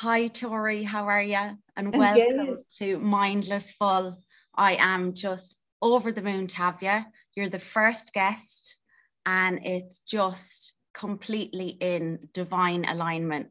Hi, 0.00 0.26
Tori, 0.26 0.82
how 0.82 1.06
are 1.06 1.22
you? 1.22 1.56
And 1.74 1.96
welcome 1.96 2.58
to 2.80 2.98
Mindless 2.98 3.72
Full. 3.72 4.18
I 4.54 4.74
am 4.74 5.14
just 5.14 5.56
over 5.80 6.12
the 6.12 6.20
moon 6.20 6.48
to 6.48 6.56
have 6.58 6.82
you. 6.82 7.02
You're 7.34 7.48
the 7.48 7.58
first 7.58 8.12
guest, 8.12 8.78
and 9.24 9.64
it's 9.64 10.00
just 10.00 10.74
completely 10.92 11.78
in 11.80 12.28
divine 12.34 12.84
alignment. 12.84 13.46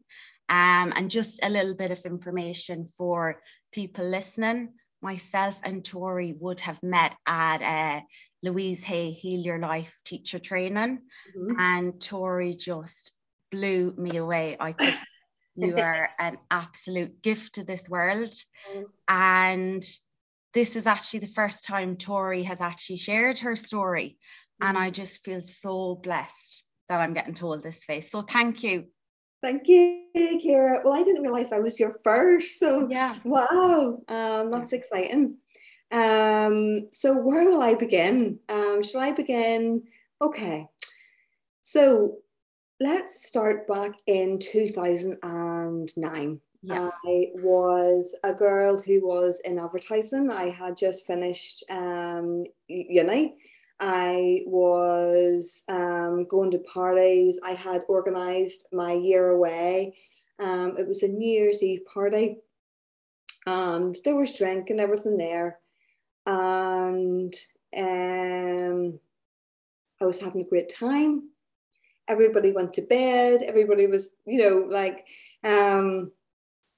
Um, 0.47 0.93
and 0.95 1.09
just 1.09 1.43
a 1.43 1.49
little 1.49 1.73
bit 1.73 1.89
of 1.89 2.05
information 2.05 2.89
for 2.95 3.41
people 3.71 4.07
listening. 4.07 4.73
Myself 5.01 5.59
and 5.63 5.83
Tori 5.83 6.35
would 6.39 6.59
have 6.59 6.83
met 6.83 7.15
at 7.25 7.63
uh, 7.63 8.01
Louise 8.43 8.83
Hay 8.83 9.09
Heal 9.09 9.39
Your 9.39 9.57
Life 9.57 9.99
teacher 10.05 10.37
training, 10.37 10.99
mm-hmm. 11.35 11.59
and 11.59 11.99
Tori 11.99 12.53
just 12.53 13.13
blew 13.51 13.95
me 13.97 14.17
away. 14.17 14.57
I 14.59 14.73
think 14.73 14.95
you 15.55 15.77
are 15.77 16.09
an 16.19 16.37
absolute 16.51 17.21
gift 17.21 17.55
to 17.55 17.63
this 17.63 17.89
world. 17.89 18.33
Mm. 18.73 18.83
And 19.07 19.85
this 20.53 20.75
is 20.75 20.85
actually 20.85 21.19
the 21.19 21.27
first 21.27 21.63
time 21.63 21.97
Tori 21.97 22.43
has 22.43 22.61
actually 22.61 22.97
shared 22.97 23.39
her 23.39 23.55
story. 23.55 24.17
Mm. 24.61 24.69
And 24.69 24.77
I 24.77 24.89
just 24.89 25.23
feel 25.23 25.41
so 25.41 25.95
blessed 25.95 26.63
that 26.89 26.99
I'm 26.99 27.13
getting 27.13 27.33
told 27.33 27.63
this 27.63 27.83
face. 27.83 28.11
So 28.11 28.21
thank 28.21 28.63
you. 28.63 28.85
Thank 29.41 29.67
you, 29.67 30.01
Kira. 30.15 30.83
Well, 30.83 30.93
I 30.93 31.03
didn't 31.03 31.21
realize 31.21 31.51
I 31.51 31.59
was 31.59 31.79
your 31.79 31.99
first. 32.03 32.59
So 32.59 32.87
yeah. 32.89 33.15
Wow. 33.23 34.01
Um, 34.07 34.49
that's 34.49 34.71
yeah. 34.71 34.79
exciting. 34.79 35.37
Um, 35.91 36.87
so 36.91 37.15
where 37.15 37.47
will 37.49 37.61
I 37.61 37.75
begin? 37.75 38.39
Um, 38.49 38.81
shall 38.81 39.01
I 39.01 39.11
begin? 39.11 39.83
Okay. 40.21 40.67
So 41.61 42.17
let's 42.79 43.27
start 43.27 43.67
back 43.67 43.91
in 44.07 44.39
2009. 44.39 46.41
Yeah. 46.61 46.89
I 47.05 47.27
was 47.35 48.15
a 48.23 48.33
girl 48.33 48.81
who 48.81 49.07
was 49.07 49.39
in 49.41 49.59
advertising. 49.59 50.31
I 50.31 50.49
had 50.49 50.75
just 50.75 51.05
finished 51.05 51.63
um, 51.69 52.43
uni. 52.67 53.35
I 53.79 54.41
was 54.47 55.63
um, 55.69 56.25
going 56.27 56.49
to 56.51 56.59
parties. 56.59 57.39
I 57.45 57.51
had 57.51 57.83
organised 57.87 58.65
my 58.71 58.93
year 58.93 59.29
away. 59.29 59.95
Um, 60.39 60.75
it 60.77 60.87
was 60.87 61.03
a 61.03 61.07
New 61.07 61.29
Year's 61.29 61.61
Eve 61.61 61.85
party, 61.85 62.37
and 63.45 63.95
there 64.03 64.15
was 64.15 64.37
drink 64.37 64.69
and 64.69 64.79
everything 64.79 65.17
there. 65.17 65.59
And 66.25 67.33
um, 67.77 68.99
I 70.01 70.05
was 70.05 70.19
having 70.19 70.41
a 70.41 70.49
great 70.49 70.73
time 70.73 71.29
everybody 72.07 72.51
went 72.51 72.73
to 72.73 72.81
bed 72.81 73.41
everybody 73.41 73.87
was 73.87 74.09
you 74.25 74.37
know 74.37 74.67
like 74.69 75.07
um 75.43 76.11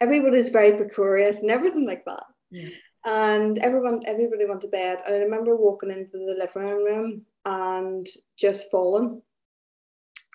everybody's 0.01 0.49
very 0.49 0.75
precarious 0.77 1.41
and 1.41 1.51
everything 1.51 1.85
like 1.85 2.05
that. 2.05 2.23
Yeah. 2.51 2.69
and 3.05 3.57
everyone 3.59 4.01
everybody 4.05 4.45
went 4.45 4.61
to 4.61 4.67
bed. 4.67 4.99
And 5.05 5.15
i 5.15 5.19
remember 5.19 5.55
walking 5.55 5.91
into 5.91 6.17
the 6.17 6.35
living 6.39 6.83
room 6.83 7.21
and 7.45 8.07
just 8.37 8.71
falling. 8.71 9.21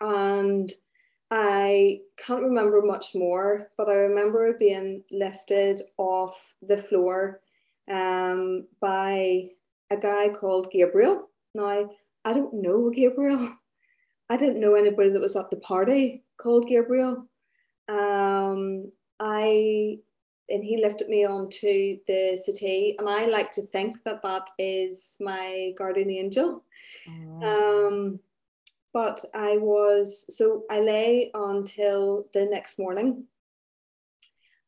And 0.00 0.72
i 1.30 2.00
can't 2.18 2.42
remember 2.42 2.82
much 2.82 3.14
more 3.14 3.70
but 3.78 3.88
i 3.88 3.94
remember 3.94 4.52
being 4.58 5.02
lifted 5.10 5.80
off 5.96 6.54
the 6.60 6.76
floor 6.76 7.40
um, 7.90 8.66
by 8.80 9.48
a 9.90 9.96
guy 9.96 10.28
called 10.28 10.70
gabriel. 10.70 11.30
Now 11.54 11.90
i 12.24 12.32
don't 12.32 12.54
know 12.54 12.90
gabriel 12.90 13.54
I 14.33 14.38
didn't 14.38 14.61
know 14.61 14.77
anybody 14.77 15.11
that 15.11 15.20
was 15.20 15.36
at 15.36 15.50
the 15.50 15.58
party 15.58 16.25
called 16.38 16.66
Gabriel. 16.66 17.28
Um, 17.91 18.91
I 19.20 19.98
and 20.48 20.64
he 20.64 20.83
lifted 20.83 21.08
me 21.11 21.27
onto 21.27 21.98
the 22.06 22.41
settee, 22.42 22.97
and 22.98 23.10
I 23.10 23.26
like 23.26 23.53
to 23.53 23.62
think 23.66 23.98
that 24.04 24.22
that 24.22 24.48
is 24.59 25.19
my 25.20 25.75
guardian 25.76 26.10
angel. 26.10 26.65
Oh. 27.06 27.87
Um, 27.87 28.20
but 28.94 29.22
I 29.34 29.59
was 29.59 30.25
so 30.34 30.64
I 30.70 30.81
lay 30.81 31.31
until 31.34 32.26
the 32.32 32.47
next 32.47 32.78
morning, 32.78 33.25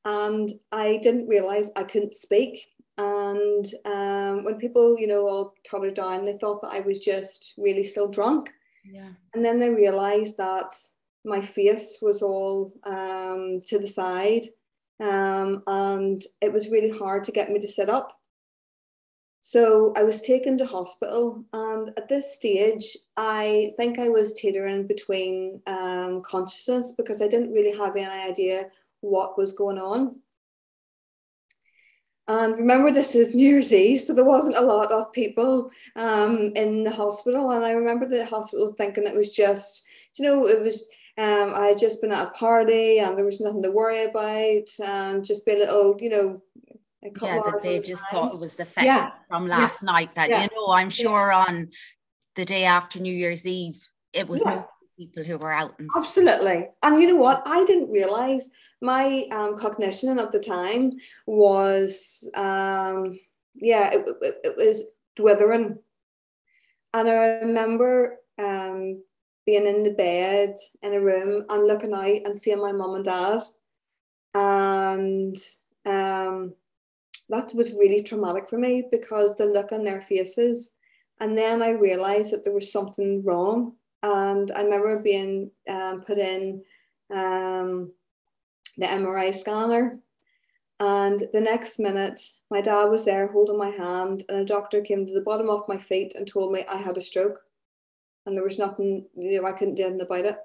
and 0.05 0.53
I 0.73 0.99
didn't 1.03 1.27
realize 1.27 1.71
I 1.75 1.85
couldn't 1.85 2.13
speak. 2.13 2.67
And 2.99 3.67
um, 3.87 4.45
when 4.45 4.59
people, 4.59 4.99
you 4.99 5.07
know, 5.07 5.27
all 5.27 5.55
tottered 5.67 5.95
down, 5.95 6.25
they 6.25 6.37
thought 6.37 6.61
that 6.61 6.75
I 6.75 6.81
was 6.81 6.99
just 6.99 7.55
really 7.57 7.85
still 7.85 8.09
drunk. 8.09 8.51
Yeah. 8.85 9.11
And 9.35 9.43
then 9.43 9.59
they 9.59 9.71
realized 9.71 10.37
that 10.37 10.77
my 11.25 11.41
face 11.41 11.99
was 12.03 12.23
all 12.23 12.73
um, 12.85 13.61
to 13.67 13.79
the 13.79 13.89
side 13.89 14.45
um, 15.01 15.63
and 15.67 16.23
it 16.41 16.53
was 16.53 16.71
really 16.71 16.97
hard 16.97 17.25
to 17.25 17.33
get 17.33 17.51
me 17.51 17.59
to 17.61 17.69
sit 17.69 17.89
up. 17.89 18.19
So 19.41 19.93
I 19.95 20.05
was 20.05 20.23
taken 20.23 20.57
to 20.59 20.65
hospital, 20.65 21.45
and 21.53 21.91
at 21.99 22.09
this 22.09 22.35
stage, 22.35 22.97
I 23.19 23.73
think 23.77 23.99
I 23.99 24.09
was 24.09 24.33
teetering 24.33 24.87
between 24.87 25.61
um, 25.67 26.23
consciousness 26.23 26.95
because 26.97 27.21
I 27.21 27.29
didn't 27.29 27.53
really 27.53 27.77
have 27.77 27.95
any 27.95 28.31
idea 28.31 28.69
what 29.01 29.37
was 29.37 29.53
going 29.53 29.77
on. 29.77 30.17
And 32.27 32.59
remember, 32.59 32.91
this 32.91 33.15
is 33.15 33.35
New 33.35 33.49
Year's 33.49 33.73
Eve, 33.73 34.01
so 34.01 34.15
there 34.15 34.25
wasn't 34.25 34.57
a 34.57 34.63
lot 34.63 34.91
of 34.91 35.13
people 35.13 35.71
um, 35.95 36.53
in 36.57 36.83
the 36.83 36.91
hospital. 36.91 37.51
And 37.51 37.65
I 37.65 37.73
remember 37.73 38.09
the 38.09 38.25
hospital 38.25 38.73
thinking 38.73 39.05
it 39.05 39.15
was 39.15 39.29
just, 39.29 39.87
you 40.19 40.25
know, 40.25 40.47
it 40.47 40.63
was, 40.63 40.89
um, 41.19 41.53
I 41.55 41.67
had 41.67 41.79
just 41.79 42.01
been 42.01 42.13
at 42.13 42.29
a 42.29 42.31
party 42.31 42.99
and 42.99 43.17
there 43.17 43.27
was 43.27 43.41
nothing 43.41 43.63
to 43.63 43.71
worry 43.71 44.05
about 44.05 44.69
and 44.83 45.25
just 45.25 45.45
be 45.45 45.53
a 45.53 45.59
little, 45.59 45.97
you 45.99 46.09
know, 46.09 46.43
yeah, 47.03 47.41
that 47.45 47.61
they 47.63 47.81
just 47.81 48.01
time. 48.01 48.09
thought 48.11 48.35
it 48.35 48.41
was 48.41 48.55
the 48.55 48.65
fact 48.65 48.87
yeah. 48.87 49.11
from 49.29 49.47
last 49.47 49.83
yeah. 49.83 49.87
night 49.87 50.15
that, 50.15 50.31
yeah. 50.31 50.43
you 50.45 50.49
know, 50.57 50.73
I'm 50.73 50.89
sure 50.89 51.31
on 51.31 51.69
the 52.37 52.47
day 52.47 52.65
after 52.65 52.99
New 52.99 53.15
Year's 53.15 53.47
Eve, 53.47 53.87
it 54.15 54.27
was 54.27 54.43
people 54.97 55.25
who 55.25 55.39
were 55.39 55.53
out 55.53 55.75
and 55.79 55.89
absolutely. 55.97 56.69
And 56.83 57.01
you 57.03 57.09
know 57.09 57.17
what? 57.17 57.43
I 57.47 57.65
didn't 57.65 57.91
realize 57.91 58.51
my 58.81 59.25
um, 59.33 59.57
cognition 59.57 60.19
at 60.19 60.33
the 60.33 60.41
time 60.41 60.93
was 61.27 62.29
um, 62.35 63.19
yeah 63.55 63.91
it, 63.93 64.07
it, 64.23 64.35
it, 64.45 64.57
was 64.57 64.85
dwithering. 65.17 65.79
And 66.93 67.09
i 67.09 67.25
remember 67.43 68.19
um, 68.39 69.03
being 69.47 69.67
in 69.67 69.83
the 69.83 69.95
bed 69.97 70.57
in 70.83 70.95
a 70.95 71.01
room 71.01 71.45
and 71.49 71.67
looking 71.67 71.93
out 71.93 72.07
and 72.25 72.39
seeing 72.39 72.61
my 72.61 72.73
mum 72.73 72.95
and 72.95 73.05
dad. 73.05 73.41
And 74.35 75.37
um, 75.87 76.55
that 77.29 77.53
was 77.55 77.73
really 77.75 78.03
traumatic 78.03 78.49
for 78.49 78.59
me 78.59 78.85
because 78.91 79.37
the 79.37 79.47
look 79.47 79.73
on 79.73 79.85
their 79.85 80.01
faces 80.01 80.73
and 81.21 81.37
then 81.37 81.63
i 81.63 81.71
realized 81.71 82.33
that 82.33 82.45
there 82.45 82.53
was 82.53 82.71
something 82.71 83.23
wrong 83.25 83.73
and 84.05 84.53
I 84.53 84.63
remember 84.63 84.99
being 84.99 85.51
um, 85.69 86.03
put 86.03 86.19
in 86.19 86.63
um, 87.11 87.91
the 88.77 88.87
MRI 88.87 89.35
scanner. 89.35 89.99
And 90.79 91.27
the 91.33 91.41
next 91.41 91.79
minute, 91.79 92.21
my 92.51 92.61
dad 92.61 92.85
was 92.85 93.07
there 93.07 93.29
holding 93.29 93.57
my 93.57 93.71
hand, 93.71 94.25
and 94.29 94.41
a 94.41 94.45
doctor 94.45 94.83
came 94.83 95.07
to 95.07 95.15
the 95.15 95.23
bottom 95.23 95.49
of 95.49 95.67
my 95.69 95.79
feet 95.79 96.15
and 96.17 96.27
told 96.27 96.53
me 96.53 96.65
I 96.69 96.77
had 96.77 96.99
a 96.99 97.01
stroke. 97.01 97.41
And 98.27 98.37
there 98.37 98.45
was 98.45 98.59
nothing, 98.59 99.07
you 99.17 99.41
know, 99.41 99.49
I 99.49 99.53
couldn't 99.53 99.77
do 99.77 99.85
anything 99.85 100.03
about 100.03 100.27
it. 100.27 100.37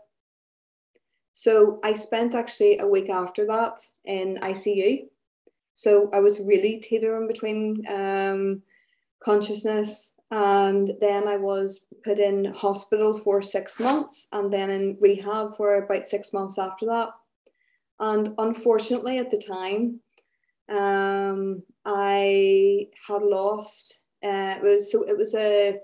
So 1.33 1.79
I 1.83 1.93
spent 1.93 2.35
actually 2.35 2.79
a 2.79 2.87
week 2.87 3.09
after 3.09 3.45
that 3.47 3.81
in 4.05 4.37
ICU. 4.37 5.07
So 5.75 6.09
I 6.13 6.19
was 6.19 6.39
really 6.39 6.77
teetering 6.77 7.27
between 7.27 7.85
um, 7.89 8.61
consciousness 9.23 10.13
and 10.31 10.91
then 11.01 11.27
I 11.27 11.37
was 11.37 11.85
put 12.03 12.19
in 12.19 12.53
hospital 12.53 13.13
for 13.13 13.41
six 13.41 13.79
months 13.79 14.27
and 14.31 14.53
then 14.53 14.69
in 14.69 14.97
rehab 15.01 15.55
for 15.55 15.75
about 15.75 16.05
six 16.05 16.33
months 16.33 16.59
after 16.59 16.85
that. 16.85 17.09
And 17.99 18.33
unfortunately, 18.37 19.17
at 19.17 19.31
the 19.31 19.37
time, 19.37 19.99
um, 20.69 21.63
I 21.85 22.87
had 23.07 23.23
lost. 23.23 24.03
Uh, 24.23 24.55
it 24.57 24.63
was 24.63 24.91
so 24.91 25.03
it 25.03 25.17
was 25.17 25.33
a 25.33 25.79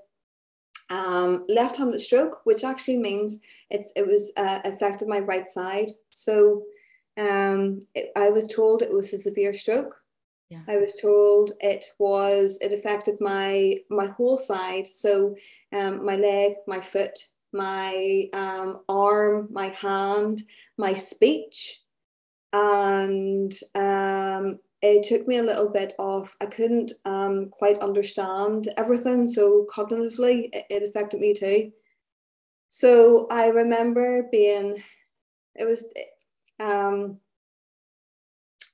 um, 0.89 1.45
left-handed 1.49 1.99
stroke, 1.99 2.41
which 2.43 2.63
actually 2.63 2.99
means 2.99 3.39
it's 3.71 3.91
it 3.95 4.07
was 4.07 4.31
uh, 4.37 4.59
affected 4.63 5.07
my 5.07 5.19
right 5.19 5.49
side. 5.49 5.89
So 6.09 6.63
um, 7.17 7.81
it, 7.95 8.11
I 8.15 8.29
was 8.29 8.47
told 8.47 8.81
it 8.81 8.93
was 8.93 9.11
a 9.13 9.17
severe 9.17 9.53
stroke. 9.53 9.95
Yeah. 10.49 10.61
I 10.67 10.77
was 10.77 10.99
told 11.01 11.53
it 11.59 11.85
was 11.97 12.59
it 12.61 12.71
affected 12.71 13.15
my 13.19 13.77
my 13.89 14.07
whole 14.07 14.37
side, 14.37 14.85
so 14.87 15.35
um, 15.73 16.05
my 16.05 16.15
leg, 16.15 16.53
my 16.67 16.79
foot, 16.79 17.17
my 17.51 18.29
um, 18.33 18.81
arm, 18.87 19.47
my 19.51 19.69
hand, 19.69 20.43
my 20.77 20.93
speech, 20.93 21.81
and 22.53 23.51
um, 23.73 24.59
it 24.81 25.03
took 25.03 25.27
me 25.27 25.37
a 25.37 25.43
little 25.43 25.71
bit 25.71 25.93
off. 25.97 26.35
I 26.41 26.45
couldn't 26.45 26.93
um, 27.05 27.49
quite 27.49 27.79
understand 27.79 28.71
everything, 28.77 29.27
so 29.27 29.65
cognitively 29.75 30.49
it, 30.53 30.65
it 30.69 30.83
affected 30.83 31.21
me 31.21 31.33
too. 31.33 31.71
So 32.69 33.27
I 33.31 33.47
remember 33.47 34.27
being, 34.31 34.83
it 35.55 35.65
was 35.65 35.85
um, 36.59 37.19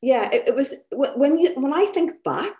yeah, 0.01 0.29
it, 0.31 0.49
it 0.49 0.55
was 0.55 0.73
when 0.91 1.37
you 1.39 1.53
when 1.55 1.73
I 1.73 1.85
think 1.85 2.23
back, 2.23 2.55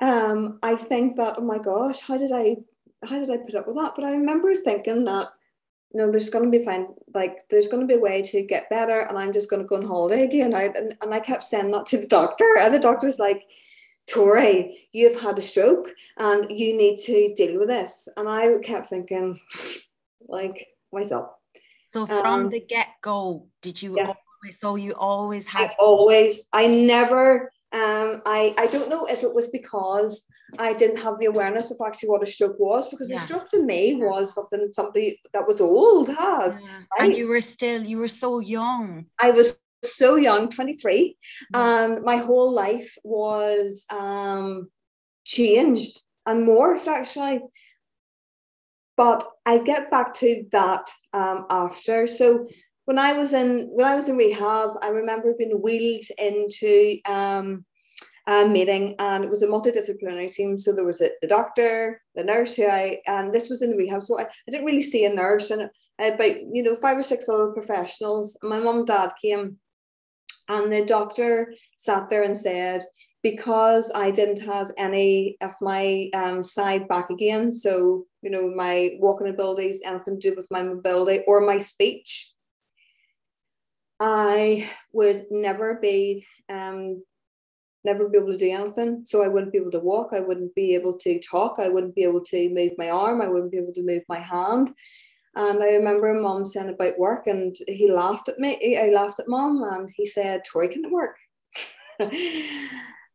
um, 0.00 0.58
I 0.62 0.76
think 0.76 1.16
that 1.16 1.36
oh 1.38 1.42
my 1.42 1.58
gosh, 1.58 2.00
how 2.00 2.16
did 2.18 2.32
I 2.32 2.56
how 3.06 3.18
did 3.18 3.30
I 3.30 3.36
put 3.36 3.54
up 3.54 3.66
with 3.66 3.76
that? 3.76 3.92
But 3.94 4.04
I 4.04 4.12
remember 4.12 4.54
thinking 4.54 5.04
that 5.04 5.28
you 5.92 6.00
know 6.00 6.10
there's 6.10 6.30
going 6.30 6.44
to 6.44 6.58
be 6.58 6.64
fine 6.64 6.88
like 7.14 7.48
there's 7.48 7.68
going 7.68 7.80
to 7.80 7.86
be 7.86 7.98
a 7.98 8.02
way 8.02 8.20
to 8.20 8.42
get 8.42 8.68
better 8.68 9.00
and 9.00 9.18
i'm 9.18 9.32
just 9.32 9.48
going 9.48 9.62
to 9.62 9.66
go 9.66 9.76
on 9.76 9.86
holiday 9.86 10.24
again 10.24 10.54
I, 10.54 10.64
and, 10.64 10.94
and 11.00 11.14
i 11.14 11.20
kept 11.20 11.44
saying 11.44 11.70
that 11.70 11.86
to 11.86 11.98
the 11.98 12.06
doctor 12.06 12.56
and 12.60 12.74
the 12.74 12.78
doctor 12.78 13.06
was 13.06 13.18
like 13.18 13.44
tori 14.06 14.88
you've 14.92 15.20
had 15.20 15.38
a 15.38 15.42
stroke 15.42 15.88
and 16.18 16.50
you 16.50 16.76
need 16.76 16.98
to 17.04 17.32
deal 17.34 17.58
with 17.58 17.68
this 17.68 18.08
and 18.16 18.28
i 18.28 18.58
kept 18.62 18.88
thinking 18.88 19.40
like 20.28 20.66
what's 20.90 21.12
up 21.12 21.40
so 21.84 22.04
from 22.04 22.26
um, 22.26 22.50
the 22.50 22.60
get-go 22.60 23.46
did 23.62 23.80
you 23.80 23.96
yeah. 23.96 24.12
So 24.58 24.76
you 24.76 24.92
always 24.92 25.46
had 25.46 25.70
I 25.70 25.74
always 25.78 26.46
i 26.52 26.66
never 26.66 27.50
um, 27.72 28.22
I, 28.24 28.54
I 28.58 28.68
don't 28.68 28.88
know 28.88 29.06
if 29.06 29.22
it 29.24 29.34
was 29.34 29.48
because 29.48 30.24
I 30.58 30.72
didn't 30.72 31.02
have 31.02 31.18
the 31.18 31.26
awareness 31.26 31.70
of 31.70 31.78
actually 31.84 32.10
what 32.10 32.22
a 32.22 32.26
stroke 32.26 32.58
was, 32.58 32.88
because 32.88 33.10
yeah. 33.10 33.16
a 33.16 33.20
stroke 33.20 33.50
to 33.50 33.62
me 33.62 33.96
was 33.96 34.34
something 34.34 34.68
somebody 34.70 35.18
that 35.34 35.46
was 35.46 35.60
old 35.60 36.08
had. 36.08 36.52
Yeah. 36.62 36.82
Right? 36.98 37.10
And 37.10 37.14
you 37.14 37.26
were 37.26 37.40
still, 37.40 37.84
you 37.84 37.98
were 37.98 38.08
so 38.08 38.38
young. 38.38 39.06
I 39.18 39.32
was 39.32 39.58
so 39.84 40.14
young, 40.14 40.48
23, 40.48 41.16
yeah. 41.52 41.84
and 41.84 42.02
my 42.02 42.16
whole 42.16 42.52
life 42.52 42.96
was 43.02 43.84
um, 43.90 44.70
changed 45.24 46.00
and 46.24 46.46
morphed 46.46 46.86
actually. 46.86 47.40
But 48.96 49.28
I 49.44 49.62
get 49.62 49.90
back 49.90 50.14
to 50.14 50.44
that 50.52 50.88
um, 51.12 51.46
after. 51.50 52.06
So 52.06 52.46
when 52.86 52.98
I 52.98 53.12
was 53.12 53.32
in 53.32 53.68
when 53.72 53.86
I 53.86 53.94
was 53.94 54.08
in 54.08 54.16
rehab, 54.16 54.70
I 54.82 54.88
remember 54.88 55.34
being 55.36 55.60
wheeled 55.60 56.04
into 56.18 56.98
um, 57.04 57.64
a 58.28 58.48
meeting, 58.48 58.94
and 58.98 59.24
it 59.24 59.30
was 59.30 59.42
a 59.42 59.46
multidisciplinary 59.46 60.30
team. 60.32 60.58
So 60.58 60.72
there 60.72 60.84
was 60.84 61.00
a, 61.00 61.10
the 61.20 61.28
doctor, 61.28 62.00
the 62.14 62.24
nurse, 62.24 62.54
who 62.54 62.66
I 62.66 63.00
and 63.06 63.32
this 63.32 63.50
was 63.50 63.62
in 63.62 63.70
the 63.70 63.76
rehab. 63.76 64.02
So 64.02 64.18
I, 64.18 64.22
I 64.22 64.50
didn't 64.50 64.66
really 64.66 64.82
see 64.82 65.04
a 65.04 65.12
nurse, 65.12 65.50
and 65.50 65.62
uh, 65.62 66.10
but 66.16 66.36
you 66.52 66.62
know 66.62 66.76
five 66.76 66.96
or 66.96 67.02
six 67.02 67.28
other 67.28 67.48
professionals. 67.48 68.38
My 68.42 68.60
mum 68.60 68.78
and 68.78 68.86
dad 68.86 69.12
came, 69.20 69.56
and 70.48 70.72
the 70.72 70.86
doctor 70.86 71.54
sat 71.76 72.08
there 72.08 72.22
and 72.22 72.38
said, 72.38 72.82
because 73.24 73.90
I 73.96 74.12
didn't 74.12 74.46
have 74.46 74.70
any 74.78 75.36
of 75.40 75.50
my 75.60 76.08
um, 76.14 76.44
side 76.44 76.86
back 76.86 77.10
again, 77.10 77.50
so 77.50 78.06
you 78.22 78.30
know 78.30 78.48
my 78.48 78.90
walking 79.00 79.26
abilities, 79.26 79.82
anything 79.84 80.20
to 80.20 80.30
do 80.30 80.36
with 80.36 80.46
my 80.52 80.62
mobility 80.62 81.24
or 81.26 81.40
my 81.40 81.58
speech 81.58 82.32
I 84.00 84.68
would 84.92 85.26
never 85.30 85.78
be 85.80 86.26
um, 86.48 87.02
never 87.86 88.08
be 88.08 88.18
able 88.18 88.32
to 88.32 88.36
do 88.36 88.50
anything. 88.50 89.02
So 89.06 89.22
I 89.22 89.28
wouldn't 89.28 89.52
be 89.52 89.58
able 89.58 89.70
to 89.70 89.78
walk. 89.80 90.10
I 90.12 90.20
wouldn't 90.20 90.54
be 90.54 90.74
able 90.74 90.94
to 90.98 91.20
talk. 91.20 91.56
I 91.58 91.68
wouldn't 91.68 91.94
be 91.94 92.02
able 92.02 92.22
to 92.24 92.50
move 92.52 92.72
my 92.76 92.90
arm. 92.90 93.22
I 93.22 93.28
wouldn't 93.28 93.52
be 93.52 93.58
able 93.58 93.72
to 93.72 93.86
move 93.86 94.02
my 94.08 94.18
hand. 94.18 94.72
And 95.36 95.62
I 95.62 95.74
remember 95.74 96.12
mom 96.14 96.44
saying 96.44 96.70
about 96.70 96.98
work, 96.98 97.26
and 97.26 97.54
he 97.68 97.90
laughed 97.90 98.28
at 98.28 98.38
me. 98.38 98.78
I 98.78 98.88
laughed 98.90 99.20
at 99.20 99.28
mom, 99.28 99.62
and 99.70 99.88
he 99.94 100.06
said, 100.06 100.42
"Tori 100.44 100.68
can 100.68 100.90
work." 100.90 101.16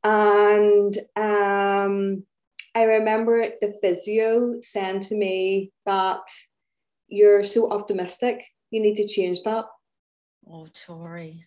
and 0.03 0.97
um, 1.15 2.23
I 2.75 2.83
remember 2.83 3.43
the 3.59 3.73
physio 3.81 4.61
saying 4.61 5.01
to 5.01 5.15
me 5.15 5.71
that 5.87 6.21
you're 7.07 7.43
so 7.43 7.71
optimistic. 7.71 8.45
You 8.69 8.81
need 8.81 8.95
to 8.97 9.07
change 9.07 9.41
that. 9.41 9.65
Oh, 10.53 10.67
Tori. 10.73 11.45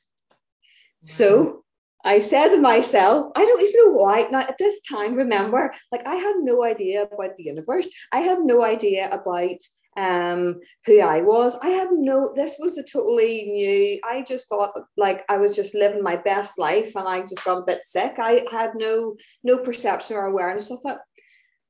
So 1.02 1.64
I 2.06 2.20
said 2.20 2.48
to 2.48 2.60
myself, 2.60 3.32
I 3.36 3.44
don't 3.44 3.60
even 3.60 3.74
know 3.84 3.92
why. 3.92 4.26
Now, 4.30 4.40
at 4.40 4.56
this 4.58 4.80
time, 4.80 5.14
remember, 5.14 5.70
like 5.92 6.06
I 6.06 6.14
had 6.14 6.36
no 6.40 6.64
idea 6.64 7.02
about 7.02 7.36
the 7.36 7.44
universe. 7.44 7.90
I 8.12 8.20
had 8.20 8.38
no 8.40 8.64
idea 8.64 9.10
about 9.10 9.58
um 9.96 10.58
who 10.86 11.00
I 11.00 11.20
was. 11.20 11.56
I 11.62 11.68
had 11.68 11.88
no 11.92 12.32
this 12.34 12.56
was 12.58 12.78
a 12.78 12.82
totally 12.82 13.44
new. 13.44 14.00
I 14.04 14.22
just 14.22 14.48
thought 14.48 14.72
like 14.96 15.22
I 15.28 15.36
was 15.36 15.54
just 15.54 15.74
living 15.74 16.02
my 16.02 16.16
best 16.16 16.58
life 16.58 16.96
and 16.96 17.06
I 17.06 17.20
just 17.20 17.44
got 17.44 17.58
a 17.58 17.66
bit 17.66 17.84
sick. 17.84 18.14
I 18.18 18.44
had 18.50 18.70
no 18.74 19.16
no 19.42 19.58
perception 19.58 20.16
or 20.16 20.26
awareness 20.26 20.70
of 20.70 20.80
it. 20.84 20.98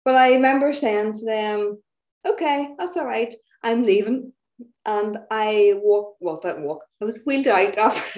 But 0.04 0.14
I 0.14 0.34
remember 0.34 0.72
saying 0.72 1.14
to 1.14 1.24
them, 1.24 1.82
okay, 2.26 2.68
that's 2.78 2.96
all 2.96 3.06
right. 3.06 3.34
I'm 3.62 3.82
leaving 3.82 4.32
and 4.86 5.18
I 5.30 5.74
walked, 5.76 6.18
well, 6.20 6.40
that 6.42 6.60
walk, 6.60 6.84
I 7.02 7.06
was 7.06 7.22
wheeled 7.24 7.48
out 7.48 7.76
of 7.78 8.16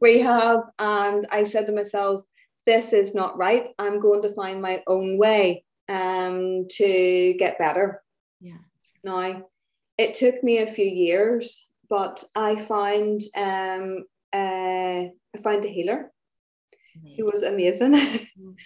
rehab, 0.00 0.60
and 0.78 1.26
I 1.30 1.44
said 1.44 1.66
to 1.66 1.72
myself, 1.72 2.24
this 2.66 2.92
is 2.92 3.14
not 3.14 3.36
right. 3.36 3.68
I'm 3.78 4.00
going 4.00 4.22
to 4.22 4.34
find 4.34 4.60
my 4.60 4.82
own 4.86 5.18
way 5.18 5.64
um, 5.88 6.66
to 6.70 7.34
get 7.38 7.58
better. 7.58 8.02
Yeah. 8.40 8.58
Now, 9.02 9.44
it 9.98 10.14
took 10.14 10.42
me 10.42 10.58
a 10.58 10.66
few 10.66 10.86
years, 10.86 11.66
but 11.88 12.24
I 12.34 12.56
found 12.56 13.22
um, 13.36 14.04
uh, 14.32 15.08
I 15.34 15.38
found 15.42 15.64
a 15.64 15.68
healer 15.68 16.10
He 17.02 17.22
was 17.22 17.42
amazing. 17.42 17.94
Mm. 18.36 18.56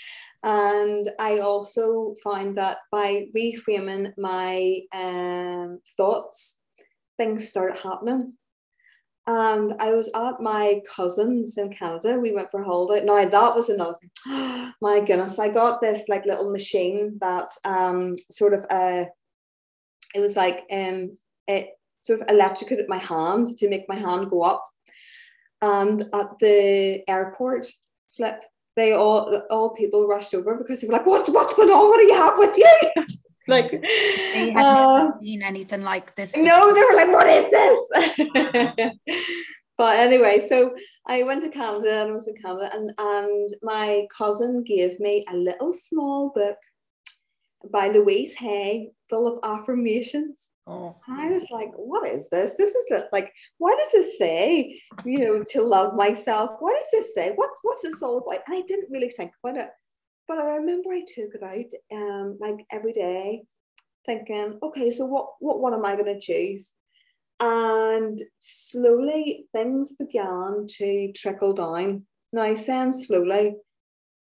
and 0.43 1.11
I 1.19 1.41
also 1.41 2.15
found 2.25 2.57
that 2.57 2.79
by 2.91 3.27
reframing 3.37 4.15
my 4.17 4.81
um, 4.95 5.79
thoughts 5.99 6.58
things 7.19 7.49
started 7.49 7.77
happening. 7.77 8.33
And 9.27 9.75
I 9.79 9.93
was 9.93 10.09
at 10.17 10.41
my 10.41 10.81
cousin's 10.97 11.59
in 11.59 11.71
Canada. 11.71 12.19
We 12.19 12.33
went 12.33 12.51
for 12.51 12.63
a 12.63 12.65
holiday. 12.65 13.05
Now 13.05 13.23
that 13.23 13.55
was 13.55 13.69
another 13.69 13.99
my 14.81 15.01
goodness, 15.01 15.39
I 15.39 15.51
got 15.51 15.83
this 15.83 16.09
like 16.09 16.25
little 16.25 16.51
machine 16.51 17.19
that 17.21 17.51
um 17.65 18.15
sort 18.31 18.55
of 18.55 18.65
uh 18.71 19.05
it 20.15 20.21
was 20.21 20.35
like 20.35 20.65
um 20.73 21.19
it 21.47 21.69
sort 22.01 22.21
of 22.21 22.31
electrocuted 22.31 22.89
my 22.89 22.97
hand 22.97 23.49
to 23.59 23.69
make 23.69 23.87
my 23.87 23.97
hand 23.97 24.31
go 24.31 24.41
up. 24.41 24.65
And 25.61 26.03
at 26.15 26.39
the 26.41 27.03
airport 27.07 27.67
flip, 28.17 28.41
they 28.77 28.95
all 28.95 29.43
all 29.51 29.71
people 29.75 30.07
rushed 30.07 30.35
over 30.35 30.57
because 30.57 30.81
they 30.81 30.87
were 30.87 30.95
like, 30.95 31.07
What's 31.07 31.29
what's 31.29 31.53
going 31.53 31.69
on? 31.69 31.91
What 31.91 31.99
do 31.99 32.07
you 32.07 32.15
have 32.15 32.39
with 32.39 32.57
you? 32.57 33.05
like 33.49 33.71
they 33.71 34.51
had 34.51 34.65
uh, 34.65 35.05
never 35.05 35.19
seen 35.21 35.43
anything 35.43 35.83
like 35.83 36.15
this. 36.17 36.33
Before. 36.33 36.47
No, 36.47 36.75
they 36.75 36.83
were 36.83 36.97
like, 36.97 37.13
what 37.13 37.29
is 37.29 38.89
this? 39.09 39.21
but 39.79 39.99
anyway, 39.99 40.45
so 40.47 40.75
I 41.07 41.23
went 41.23 41.43
to 41.43 41.51
Canada 41.51 42.03
and 42.03 42.11
I 42.11 42.15
was 42.15 42.29
in 42.29 42.35
Canada 42.37 42.71
and, 42.73 42.91
and 42.99 43.55
my 43.63 44.07
cousin 44.17 44.65
gave 44.65 45.01
me 45.01 45.25
a 45.31 45.37
little 45.37 45.73
small 45.73 46.31
book 46.35 46.59
by 47.73 47.89
Louise 47.89 48.35
Hay 48.35 48.91
full 49.09 49.27
of 49.27 49.39
affirmations. 49.43 50.51
Oh. 50.67 50.95
And 51.09 51.21
I 51.21 51.31
was 51.31 51.47
like, 51.51 51.71
what 51.75 52.07
is 52.07 52.29
this? 52.29 52.55
This 52.57 52.75
is 52.75 53.03
like, 53.11 53.33
what 53.57 53.79
does 53.79 53.93
this 53.93 54.19
say, 54.19 54.81
you 55.05 55.19
know, 55.21 55.43
to 55.53 55.63
love 55.63 55.95
myself? 55.95 56.51
What 56.61 56.77
does 56.77 56.89
this 56.93 57.15
say? 57.15 57.33
What's 57.35 57.61
what's 57.63 57.83
this 57.83 58.03
all 58.03 58.19
about? 58.19 58.43
And 58.47 58.57
I 58.57 58.63
didn't 58.69 58.91
really 58.91 59.11
think 59.11 59.33
about 59.43 59.57
it. 59.57 59.71
But 60.29 60.39
I 60.39 60.57
remember 60.57 60.93
I 60.93 61.05
took 61.07 61.35
it 61.35 61.43
out 61.43 61.99
um, 61.99 62.37
like 62.39 62.67
every 62.71 62.93
day, 62.93 63.45
thinking, 64.05 64.59
okay, 64.63 64.91
so 64.91 65.07
what 65.07 65.31
what 65.41 65.61
what 65.61 65.73
am 65.73 65.87
I 65.87 65.97
going 65.97 66.15
to 66.15 66.21
choose? 66.21 66.75
And 67.41 68.23
slowly 68.39 69.47
things 69.53 69.93
began 69.93 70.67
to 70.69 71.13
trickle 71.13 71.55
down. 71.55 72.05
Now, 72.33 72.43
I 72.43 72.55
say 72.55 72.93
slowly, 72.93 73.55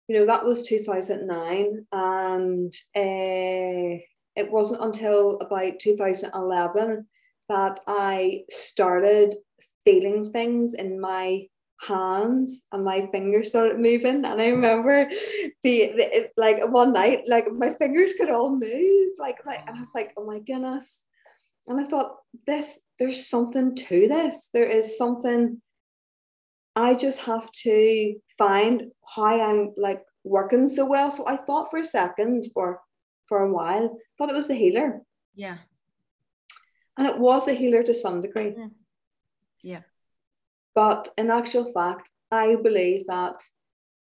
you 0.08 0.16
know, 0.16 0.26
that 0.28 0.46
was 0.46 0.68
2009, 0.68 1.88
and 1.92 2.74
uh, 2.96 4.00
it 4.36 4.52
wasn't 4.52 4.84
until 4.84 5.40
about 5.40 5.80
2011 5.80 7.08
that 7.50 7.80
I 7.88 8.44
started 8.52 9.36
feeling 9.84 10.32
things 10.32 10.74
in 10.76 11.00
my 11.00 11.48
hands 11.86 12.66
and 12.72 12.84
my 12.84 13.08
fingers 13.12 13.50
started 13.50 13.80
moving. 13.80 14.26
And 14.26 14.42
I 14.42 14.50
remember 14.50 15.10
the, 15.64 15.92
the, 15.96 16.30
like 16.38 16.58
one 16.70 16.94
night 16.94 17.24
like 17.28 17.52
my 17.52 17.72
fingers 17.72 18.14
could 18.14 18.30
all 18.30 18.56
move 18.56 19.12
like 19.20 19.38
like 19.46 19.62
and 19.68 19.78
I 19.78 19.82
was 19.82 19.92
like 19.94 20.14
oh 20.18 20.26
my 20.26 20.40
goodness. 20.40 21.04
And 21.68 21.80
I 21.80 21.84
thought 21.84 22.18
this 22.46 22.80
there's 23.00 23.28
something 23.28 23.76
to 23.76 24.08
this. 24.08 24.50
There 24.54 24.66
is 24.66 24.98
something 24.98 25.62
I 26.76 26.94
just 26.94 27.26
have 27.26 27.52
to 27.64 28.16
find 28.38 28.84
how 29.16 29.26
I'm 29.26 29.74
like 29.78 30.04
working 30.24 30.70
so 30.70 30.86
well. 30.86 31.12
So 31.12 31.28
I 31.28 31.38
thought 31.38 31.70
for 31.70 31.80
a 31.80 31.84
second 31.84 32.46
or 32.56 32.82
for 33.28 33.44
a 33.44 33.52
while 33.52 33.98
thought 34.18 34.30
it 34.30 34.36
was 34.36 34.48
the 34.48 34.56
healer. 34.56 35.02
Yeah. 35.36 35.58
And 36.98 37.08
it 37.08 37.20
was 37.20 37.48
a 37.48 37.54
healer 37.54 37.84
to 37.84 37.94
some 37.94 38.22
degree. 38.22 38.56
Yeah 39.62 39.82
but 40.78 41.10
in 41.18 41.32
actual 41.32 41.72
fact, 41.72 42.08
I 42.32 42.56
believe 42.62 43.08
that 43.08 43.42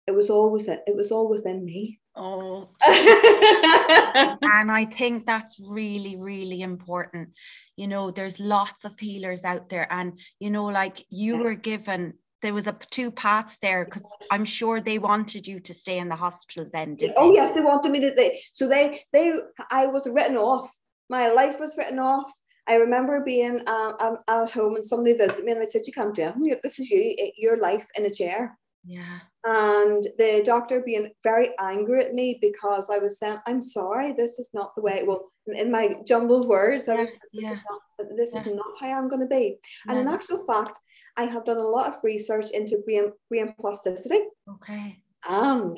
it 0.07 0.15
was 0.15 0.31
always 0.31 0.67
it, 0.67 0.81
it 0.87 0.95
was 0.95 1.11
all 1.11 1.29
within 1.29 1.63
me. 1.63 1.99
Oh, 2.15 2.69
and 2.87 4.71
I 4.71 4.87
think 4.91 5.27
that's 5.27 5.59
really, 5.59 6.15
really 6.15 6.61
important. 6.61 7.29
You 7.77 7.87
know, 7.87 8.09
there's 8.09 8.39
lots 8.39 8.85
of 8.85 8.99
healers 8.99 9.45
out 9.45 9.69
there, 9.69 9.87
and 9.91 10.19
you 10.39 10.49
know, 10.49 10.65
like 10.65 11.05
you 11.11 11.37
were 11.37 11.53
given 11.53 12.15
there 12.41 12.55
was 12.55 12.65
a 12.65 12.75
two 12.89 13.11
paths 13.11 13.59
there 13.61 13.85
because 13.85 14.03
I'm 14.31 14.43
sure 14.43 14.81
they 14.81 14.97
wanted 14.97 15.45
you 15.45 15.59
to 15.59 15.75
stay 15.75 15.99
in 15.99 16.09
the 16.09 16.15
hospital 16.15 16.67
then. 16.73 16.95
Did 16.95 17.13
oh 17.17 17.29
they? 17.29 17.35
yes, 17.35 17.53
they 17.53 17.61
wanted 17.61 17.91
me 17.91 17.99
to. 17.99 18.11
They, 18.15 18.39
so 18.51 18.67
they 18.67 18.99
they 19.13 19.31
I 19.69 19.85
was 19.85 20.09
written 20.11 20.37
off. 20.37 20.75
My 21.07 21.27
life 21.27 21.59
was 21.59 21.77
written 21.77 21.99
off. 21.99 22.31
I 22.67 22.75
remember 22.75 23.21
being 23.25 23.59
um, 23.67 23.93
um 23.99 24.17
at 24.29 24.51
home 24.51 24.75
and 24.75 24.85
somebody 24.85 25.15
visited 25.15 25.45
me 25.45 25.51
and 25.51 25.61
I 25.61 25.65
said, 25.65 25.85
"You 25.85 25.93
can't 25.93 26.15
do 26.15 26.31
it. 26.45 26.59
This 26.63 26.79
is 26.79 26.89
you. 26.89 27.15
Your 27.37 27.57
life 27.57 27.87
in 27.97 28.05
a 28.05 28.09
chair." 28.09 28.57
Yeah. 28.85 29.19
And 29.45 30.03
the 30.17 30.41
doctor 30.45 30.81
being 30.85 31.11
very 31.23 31.49
angry 31.59 32.03
at 32.03 32.13
me 32.13 32.37
because 32.41 32.89
I 32.89 32.97
was 32.97 33.19
saying, 33.19 33.37
I'm 33.45 33.61
sorry, 33.61 34.13
this 34.13 34.39
is 34.39 34.49
not 34.53 34.73
the 34.75 34.81
way. 34.81 35.03
Well, 35.05 35.25
in 35.47 35.71
my 35.71 35.95
jumbled 36.07 36.47
words, 36.47 36.87
I 36.87 36.95
was 36.95 37.11
this 37.11 37.19
yeah. 37.33 37.51
is 37.51 37.59
not 37.69 37.81
this 38.17 38.31
yeah. 38.33 38.41
is 38.41 38.47
not 38.47 38.65
how 38.79 38.97
I'm 38.97 39.07
gonna 39.07 39.27
be. 39.27 39.57
And 39.87 39.99
in 39.99 40.07
actual 40.07 40.45
fact, 40.45 40.79
I 41.17 41.23
have 41.23 41.45
done 41.45 41.57
a 41.57 41.61
lot 41.61 41.87
of 41.87 41.95
research 42.03 42.51
into 42.53 42.81
brain, 42.85 43.11
brain 43.29 43.53
plasticity. 43.59 44.19
Okay. 44.49 44.97
And 45.29 45.77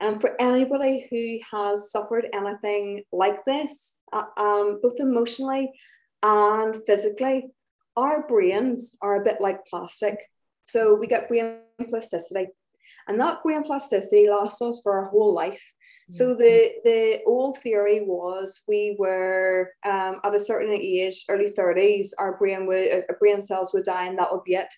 and 0.00 0.20
for 0.20 0.34
anybody 0.40 1.06
who 1.10 1.38
has 1.56 1.92
suffered 1.92 2.26
anything 2.32 3.04
like 3.12 3.44
this, 3.44 3.94
uh, 4.12 4.24
um, 4.36 4.80
both 4.82 4.98
emotionally 4.98 5.70
and 6.22 6.76
physically, 6.86 7.48
our 7.96 8.26
brains 8.26 8.96
are 9.02 9.20
a 9.20 9.24
bit 9.24 9.40
like 9.40 9.66
plastic. 9.66 10.16
So 10.64 10.94
we 10.94 11.06
get 11.06 11.28
brain 11.28 11.58
plasticity. 11.88 12.48
And 13.08 13.20
that 13.20 13.42
brain 13.42 13.64
plasticity 13.64 14.28
lasts 14.28 14.62
us 14.62 14.80
for 14.82 14.98
our 14.98 15.04
whole 15.06 15.34
life. 15.34 15.62
So 16.10 16.26
mm-hmm. 16.26 16.42
the 16.42 16.72
the 16.84 17.20
old 17.26 17.58
theory 17.58 18.00
was 18.02 18.62
we 18.68 18.96
were 18.98 19.72
um, 19.84 20.20
at 20.24 20.34
a 20.34 20.44
certain 20.44 20.72
age, 20.72 21.24
early 21.28 21.48
30s, 21.48 22.08
our 22.18 22.36
brain 22.36 22.66
would 22.66 22.92
our 22.92 22.98
uh, 23.10 23.18
brain 23.18 23.40
cells 23.40 23.72
would 23.72 23.84
die 23.84 24.06
and 24.06 24.18
that 24.18 24.30
would 24.30 24.44
be 24.44 24.54
it. 24.54 24.72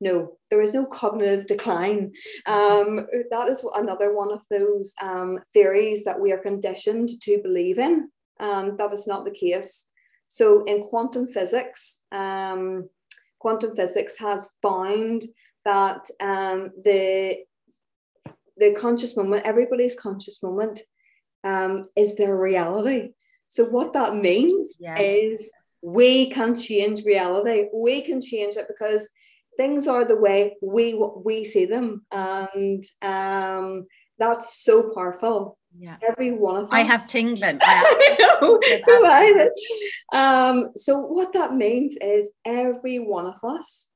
No, 0.00 0.36
there 0.50 0.60
is 0.60 0.74
no 0.74 0.84
cognitive 0.86 1.46
decline. 1.46 2.12
Um, 2.46 3.06
that 3.30 3.48
is 3.48 3.66
another 3.74 4.14
one 4.14 4.32
of 4.32 4.42
those 4.50 4.94
um, 5.00 5.38
theories 5.52 6.04
that 6.04 6.20
we 6.20 6.32
are 6.32 6.38
conditioned 6.38 7.08
to 7.22 7.40
believe 7.42 7.78
in. 7.78 8.10
Um, 8.40 8.76
that 8.76 8.92
is 8.92 9.06
not 9.06 9.24
the 9.24 9.30
case. 9.30 9.86
So 10.28 10.64
in 10.64 10.82
quantum 10.82 11.26
physics, 11.26 12.02
um, 12.12 12.88
quantum 13.38 13.74
physics 13.76 14.16
has 14.18 14.50
found 14.62 15.22
that 15.64 16.08
um, 16.20 16.70
the 16.84 17.38
the 18.58 18.72
conscious 18.72 19.16
moment, 19.16 19.42
everybody's 19.44 19.98
conscious 19.98 20.42
moment, 20.42 20.80
um, 21.44 21.84
is 21.94 22.16
their 22.16 22.36
reality. 22.36 23.10
So 23.48 23.64
what 23.64 23.92
that 23.92 24.16
means 24.16 24.76
yeah. 24.80 24.98
is 24.98 25.52
we 25.82 26.30
can 26.30 26.56
change 26.56 27.04
reality. 27.04 27.66
We 27.74 28.00
can 28.00 28.20
change 28.20 28.56
it 28.56 28.66
because 28.66 29.08
things 29.56 29.86
are 29.86 30.04
the 30.04 30.18
way 30.18 30.56
we 30.62 30.94
we 31.24 31.44
see 31.44 31.66
them, 31.66 32.04
and 32.10 32.84
um, 33.02 33.86
that's 34.18 34.64
so 34.64 34.92
powerful. 34.94 35.58
Yeah. 35.78 35.96
Every 36.08 36.32
one 36.32 36.56
of 36.56 36.70
them. 36.70 36.76
I 36.78 36.82
have 36.82 37.06
tingling. 37.06 37.58
I 37.62 38.16
know. 38.18 38.60
so 38.84 39.02
I 39.04 39.48
um, 40.12 40.70
so 40.76 40.98
what 40.98 41.32
that 41.32 41.54
means 41.54 41.96
is 42.00 42.32
every 42.44 42.98
one 42.98 43.26
of 43.26 43.42
us 43.42 43.90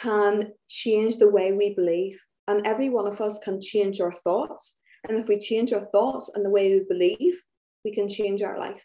can 0.00 0.52
change 0.68 1.16
the 1.16 1.30
way 1.30 1.52
we 1.52 1.74
believe. 1.74 2.18
And 2.46 2.66
every 2.66 2.88
one 2.88 3.06
of 3.06 3.20
us 3.20 3.38
can 3.40 3.60
change 3.60 4.00
our 4.00 4.12
thoughts. 4.12 4.76
And 5.08 5.18
if 5.18 5.28
we 5.28 5.38
change 5.38 5.72
our 5.72 5.84
thoughts 5.86 6.30
and 6.34 6.44
the 6.44 6.50
way 6.50 6.72
we 6.72 6.84
believe, 6.88 7.40
we 7.84 7.92
can 7.92 8.08
change 8.08 8.42
our 8.42 8.58
life. 8.58 8.84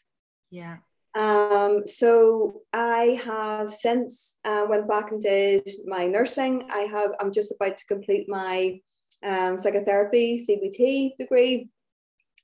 Yeah. 0.51 0.77
Um, 1.15 1.83
so 1.85 2.61
I 2.73 3.21
have 3.23 3.69
since 3.69 4.37
uh, 4.45 4.65
went 4.67 4.87
back 4.87 5.11
and 5.11 5.21
did 5.21 5.67
my 5.85 6.05
nursing. 6.05 6.67
I 6.71 6.87
have 6.91 7.11
I'm 7.19 7.31
just 7.31 7.53
about 7.53 7.77
to 7.77 7.85
complete 7.85 8.27
my 8.27 8.79
um, 9.23 9.57
psychotherapy 9.57 10.43
CBT 10.47 11.11
degree. 11.19 11.69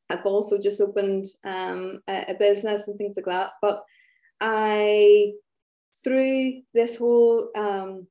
I've 0.09 0.25
also 0.25 0.57
just 0.57 0.81
opened 0.81 1.25
um, 1.43 2.01
a, 2.07 2.25
a, 2.29 2.33
business 2.33 2.87
and 2.87 2.97
things 2.97 3.15
like 3.17 3.25
that. 3.25 3.51
But 3.61 3.83
I, 4.41 5.33
through 6.03 6.61
this 6.73 6.97
whole, 6.97 7.49
um, 7.55 8.07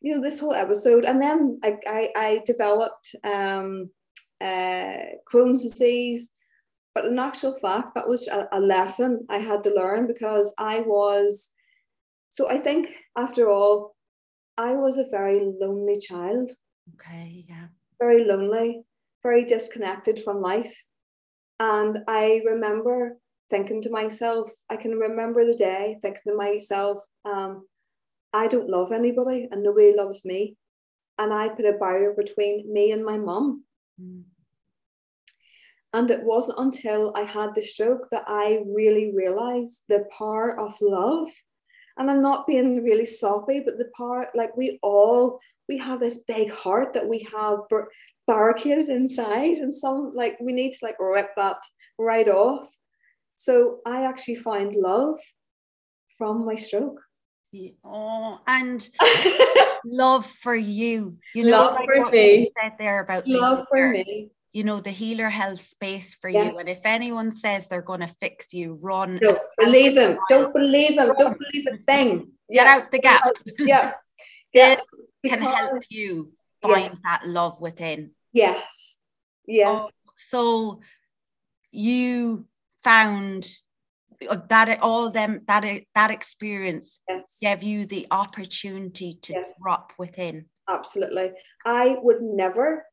you 0.00 0.14
know, 0.14 0.22
this 0.22 0.38
whole 0.38 0.54
episode, 0.54 1.04
and 1.04 1.20
then 1.20 1.58
I, 1.64 1.76
I, 1.86 2.08
I 2.16 2.42
developed 2.46 3.14
um, 3.24 3.90
uh, 4.40 4.98
Crohn's 5.30 5.62
disease. 5.62 6.30
But 6.94 7.06
in 7.06 7.18
actual 7.18 7.54
fact, 7.56 7.94
that 7.94 8.08
was 8.08 8.26
a, 8.28 8.48
a 8.52 8.60
lesson 8.60 9.26
I 9.28 9.38
had 9.38 9.62
to 9.64 9.74
learn 9.74 10.06
because 10.06 10.54
I 10.58 10.80
was, 10.80 11.52
so 12.30 12.50
I 12.50 12.58
think 12.58 12.88
after 13.16 13.48
all, 13.48 13.94
I 14.58 14.74
was 14.74 14.98
a 14.98 15.08
very 15.10 15.52
lonely 15.60 15.98
child. 15.98 16.50
Okay, 16.94 17.44
yeah. 17.48 17.66
Very 18.00 18.24
lonely, 18.24 18.82
very 19.22 19.44
disconnected 19.44 20.20
from 20.20 20.40
life. 20.42 20.74
And 21.60 21.98
I 22.08 22.40
remember 22.46 23.18
thinking 23.50 23.82
to 23.82 23.90
myself, 23.90 24.50
I 24.70 24.76
can 24.76 24.92
remember 24.92 25.44
the 25.44 25.54
day 25.54 25.98
thinking 26.00 26.22
to 26.28 26.34
myself, 26.34 27.04
um, 27.26 27.66
I 28.32 28.46
don't 28.46 28.70
love 28.70 28.92
anybody 28.92 29.46
and 29.50 29.62
nobody 29.62 29.94
loves 29.94 30.24
me. 30.24 30.56
And 31.18 31.34
I 31.34 31.50
put 31.50 31.66
a 31.66 31.74
barrier 31.74 32.14
between 32.16 32.72
me 32.72 32.92
and 32.92 33.04
my 33.04 33.18
mum. 33.18 33.64
Mm. 34.00 34.22
And 35.92 36.10
it 36.10 36.22
wasn't 36.22 36.60
until 36.60 37.12
I 37.16 37.22
had 37.22 37.54
the 37.54 37.62
stroke 37.62 38.08
that 38.10 38.24
I 38.26 38.62
really 38.66 39.12
realized 39.14 39.82
the 39.88 40.06
power 40.16 40.58
of 40.58 40.74
love. 40.80 41.28
And 41.98 42.10
I'm 42.10 42.22
not 42.22 42.46
being 42.46 42.82
really 42.82 43.04
soppy, 43.04 43.60
but 43.60 43.76
the 43.76 43.90
power, 43.96 44.28
like 44.34 44.56
we 44.56 44.78
all, 44.82 45.40
we 45.68 45.76
have 45.78 46.00
this 46.00 46.18
big 46.26 46.50
heart 46.50 46.94
that 46.94 47.06
we 47.06 47.28
have 47.34 47.58
barricaded 48.26 48.88
inside 48.88 49.56
and 49.56 49.74
some 49.74 50.10
like 50.14 50.38
we 50.40 50.52
need 50.52 50.72
to 50.72 50.78
like 50.82 50.96
rip 50.98 51.30
that 51.36 51.58
right 51.98 52.28
off. 52.28 52.72
So 53.36 53.78
i 53.86 54.04
actually 54.04 54.36
find 54.36 54.74
love 54.74 55.18
from 56.18 56.44
my 56.44 56.54
stroke. 56.54 57.00
Oh 57.84 58.40
and 58.46 58.88
love 59.84 60.26
for 60.26 60.54
you. 60.54 61.16
You 61.34 61.44
know 61.44 61.50
love 61.50 61.74
like 61.74 61.88
for 61.88 62.10
me. 62.10 62.40
you 62.40 62.50
said 62.60 62.74
there 62.78 63.00
about 63.00 63.26
love 63.26 63.66
for 63.68 63.90
me. 63.90 64.30
You 64.52 64.64
know 64.64 64.80
the 64.80 64.90
healer 64.90 65.28
held 65.28 65.60
space 65.60 66.16
for 66.20 66.28
yes. 66.28 66.52
you 66.52 66.58
and 66.58 66.68
if 66.68 66.80
anyone 66.84 67.32
says 67.32 67.68
they're 67.68 67.82
going 67.82 68.00
to 68.00 68.14
fix 68.20 68.52
you 68.52 68.78
run. 68.82 69.18
No 69.22 69.38
believe 69.58 69.94
them. 69.94 70.18
don't 70.28 70.52
believe 70.52 70.96
them 70.96 71.12
don't 71.18 71.38
believe 71.38 71.66
a 71.72 71.76
thing. 71.76 72.30
Get 72.52 72.66
yeah. 72.66 72.76
out 72.76 72.90
the 72.90 72.98
gap. 72.98 73.22
Yeah. 73.58 73.92
Yeah. 74.52 74.80
can 75.24 75.42
help 75.42 75.84
you 75.90 76.32
find 76.62 76.92
yeah. 76.92 76.98
that 77.04 77.28
love 77.28 77.60
within 77.60 78.10
Yes. 78.32 79.00
Yeah. 79.46 79.86
Oh, 79.86 79.90
so 80.16 80.80
you 81.72 82.46
found 82.84 83.48
that 84.48 84.78
all 84.82 85.10
them 85.10 85.42
that 85.46 85.64
that 85.94 86.10
experience 86.10 87.00
yes. 87.08 87.38
gave 87.40 87.62
you 87.62 87.86
the 87.86 88.06
opportunity 88.10 89.18
to 89.22 89.32
yes. 89.32 89.50
drop 89.62 89.92
within. 89.98 90.46
Absolutely. 90.68 91.32
I 91.64 91.96
would 92.02 92.20
never, 92.20 92.84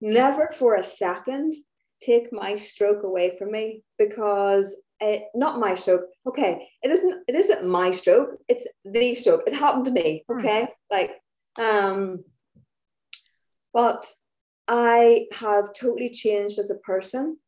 never 0.00 0.48
for 0.48 0.74
a 0.74 0.84
second 0.84 1.54
take 2.00 2.32
my 2.32 2.56
stroke 2.56 3.04
away 3.04 3.32
from 3.38 3.52
me 3.52 3.82
because 3.96 4.76
it, 5.00 5.28
not 5.34 5.60
my 5.60 5.74
stroke. 5.74 6.02
Okay, 6.26 6.68
it 6.82 6.90
isn't. 6.90 7.24
It 7.26 7.34
isn't 7.36 7.64
my 7.64 7.90
stroke. 7.90 8.36
It's 8.48 8.66
the 8.84 9.14
stroke. 9.14 9.44
It 9.46 9.54
happened 9.54 9.86
to 9.86 9.92
me. 9.92 10.24
Hmm. 10.28 10.38
Okay, 10.38 10.68
like 10.90 11.12
um, 11.60 12.24
but 13.72 14.06
I 14.68 15.26
have 15.32 15.72
totally 15.74 16.10
changed 16.10 16.58
as 16.58 16.70
a 16.70 16.76
person. 16.76 17.38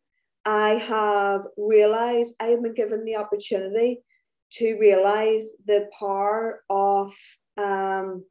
I 0.45 0.71
have 0.71 1.47
realized 1.57 2.35
I 2.41 2.47
have 2.47 2.63
been 2.63 2.75
given 2.75 3.05
the 3.05 3.17
opportunity 3.17 4.03
to 4.53 4.77
realize 4.79 5.53
the 5.67 5.89
power 5.99 6.63
of 6.69 7.13
um, 7.57 8.25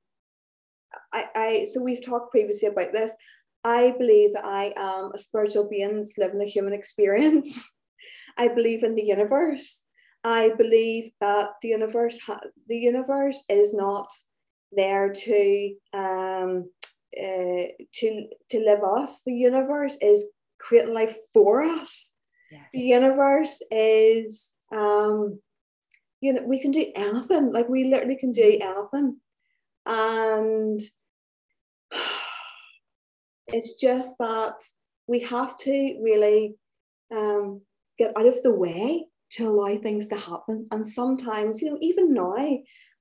I, 1.12 1.26
I 1.36 1.68
so 1.72 1.82
we've 1.82 2.04
talked 2.04 2.32
previously 2.32 2.70
about 2.70 2.94
this. 2.94 3.14
I 3.64 3.96
believe 3.98 4.34
that 4.34 4.46
I 4.46 4.74
am 4.76 5.12
a 5.14 5.18
spiritual 5.18 5.70
being 5.70 6.06
living 6.18 6.42
a 6.42 6.46
human 6.46 6.74
experience. 6.74 7.70
I 8.38 8.50
believe 8.50 8.84
in 8.84 8.96
the 8.96 9.04
universe. 9.04 9.86
I 10.24 10.52
believe 10.58 11.12
that 11.22 11.52
the 11.62 11.70
universe 11.70 12.18
ha- 12.26 12.40
the 12.68 12.78
universe 12.78 13.44
is 13.50 13.74
not 13.74 14.08
there 14.72 15.12
to 15.12 15.76
um, 15.94 16.70
uh, 17.18 17.84
to 17.96 18.28
to 18.50 18.60
live 18.60 18.84
us. 18.84 19.22
The 19.26 19.34
universe 19.34 19.98
is 20.02 20.26
creating 20.60 20.94
life 20.94 21.16
for 21.34 21.64
us. 21.64 22.12
Yes. 22.52 22.62
The 22.74 22.80
universe 22.80 23.62
is 23.72 24.54
um, 24.72 25.40
you 26.22 26.34
know 26.34 26.44
we 26.44 26.60
can 26.60 26.72
do 26.72 26.92
anything. 26.96 27.52
Like 27.52 27.70
we 27.70 27.86
literally 27.86 28.18
can 28.18 28.32
do 28.32 28.60
anything, 28.62 29.18
and 29.86 30.80
it's 33.48 33.80
just 33.80 34.18
that 34.20 34.62
we 35.08 35.20
have 35.20 35.58
to 35.60 36.00
really 36.02 36.56
um, 37.14 37.62
get 37.98 38.18
out 38.18 38.26
of 38.26 38.42
the 38.44 38.54
way 38.54 39.06
to 39.32 39.48
allow 39.48 39.78
things 39.78 40.10
to 40.10 40.16
happen. 40.16 40.68
And 40.72 40.88
sometimes, 40.88 41.62
you 41.62 41.72
know, 41.72 41.78
even 41.82 42.14
now, 42.14 42.36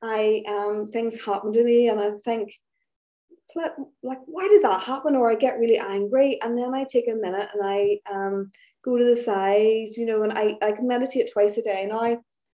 I 0.03 0.43
um, 0.49 0.87
things 0.87 1.25
happen 1.25 1.53
to 1.53 1.65
me, 1.65 1.89
and 1.89 2.01
I 2.01 2.11
think 2.25 2.53
flip, 3.53 3.75
like, 4.03 4.21
why 4.27 4.49
did 4.49 4.63
that 4.63 4.83
happen? 4.83 5.17
Or 5.17 5.31
I 5.31 5.35
get 5.35 5.59
really 5.59 5.79
angry. 5.79 6.39
And 6.43 6.57
then 6.57 6.75
I 6.75 6.85
take 6.85 7.09
a 7.09 7.15
minute 7.15 7.49
and 7.53 7.63
I 7.65 7.99
um, 8.13 8.51
go 8.85 8.97
to 8.97 9.05
the 9.05 9.17
side, 9.17 9.89
you 9.97 10.07
know, 10.07 10.23
and 10.23 10.33
I, 10.33 10.57
I 10.63 10.73
can 10.73 10.87
meditate 10.87 11.31
twice 11.33 11.57
a 11.59 11.63
day 11.63 11.87
now. 11.87 12.19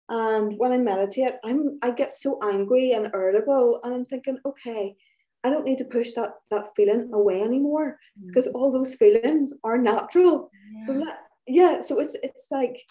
And 0.10 0.58
when 0.58 0.72
I 0.72 0.78
meditate, 0.78 1.34
I'm 1.44 1.80
I 1.82 1.92
get 1.92 2.14
so 2.14 2.38
angry 2.44 2.92
and 2.92 3.10
irritable, 3.14 3.80
and 3.84 3.94
I'm 3.94 4.06
thinking, 4.06 4.38
okay, 4.46 4.96
I 5.44 5.50
don't 5.50 5.66
need 5.66 5.78
to 5.78 5.86
push 5.86 6.12
that 6.14 6.32
that 6.52 6.68
feeling 6.76 7.10
away 7.14 7.42
anymore 7.42 7.98
mm. 8.20 8.28
because 8.28 8.48
all 8.48 8.72
those 8.72 8.96
feelings 8.96 9.54
are 9.64 9.78
natural. 9.78 10.52
Yeah. 10.74 10.86
So 10.86 10.94
that, 10.94 11.18
yeah, 11.48 11.82
so 11.82 12.00
it's 12.00 12.16
it's 12.22 12.48
like 12.52 12.82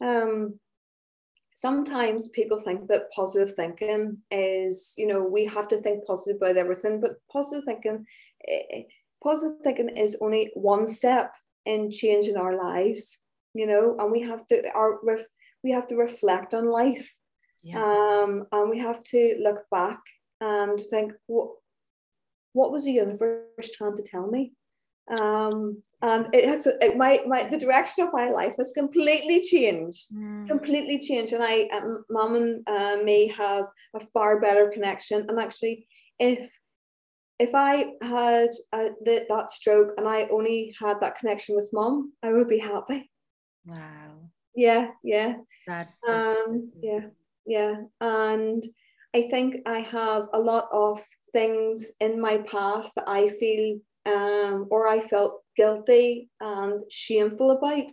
um 0.00 0.58
sometimes 1.62 2.28
people 2.30 2.58
think 2.58 2.88
that 2.88 3.10
positive 3.12 3.54
thinking 3.54 4.18
is, 4.32 4.94
you 4.98 5.06
know, 5.06 5.22
we 5.22 5.44
have 5.44 5.68
to 5.68 5.76
think 5.80 6.04
positive 6.04 6.36
about 6.42 6.56
everything, 6.56 7.00
but 7.00 7.12
positive 7.32 7.64
thinking, 7.64 8.04
eh, 8.48 8.82
positive 9.22 9.60
thinking 9.62 9.88
is 9.96 10.16
only 10.20 10.50
one 10.54 10.88
step 10.88 11.32
in 11.64 11.88
changing 11.88 12.36
our 12.36 12.56
lives, 12.56 13.20
you 13.54 13.66
know, 13.68 13.96
and 14.00 14.10
we 14.10 14.20
have 14.20 14.44
to 14.48 14.56
our 14.74 14.98
we 15.62 15.70
have 15.70 15.86
to 15.86 15.96
reflect 15.96 16.52
on 16.52 16.66
life, 16.66 17.08
yeah. 17.62 17.80
um, 17.80 18.44
and 18.50 18.68
we 18.68 18.78
have 18.80 19.00
to 19.04 19.38
look 19.40 19.60
back 19.70 20.00
and 20.40 20.80
think 20.90 21.12
what 21.26 21.48
what 22.54 22.72
was 22.72 22.84
the 22.84 22.98
universe 23.04 23.70
trying 23.72 23.96
to 23.96 24.02
tell 24.02 24.26
me 24.26 24.52
um, 25.10 25.82
and 26.00 26.28
it 26.32 26.44
has 26.44 26.66
it, 26.66 26.96
my 26.96 27.20
my 27.26 27.42
the 27.44 27.58
direction 27.58 28.06
of 28.06 28.12
my 28.12 28.30
life 28.30 28.54
has 28.58 28.72
completely 28.72 29.42
changed, 29.42 30.14
mm. 30.14 30.46
completely 30.48 30.98
changed. 30.98 31.32
And 31.32 31.42
I, 31.42 31.68
um, 31.76 32.04
mom 32.08 32.34
and 32.36 32.68
uh, 32.68 33.02
me 33.02 33.28
have 33.28 33.66
a 33.94 34.00
far 34.00 34.40
better 34.40 34.70
connection. 34.70 35.26
And 35.28 35.38
actually, 35.38 35.86
if 36.18 36.48
if 37.38 37.50
I 37.54 37.94
had 38.02 38.50
uh, 38.72 38.90
the, 39.04 39.26
that 39.28 39.50
stroke 39.50 39.92
and 39.96 40.08
I 40.08 40.28
only 40.30 40.74
had 40.80 41.00
that 41.00 41.16
connection 41.16 41.56
with 41.56 41.70
mom, 41.72 42.12
I 42.22 42.32
would 42.32 42.48
be 42.48 42.58
happy. 42.58 43.10
Wow. 43.66 44.30
Yeah, 44.54 44.88
yeah. 45.02 45.34
That's 45.66 45.92
um, 46.08 46.70
yeah, 46.80 47.06
yeah, 47.46 47.74
and. 48.00 48.64
I 49.14 49.28
think 49.28 49.56
I 49.66 49.80
have 49.80 50.28
a 50.32 50.38
lot 50.38 50.68
of 50.72 50.98
things 51.34 51.92
in 52.00 52.18
my 52.18 52.38
past 52.38 52.94
that 52.94 53.04
I 53.06 53.26
feel 53.26 53.78
um, 54.06 54.66
or 54.70 54.88
I 54.88 55.00
felt 55.00 55.42
guilty 55.56 56.30
and 56.40 56.82
shameful 56.90 57.50
about. 57.50 57.86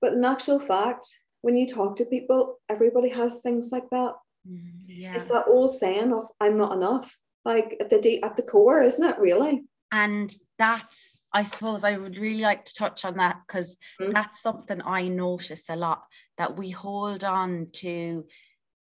But 0.00 0.14
in 0.14 0.24
actual 0.24 0.58
fact, 0.58 1.06
when 1.42 1.56
you 1.56 1.66
talk 1.66 1.96
to 1.96 2.04
people, 2.04 2.58
everybody 2.68 3.08
has 3.10 3.40
things 3.40 3.70
like 3.72 3.88
that. 3.90 4.14
Mm, 4.48 4.84
yeah. 4.86 5.14
It's 5.14 5.26
that 5.26 5.46
old 5.48 5.74
saying 5.74 6.12
of 6.12 6.26
"I'm 6.40 6.56
not 6.56 6.72
enough." 6.72 7.16
Like 7.44 7.76
at 7.80 7.90
the 7.90 8.22
at 8.22 8.36
the 8.36 8.42
core, 8.42 8.82
isn't 8.82 9.04
it 9.08 9.18
really? 9.18 9.64
And 9.90 10.34
that's, 10.58 11.16
I 11.32 11.42
suppose, 11.42 11.84
I 11.84 11.96
would 11.96 12.16
really 12.16 12.40
like 12.40 12.64
to 12.64 12.74
touch 12.74 13.04
on 13.04 13.16
that 13.16 13.40
because 13.46 13.76
mm. 14.00 14.12
that's 14.12 14.40
something 14.40 14.80
I 14.82 15.08
notice 15.08 15.68
a 15.68 15.76
lot 15.76 16.02
that 16.38 16.56
we 16.56 16.70
hold 16.70 17.24
on 17.24 17.68
to 17.74 18.24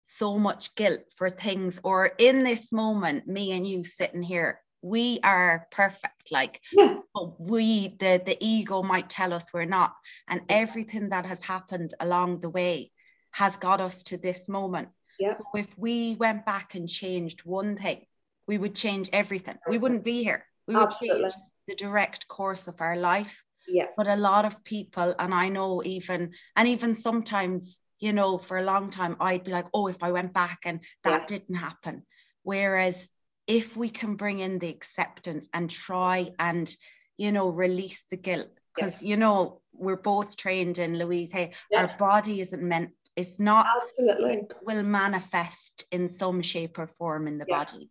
so 0.07 0.39
much 0.39 0.75
guilt 0.75 1.03
for 1.17 1.31
things, 1.31 1.81
or 1.85 2.13
in 2.19 2.45
this 2.45 2.73
moment, 2.73 3.27
me 3.27 3.53
and 3.53 3.67
you 3.67 3.85
sitting 3.85 4.23
here 4.23 4.61
we 4.83 5.21
are 5.23 5.67
perfect 5.71 6.33
like 6.33 6.61
yeah. 6.73 6.97
but 7.15 7.41
we 7.41 7.97
the 7.99 8.21
the 8.25 8.37
ego 8.41 8.83
might 8.83 9.11
tell 9.11 9.33
us 9.33 9.53
we're 9.53 9.65
not 9.65 9.95
and 10.29 10.41
everything 10.49 11.11
that 11.11 11.27
has 11.27 11.43
happened 11.43 11.93
along 12.01 12.41
the 12.41 12.49
way 12.49 12.91
has 13.33 13.57
got 13.57 13.81
us 13.81 14.03
to 14.03 14.17
this 14.17 14.49
moment 14.49 14.89
yeah. 15.19 15.37
so 15.37 15.45
if 15.55 15.77
we 15.79 16.17
went 16.19 16.47
back 16.47 16.75
and 16.75 16.89
changed 16.89 17.41
one 17.45 17.77
thing 17.77 18.05
we 18.47 18.59
would 18.59 18.75
change 18.75 19.09
everything 19.13 19.57
we 19.69 19.79
wouldn't 19.79 20.05
be 20.05 20.23
here 20.25 20.45
we 20.67 20.75
would 20.75 20.85
Absolutely. 20.85 21.23
change 21.23 21.35
the 21.69 21.75
direct 21.75 22.27
course 22.27 22.67
of 22.67 22.81
our 22.81 22.97
life 22.97 23.45
yeah 23.69 23.87
but 23.97 24.07
a 24.07 24.17
lot 24.17 24.45
of 24.45 24.65
people 24.65 25.15
and 25.19 25.35
i 25.35 25.49
know 25.49 25.83
even 25.85 26.33
and 26.57 26.69
even 26.69 26.95
sometimes 26.95 27.79
you 27.99 28.13
know 28.15 28.39
for 28.39 28.57
a 28.57 28.65
long 28.65 28.91
time 28.91 29.15
i'd 29.21 29.45
be 29.45 29.53
like 29.53 29.67
oh 29.75 29.87
if 29.89 30.03
i 30.03 30.11
went 30.11 30.33
back 30.33 30.61
and 30.65 30.81
that 31.05 31.21
yeah. 31.23 31.27
didn't 31.27 31.57
happen 31.57 32.03
whereas 32.43 33.09
if 33.47 33.77
we 33.77 33.89
can 33.89 34.15
bring 34.15 34.41
in 34.41 34.59
the 34.59 34.69
acceptance 34.69 35.49
and 35.53 35.71
try 35.71 36.31
and 36.39 36.75
you 37.17 37.33
know 37.33 37.49
release 37.49 38.05
the 38.11 38.17
guilt 38.17 38.49
because 38.75 39.03
you 39.03 39.17
know 39.17 39.61
we're 39.73 39.97
both 39.97 40.37
trained 40.37 40.79
in 40.79 40.99
louise 40.99 41.33
hay 41.33 41.53
yeah. 41.71 41.83
our 41.83 41.97
body 41.99 42.41
isn't 42.41 42.63
meant 42.63 42.91
it's 43.17 43.39
not 43.41 43.67
absolutely 43.83 44.35
it 44.35 44.53
will 44.63 44.83
manifest 44.83 45.85
in 45.91 46.09
some 46.09 46.41
shape 46.41 46.79
or 46.79 46.87
form 46.87 47.27
in 47.27 47.39
the 47.39 47.47
yeah. 47.49 47.59
body 47.59 47.91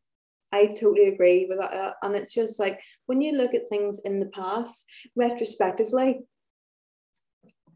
I 0.52 0.66
totally 0.66 1.10
agree 1.10 1.46
with 1.48 1.60
that. 1.60 1.74
Uh, 1.74 1.94
and 2.02 2.16
it's 2.16 2.34
just 2.34 2.60
like 2.60 2.82
when 3.06 3.22
you 3.22 3.34
look 3.34 3.54
at 3.54 3.70
things 3.70 4.00
in 4.04 4.20
the 4.20 4.26
past, 4.28 4.86
retrospectively, 5.16 6.22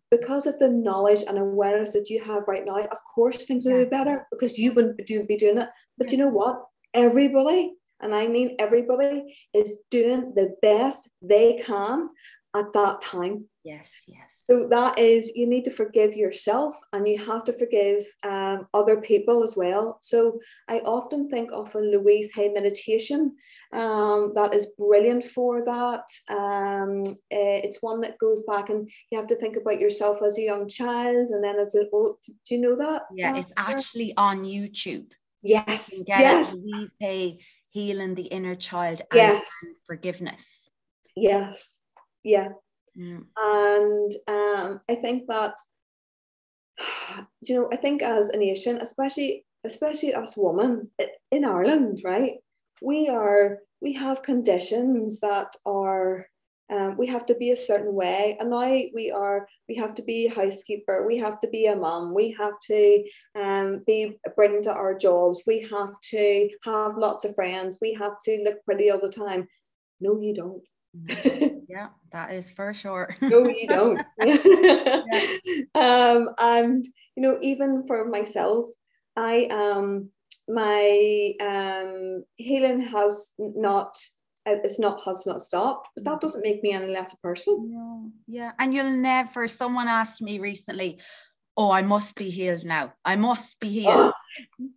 because 0.09 0.45
of 0.45 0.59
the 0.59 0.69
knowledge 0.69 1.23
and 1.27 1.38
awareness 1.38 1.93
that 1.93 2.09
you 2.09 2.23
have 2.23 2.47
right 2.47 2.65
now, 2.65 2.77
of 2.77 2.97
course 3.15 3.45
things 3.45 3.65
will 3.65 3.83
be 3.83 3.89
better 3.89 4.27
because 4.31 4.57
you 4.57 4.73
wouldn't 4.73 4.97
be 4.97 5.38
doing 5.38 5.57
it. 5.57 5.69
But 5.97 6.12
you 6.12 6.17
know 6.17 6.29
what? 6.29 6.63
Everybody, 6.93 7.73
and 8.01 8.13
I 8.13 8.27
mean 8.27 8.56
everybody, 8.60 9.36
is 9.53 9.75
doing 9.91 10.34
the 10.36 10.56
best 10.62 11.10
they 11.21 11.62
can 11.65 12.10
at 12.56 12.71
that 12.73 13.01
time. 13.01 13.45
Yes, 13.63 13.89
yes. 14.08 14.43
So 14.49 14.67
that 14.67 14.99
is, 14.99 15.32
you 15.36 15.47
need 15.47 15.63
to 15.65 15.71
forgive 15.71 16.15
yourself 16.15 16.75
and 16.91 17.08
you 17.08 17.17
have 17.25 17.45
to 17.45 17.53
forgive 17.53 18.03
um, 18.23 18.67
other 18.73 18.99
people 18.99 19.41
as 19.43 19.56
well. 19.56 19.99
So 20.01 20.39
I 20.69 20.79
often 20.79 21.29
think 21.29 21.51
of 21.53 21.73
a 21.73 21.79
Louise 21.79 22.29
Hay 22.36 22.49
meditation 22.49 23.36
um, 23.71 24.34
that 24.36 24.53
is 24.53 24.67
brilliant 24.77 25.23
for 25.23 25.63
that. 25.63 26.03
Um, 26.29 27.03
uh, 27.08 27.60
it's 27.63 27.82
one 27.82 28.01
that 28.01 28.19
goes 28.19 28.41
back 28.41 28.69
and 28.69 28.89
you 29.12 29.17
have 29.17 29.27
to 29.27 29.36
think 29.36 29.56
about 29.56 29.79
yourself 29.79 30.21
as 30.21 30.38
a 30.38 30.41
young 30.41 30.67
child 30.67 31.29
and 31.29 31.41
then 31.41 31.58
as 31.58 31.73
an 31.73 31.89
old. 31.93 32.17
Do 32.25 32.56
you 32.56 32.62
know 32.62 32.75
that? 32.75 33.03
Yeah, 33.15 33.38
it's 33.38 33.53
actually 33.56 34.13
on 34.17 34.43
YouTube. 34.43 35.08
Yes. 35.43 36.03
yes. 36.08 36.56
We 36.56 36.89
say 37.01 37.39
healing 37.69 38.15
the 38.15 38.23
inner 38.23 38.56
child 38.56 39.01
and 39.12 39.17
yes. 39.17 39.51
forgiveness. 39.86 40.69
Yes. 41.15 41.82
Yeah. 42.23 42.49
Mm. 42.97 43.25
And 43.38 44.12
um, 44.27 44.82
I 44.89 44.95
think 44.95 45.27
that, 45.27 45.56
you 47.41 47.56
know, 47.56 47.69
I 47.71 47.75
think 47.75 48.01
as 48.01 48.29
a 48.29 48.38
nation, 48.38 48.77
especially 48.77 49.45
especially 49.65 50.13
us 50.13 50.36
women 50.36 50.91
in 51.32 51.45
Ireland, 51.45 52.01
right? 52.03 52.34
We 52.82 53.10
are 53.10 53.60
we 53.82 53.93
have 53.93 54.23
conditions 54.23 55.19
that 55.21 55.56
are 55.65 56.27
um, 56.73 56.97
we 56.97 57.05
have 57.07 57.25
to 57.27 57.36
be 57.36 57.51
a 57.51 57.55
certain 57.55 57.93
way. 57.93 58.36
And 58.39 58.49
now 58.49 58.65
we 58.93 59.12
are 59.13 59.47
we 59.69 59.75
have 59.75 59.93
to 59.95 60.01
be 60.01 60.27
a 60.27 60.33
housekeeper. 60.33 61.05
We 61.07 61.17
have 61.17 61.39
to 61.41 61.47
be 61.47 61.67
a 61.67 61.75
mum. 61.75 62.13
We 62.13 62.36
have 62.39 62.53
to 62.67 63.03
um, 63.36 63.83
be 63.86 64.17
brilliant 64.36 64.67
at 64.67 64.75
our 64.75 64.97
jobs. 64.97 65.43
We 65.45 65.67
have 65.69 65.99
to 66.12 66.49
have 66.65 66.97
lots 66.97 67.25
of 67.25 67.36
friends. 67.36 67.77
We 67.81 67.93
have 67.93 68.15
to 68.25 68.43
look 68.43 68.57
pretty 68.65 68.89
all 68.89 68.99
the 68.99 69.09
time. 69.09 69.47
No 70.01 70.19
you 70.19 70.33
don't. 70.33 70.63
Yeah 71.69 71.89
that 72.12 72.31
is 72.31 72.49
for 72.51 72.73
sure. 72.73 73.15
No 73.21 73.47
you 73.47 73.67
don't. 73.67 74.01
Um, 75.75 76.29
and 76.39 76.86
you 77.15 77.23
know 77.23 77.38
even 77.41 77.86
for 77.88 78.05
myself 78.05 78.67
i 79.15 79.45
um 79.45 80.09
my 80.47 81.33
um 81.39 82.23
healing 82.36 82.81
has 82.81 83.33
not 83.38 83.95
it's 84.45 84.79
not 84.79 85.01
has 85.06 85.25
not 85.25 85.41
stopped, 85.41 85.89
but 85.95 86.03
that 86.06 86.15
mm. 86.15 86.19
doesn't 86.19 86.43
make 86.43 86.63
me 86.63 86.71
any 86.71 86.88
less 86.88 87.13
a 87.13 87.17
person. 87.17 87.71
No. 87.71 88.12
Yeah. 88.27 88.51
And 88.60 88.73
you'll 88.73 88.91
never, 88.91 89.47
someone 89.47 89.88
asked 89.88 90.21
me 90.21 90.39
recently, 90.39 90.99
Oh, 91.56 91.69
I 91.69 91.84
must 91.84 92.15
be 92.15 92.32
healed 92.32 92.65
now. 92.65 92.93
I 93.06 93.15
must 93.15 93.60
be 93.60 93.69
healed. 93.69 94.13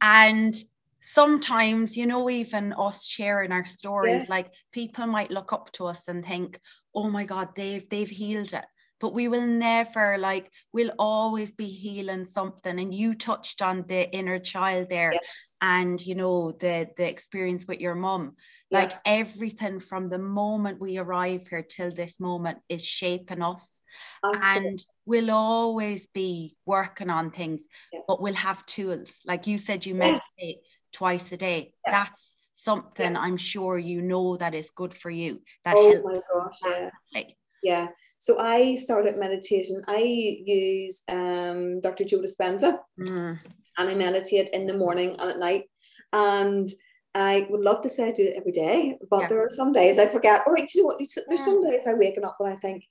And 0.03 0.55
sometimes, 1.01 1.97
you 1.97 2.07
know, 2.07 2.29
even 2.29 2.75
us 2.75 3.07
sharing 3.07 3.51
our 3.51 3.65
stories, 3.65 4.25
yeah. 4.25 4.35
like 4.35 4.51
people 4.73 5.07
might 5.07 5.31
look 5.31 5.53
up 5.53 5.73
to 5.73 5.87
us 5.87 6.09
and 6.09 6.25
think, 6.25 6.61
Oh 6.95 7.09
my 7.09 7.25
God, 7.25 7.49
they've 7.57 7.89
they've 7.89 8.11
healed 8.11 8.53
it. 8.53 8.65
But 9.01 9.13
we 9.13 9.29
will 9.29 9.47
never 9.47 10.19
like 10.19 10.51
we'll 10.73 10.93
always 10.99 11.53
be 11.53 11.67
healing 11.67 12.27
something. 12.27 12.79
And 12.79 12.95
you 12.95 13.15
touched 13.15 13.63
on 13.63 13.85
the 13.87 14.11
inner 14.11 14.39
child 14.39 14.89
there 14.89 15.13
yeah. 15.13 15.19
and 15.61 16.01
you 16.05 16.15
know 16.15 16.53
the 16.53 16.89
the 16.97 17.09
experience 17.09 17.67
with 17.67 17.81
your 17.81 17.95
mom 17.95 18.37
like 18.71 18.93
everything 19.05 19.79
from 19.79 20.09
the 20.09 20.19
moment 20.19 20.81
we 20.81 20.99
arrive 20.99 21.47
here 21.49 21.63
till 21.63 21.91
this 21.91 22.19
moment 22.19 22.59
is 22.69 22.85
shaping 22.85 23.43
us. 23.43 23.81
Absolutely. 24.25 24.69
And 24.69 24.87
we'll 25.05 25.31
always 25.31 26.07
be 26.07 26.57
working 26.67 27.11
on 27.11 27.31
things, 27.31 27.63
yeah. 27.93 28.01
but 28.09 28.21
we'll 28.21 28.35
have 28.35 28.67
tools. 28.67 29.13
Like 29.25 29.47
you 29.47 29.59
said, 29.59 29.87
you 29.87 29.95
meditate 29.95 30.59
twice 30.93 31.31
a 31.31 31.37
day. 31.37 31.75
That's 31.87 32.11
something 32.57 33.17
I'm 33.17 33.37
sure 33.37 33.79
you 33.79 34.03
know 34.03 34.37
that 34.37 34.55
is 34.55 34.71
good 34.75 34.93
for 34.93 35.11
you. 35.11 35.43
That 35.65 35.77
oh 35.77 35.93
helps. 35.93 36.05
my 36.05 36.41
gosh, 36.41 36.91
yeah. 37.15 37.23
Yeah. 37.67 37.89
So 38.19 38.39
I 38.39 38.77
started 38.77 39.17
meditation. 39.17 39.83
I 39.89 39.99
use 39.99 41.03
um, 41.09 41.81
Dr. 41.81 42.05
Joe 42.05 42.23
Dispenza 42.23 42.79
mm. 42.97 43.39
and 43.79 43.89
I 43.91 43.95
meditate 43.95 44.51
in 44.51 44.67
the 44.67 44.79
morning 44.79 45.17
and 45.19 45.31
at 45.31 45.39
night. 45.41 45.65
And 46.13 46.71
I 47.13 47.49
would 47.51 47.63
love 47.63 47.81
to 47.83 47.89
say 47.89 48.05
I 48.05 48.13
do 48.13 48.23
it 48.23 48.37
every 48.37 48.53
day, 48.53 48.97
but 49.11 49.23
yeah. 49.23 49.29
there 49.29 49.45
are 49.45 49.51
some 49.51 49.73
days 49.73 49.99
I 49.99 50.07
forget. 50.07 50.43
Oh, 50.47 50.53
wait, 50.53 50.73
you 50.75 50.83
know 50.83 50.87
what? 50.87 51.03
There's 51.29 51.45
some 51.45 51.69
days 51.69 51.89
I 51.89 51.95
waking 51.95 52.25
up 52.25 52.37
and 52.39 52.51
I 52.51 52.55
think, 52.55 52.85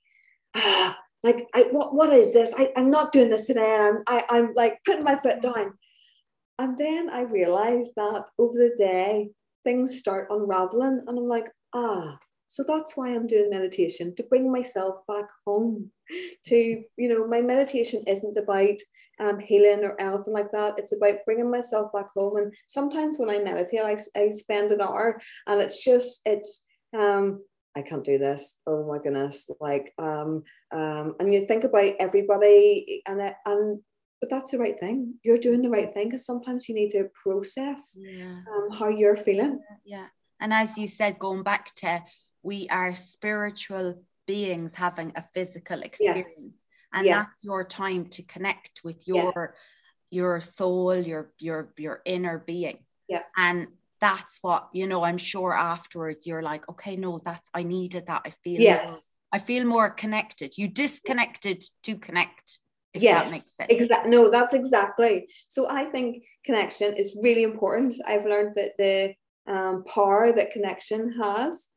ah, 0.54 0.98
like, 1.22 1.46
I, 1.54 1.62
what, 1.70 1.94
what 1.94 2.12
is 2.12 2.34
this? 2.34 2.52
I, 2.58 2.70
I'm 2.76 2.90
not 2.90 3.12
doing 3.12 3.30
this 3.30 3.46
today. 3.46 3.76
I'm, 3.80 4.02
I, 4.06 4.24
I'm 4.28 4.52
like 4.54 4.78
putting 4.84 5.04
my 5.04 5.16
foot 5.16 5.40
down. 5.40 5.72
And 6.58 6.76
then 6.76 7.08
I 7.08 7.22
realized 7.22 7.92
that 7.96 8.24
over 8.38 8.58
the 8.58 8.74
day, 8.76 9.30
things 9.64 9.98
start 9.98 10.28
unraveling. 10.30 11.02
And 11.06 11.18
I'm 11.18 11.28
like, 11.28 11.50
ah, 11.72 12.18
so 12.48 12.64
that's 12.66 12.96
why 12.96 13.08
I'm 13.08 13.26
doing 13.26 13.50
meditation 13.50 14.14
to 14.16 14.22
bring 14.24 14.50
myself 14.50 15.06
back 15.06 15.28
home. 15.46 15.90
To, 16.46 16.56
you 16.56 17.08
know, 17.08 17.26
my 17.26 17.40
meditation 17.40 18.04
isn't 18.06 18.36
about 18.36 18.76
um, 19.18 19.38
healing 19.38 19.84
or 19.84 20.00
anything 20.00 20.32
like 20.32 20.52
that. 20.52 20.78
It's 20.78 20.92
about 20.92 21.24
bringing 21.24 21.50
myself 21.50 21.92
back 21.92 22.06
home. 22.14 22.36
And 22.36 22.54
sometimes 22.68 23.18
when 23.18 23.30
I 23.30 23.38
meditate, 23.38 23.80
I, 23.80 23.96
I 24.16 24.30
spend 24.30 24.70
an 24.70 24.80
hour 24.80 25.20
and 25.46 25.60
it's 25.60 25.82
just, 25.82 26.20
it's, 26.24 26.62
um, 26.96 27.42
I 27.74 27.82
can't 27.82 28.04
do 28.04 28.18
this. 28.18 28.58
Oh 28.66 28.86
my 28.86 28.98
goodness. 28.98 29.50
Like, 29.60 29.92
um, 29.98 30.44
um, 30.72 31.14
and 31.18 31.32
you 31.32 31.42
think 31.42 31.64
about 31.64 31.92
everybody 31.98 33.02
and, 33.06 33.20
it, 33.20 33.34
and 33.44 33.80
but 34.20 34.30
that's 34.30 34.50
the 34.50 34.58
right 34.58 34.78
thing. 34.80 35.14
You're 35.24 35.36
doing 35.36 35.60
the 35.60 35.70
right 35.70 35.92
thing 35.92 36.08
because 36.08 36.24
sometimes 36.24 36.68
you 36.68 36.74
need 36.74 36.90
to 36.92 37.10
process 37.22 37.98
yeah. 38.00 38.40
um, 38.50 38.70
how 38.70 38.88
you're 38.88 39.16
feeling. 39.16 39.60
Yeah. 39.84 40.06
And 40.40 40.52
as 40.52 40.78
you 40.78 40.88
said, 40.88 41.18
going 41.18 41.42
back 41.42 41.74
to 41.76 42.02
we 42.46 42.68
are 42.68 42.94
spiritual 42.94 44.00
beings 44.26 44.72
having 44.74 45.12
a 45.16 45.24
physical 45.34 45.82
experience. 45.82 46.46
Yes. 46.46 46.48
And 46.92 47.06
yeah. 47.06 47.18
that's 47.18 47.42
your 47.42 47.64
time 47.64 48.06
to 48.10 48.22
connect 48.22 48.82
with 48.84 49.06
your 49.08 49.56
your 50.10 50.40
soul, 50.40 50.96
your 50.96 51.32
your 51.40 51.72
your 51.76 52.00
inner 52.04 52.38
being. 52.38 52.78
Yeah. 53.08 53.24
And 53.36 53.66
that's 54.00 54.38
what, 54.42 54.68
you 54.72 54.86
know, 54.86 55.02
I'm 55.04 55.18
sure 55.18 55.52
afterwards 55.52 56.26
you're 56.26 56.42
like, 56.42 56.68
okay, 56.68 56.94
no, 56.96 57.20
that's 57.24 57.50
I 57.52 57.64
needed 57.64 58.06
that. 58.06 58.22
I 58.24 58.32
feel 58.44 58.60
yes. 58.60 58.86
More, 58.86 59.00
I 59.32 59.38
feel 59.44 59.64
more 59.64 59.90
connected. 59.90 60.56
You 60.56 60.68
disconnected 60.68 61.64
to 61.82 61.96
connect 61.96 62.60
yes 62.94 63.40
exactly 63.68 64.10
no 64.10 64.30
that's 64.30 64.54
exactly 64.54 65.28
so 65.48 65.68
i 65.68 65.84
think 65.84 66.24
connection 66.46 66.94
is 66.94 67.14
really 67.20 67.42
important 67.42 67.92
i've 68.06 68.24
learned 68.24 68.54
that 68.54 68.72
the 68.78 69.14
um, 69.46 69.84
power 69.84 70.32
that 70.32 70.50
connection 70.50 71.12
has 71.20 71.68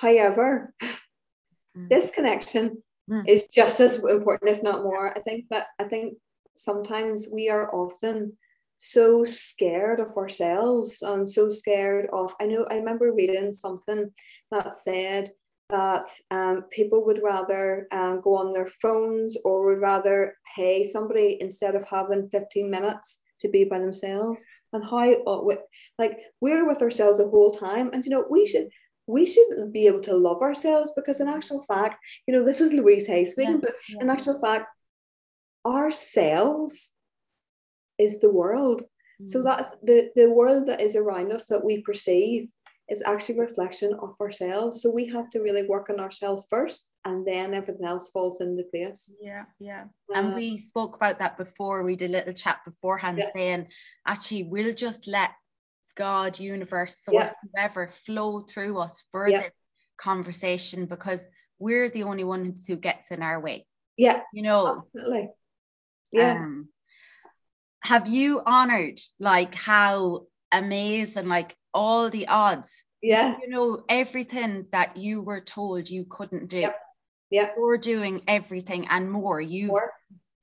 however 0.00 0.74
mm. 0.82 1.88
this 1.88 2.10
connection 2.10 2.82
mm. 3.08 3.22
is 3.28 3.44
just 3.52 3.80
as 3.80 4.02
important 4.04 4.50
if 4.50 4.62
not 4.62 4.82
more 4.82 5.16
i 5.16 5.20
think 5.20 5.44
that 5.50 5.66
i 5.78 5.84
think 5.84 6.16
sometimes 6.56 7.28
we 7.32 7.48
are 7.48 7.74
often 7.74 8.32
so 8.78 9.24
scared 9.24 10.00
of 10.00 10.16
ourselves 10.16 11.02
and 11.02 11.28
so 11.28 11.48
scared 11.48 12.08
of 12.12 12.34
i 12.40 12.46
know 12.46 12.66
i 12.70 12.76
remember 12.76 13.12
reading 13.12 13.52
something 13.52 14.10
that 14.50 14.74
said 14.74 15.28
that 15.70 16.06
um, 16.32 16.64
people 16.70 17.06
would 17.06 17.20
rather 17.22 17.86
um, 17.92 18.20
go 18.22 18.36
on 18.36 18.52
their 18.52 18.66
phones 18.66 19.36
or 19.44 19.66
would 19.66 19.80
rather 19.80 20.36
pay 20.56 20.82
somebody 20.82 21.38
instead 21.40 21.76
of 21.76 21.86
having 21.88 22.28
15 22.28 22.68
minutes 22.68 23.20
to 23.40 23.48
be 23.48 23.64
by 23.64 23.78
themselves 23.78 24.44
and 24.72 24.84
how 24.84 25.12
uh, 25.24 25.56
like 25.98 26.18
we're 26.40 26.66
with 26.66 26.82
ourselves 26.82 27.18
the 27.18 27.28
whole 27.28 27.52
time 27.52 27.90
and 27.92 28.04
you 28.04 28.10
know 28.10 28.24
we 28.30 28.46
should 28.46 28.68
we 29.10 29.26
shouldn't 29.26 29.72
be 29.72 29.86
able 29.86 30.00
to 30.00 30.16
love 30.16 30.42
ourselves 30.42 30.90
because 30.96 31.20
in 31.20 31.28
actual 31.28 31.62
fact 31.62 31.96
you 32.26 32.34
know 32.34 32.44
this 32.44 32.60
is 32.60 32.72
louise 32.72 33.06
hay 33.06 33.24
speaking 33.26 33.54
yeah, 33.54 33.60
but 33.60 33.72
yeah. 33.88 33.98
in 34.00 34.10
actual 34.10 34.38
fact 34.40 34.66
ourselves 35.66 36.94
is 37.98 38.20
the 38.20 38.30
world 38.30 38.82
mm. 39.20 39.28
so 39.28 39.42
that 39.42 39.74
the 39.82 40.10
the 40.16 40.30
world 40.30 40.66
that 40.66 40.80
is 40.80 40.96
around 40.96 41.32
us 41.32 41.46
that 41.46 41.64
we 41.64 41.82
perceive 41.82 42.48
is 42.90 43.02
actually 43.06 43.38
a 43.38 43.42
reflection 43.42 43.94
of 44.02 44.14
ourselves. 44.20 44.82
So 44.82 44.90
we 44.90 45.06
have 45.06 45.30
to 45.30 45.40
really 45.40 45.62
work 45.66 45.88
on 45.90 46.00
ourselves 46.00 46.46
first 46.50 46.88
and 47.04 47.24
then 47.24 47.54
everything 47.54 47.86
else 47.86 48.10
falls 48.10 48.40
into 48.40 48.64
place. 48.64 49.14
Yeah, 49.22 49.44
yeah. 49.60 49.84
Uh, 50.12 50.18
and 50.18 50.34
we 50.34 50.58
spoke 50.58 50.96
about 50.96 51.20
that 51.20 51.38
before. 51.38 51.84
We 51.84 51.94
did 51.94 52.10
a 52.10 52.14
little 52.14 52.34
chat 52.34 52.58
beforehand 52.64 53.18
yeah. 53.18 53.30
saying 53.32 53.68
actually 54.06 54.42
we'll 54.42 54.74
just 54.74 55.06
let 55.06 55.30
God, 55.96 56.38
universe, 56.38 56.96
source, 57.00 57.14
yeah. 57.14 57.32
whoever 57.54 57.88
flow 57.88 58.40
through 58.40 58.78
us 58.78 59.02
for 59.10 59.28
yeah. 59.28 59.42
this 59.42 59.52
conversation 59.96 60.86
because 60.86 61.26
we're 61.58 61.88
the 61.88 62.04
only 62.04 62.24
ones 62.24 62.66
who 62.66 62.76
gets 62.76 63.10
in 63.10 63.22
our 63.22 63.40
way. 63.40 63.66
Yeah. 63.96 64.20
You 64.32 64.42
know. 64.42 64.84
Absolutely. 64.94 65.28
Yeah. 66.12 66.32
Um, 66.32 66.68
have 67.82 68.08
you 68.08 68.42
honored 68.44 68.98
like 69.18 69.54
how 69.54 70.26
amazing 70.52 71.28
like 71.28 71.56
all 71.72 72.10
the 72.10 72.28
odds. 72.28 72.84
Yeah. 73.02 73.36
You 73.40 73.48
know, 73.48 73.84
everything 73.88 74.66
that 74.72 74.96
you 74.96 75.22
were 75.22 75.40
told 75.40 75.88
you 75.88 76.04
couldn't 76.08 76.48
do. 76.48 76.58
Yep. 76.58 76.78
Yeah. 77.30 77.50
You're 77.56 77.78
doing 77.78 78.22
everything 78.26 78.86
and 78.88 79.10
more. 79.10 79.40
You 79.40 79.78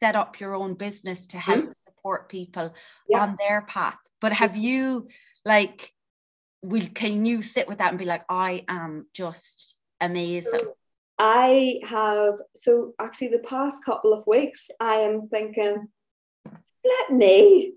set 0.01 0.15
up 0.15 0.39
your 0.39 0.55
own 0.55 0.73
business 0.75 1.25
to 1.27 1.37
help 1.37 1.65
mm-hmm. 1.65 1.71
support 1.71 2.29
people 2.29 2.73
yep. 3.09 3.21
on 3.21 3.35
their 3.39 3.61
path. 3.63 3.97
But 4.21 4.33
have 4.33 4.55
you 4.55 5.07
like 5.47 5.93
will 6.61 6.87
can 6.93 7.25
you 7.25 7.41
sit 7.41 7.67
with 7.67 7.77
that 7.77 7.89
and 7.89 7.99
be 7.99 8.05
like, 8.05 8.23
I 8.29 8.65
am 8.67 9.07
just 9.13 9.75
amazing? 10.01 10.59
So 10.59 10.75
I 11.17 11.79
have 11.83 12.35
so 12.55 12.93
actually 12.99 13.29
the 13.29 13.39
past 13.39 13.83
couple 13.83 14.13
of 14.13 14.27
weeks 14.27 14.69
I 14.79 14.95
am 14.95 15.21
thinking, 15.29 15.87
let 16.45 17.11
me. 17.11 17.73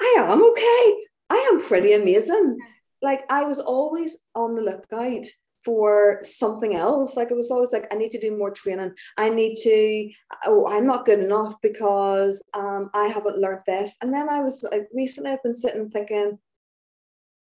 I 0.00 0.16
am 0.18 0.44
okay. 0.44 1.04
I 1.30 1.50
am 1.52 1.66
pretty 1.66 1.94
amazing. 1.94 2.58
Like 3.00 3.22
I 3.30 3.44
was 3.44 3.58
always 3.58 4.18
on 4.34 4.54
the 4.54 4.62
lookout 4.62 5.26
for 5.64 6.20
something 6.22 6.74
else. 6.74 7.16
Like 7.16 7.30
it 7.30 7.36
was 7.36 7.50
always 7.50 7.72
like, 7.72 7.86
I 7.92 7.96
need 7.96 8.10
to 8.10 8.20
do 8.20 8.36
more 8.36 8.50
training. 8.50 8.92
I 9.16 9.30
need 9.30 9.54
to, 9.62 10.10
oh, 10.46 10.66
I'm 10.70 10.86
not 10.86 11.06
good 11.06 11.20
enough 11.20 11.54
because 11.62 12.42
um, 12.52 12.90
I 12.94 13.06
haven't 13.06 13.38
learned 13.38 13.62
this. 13.66 13.96
And 14.02 14.12
then 14.12 14.28
I 14.28 14.42
was 14.42 14.66
like, 14.70 14.88
recently 14.92 15.30
I've 15.30 15.42
been 15.42 15.54
sitting 15.54 15.88
thinking, 15.90 16.38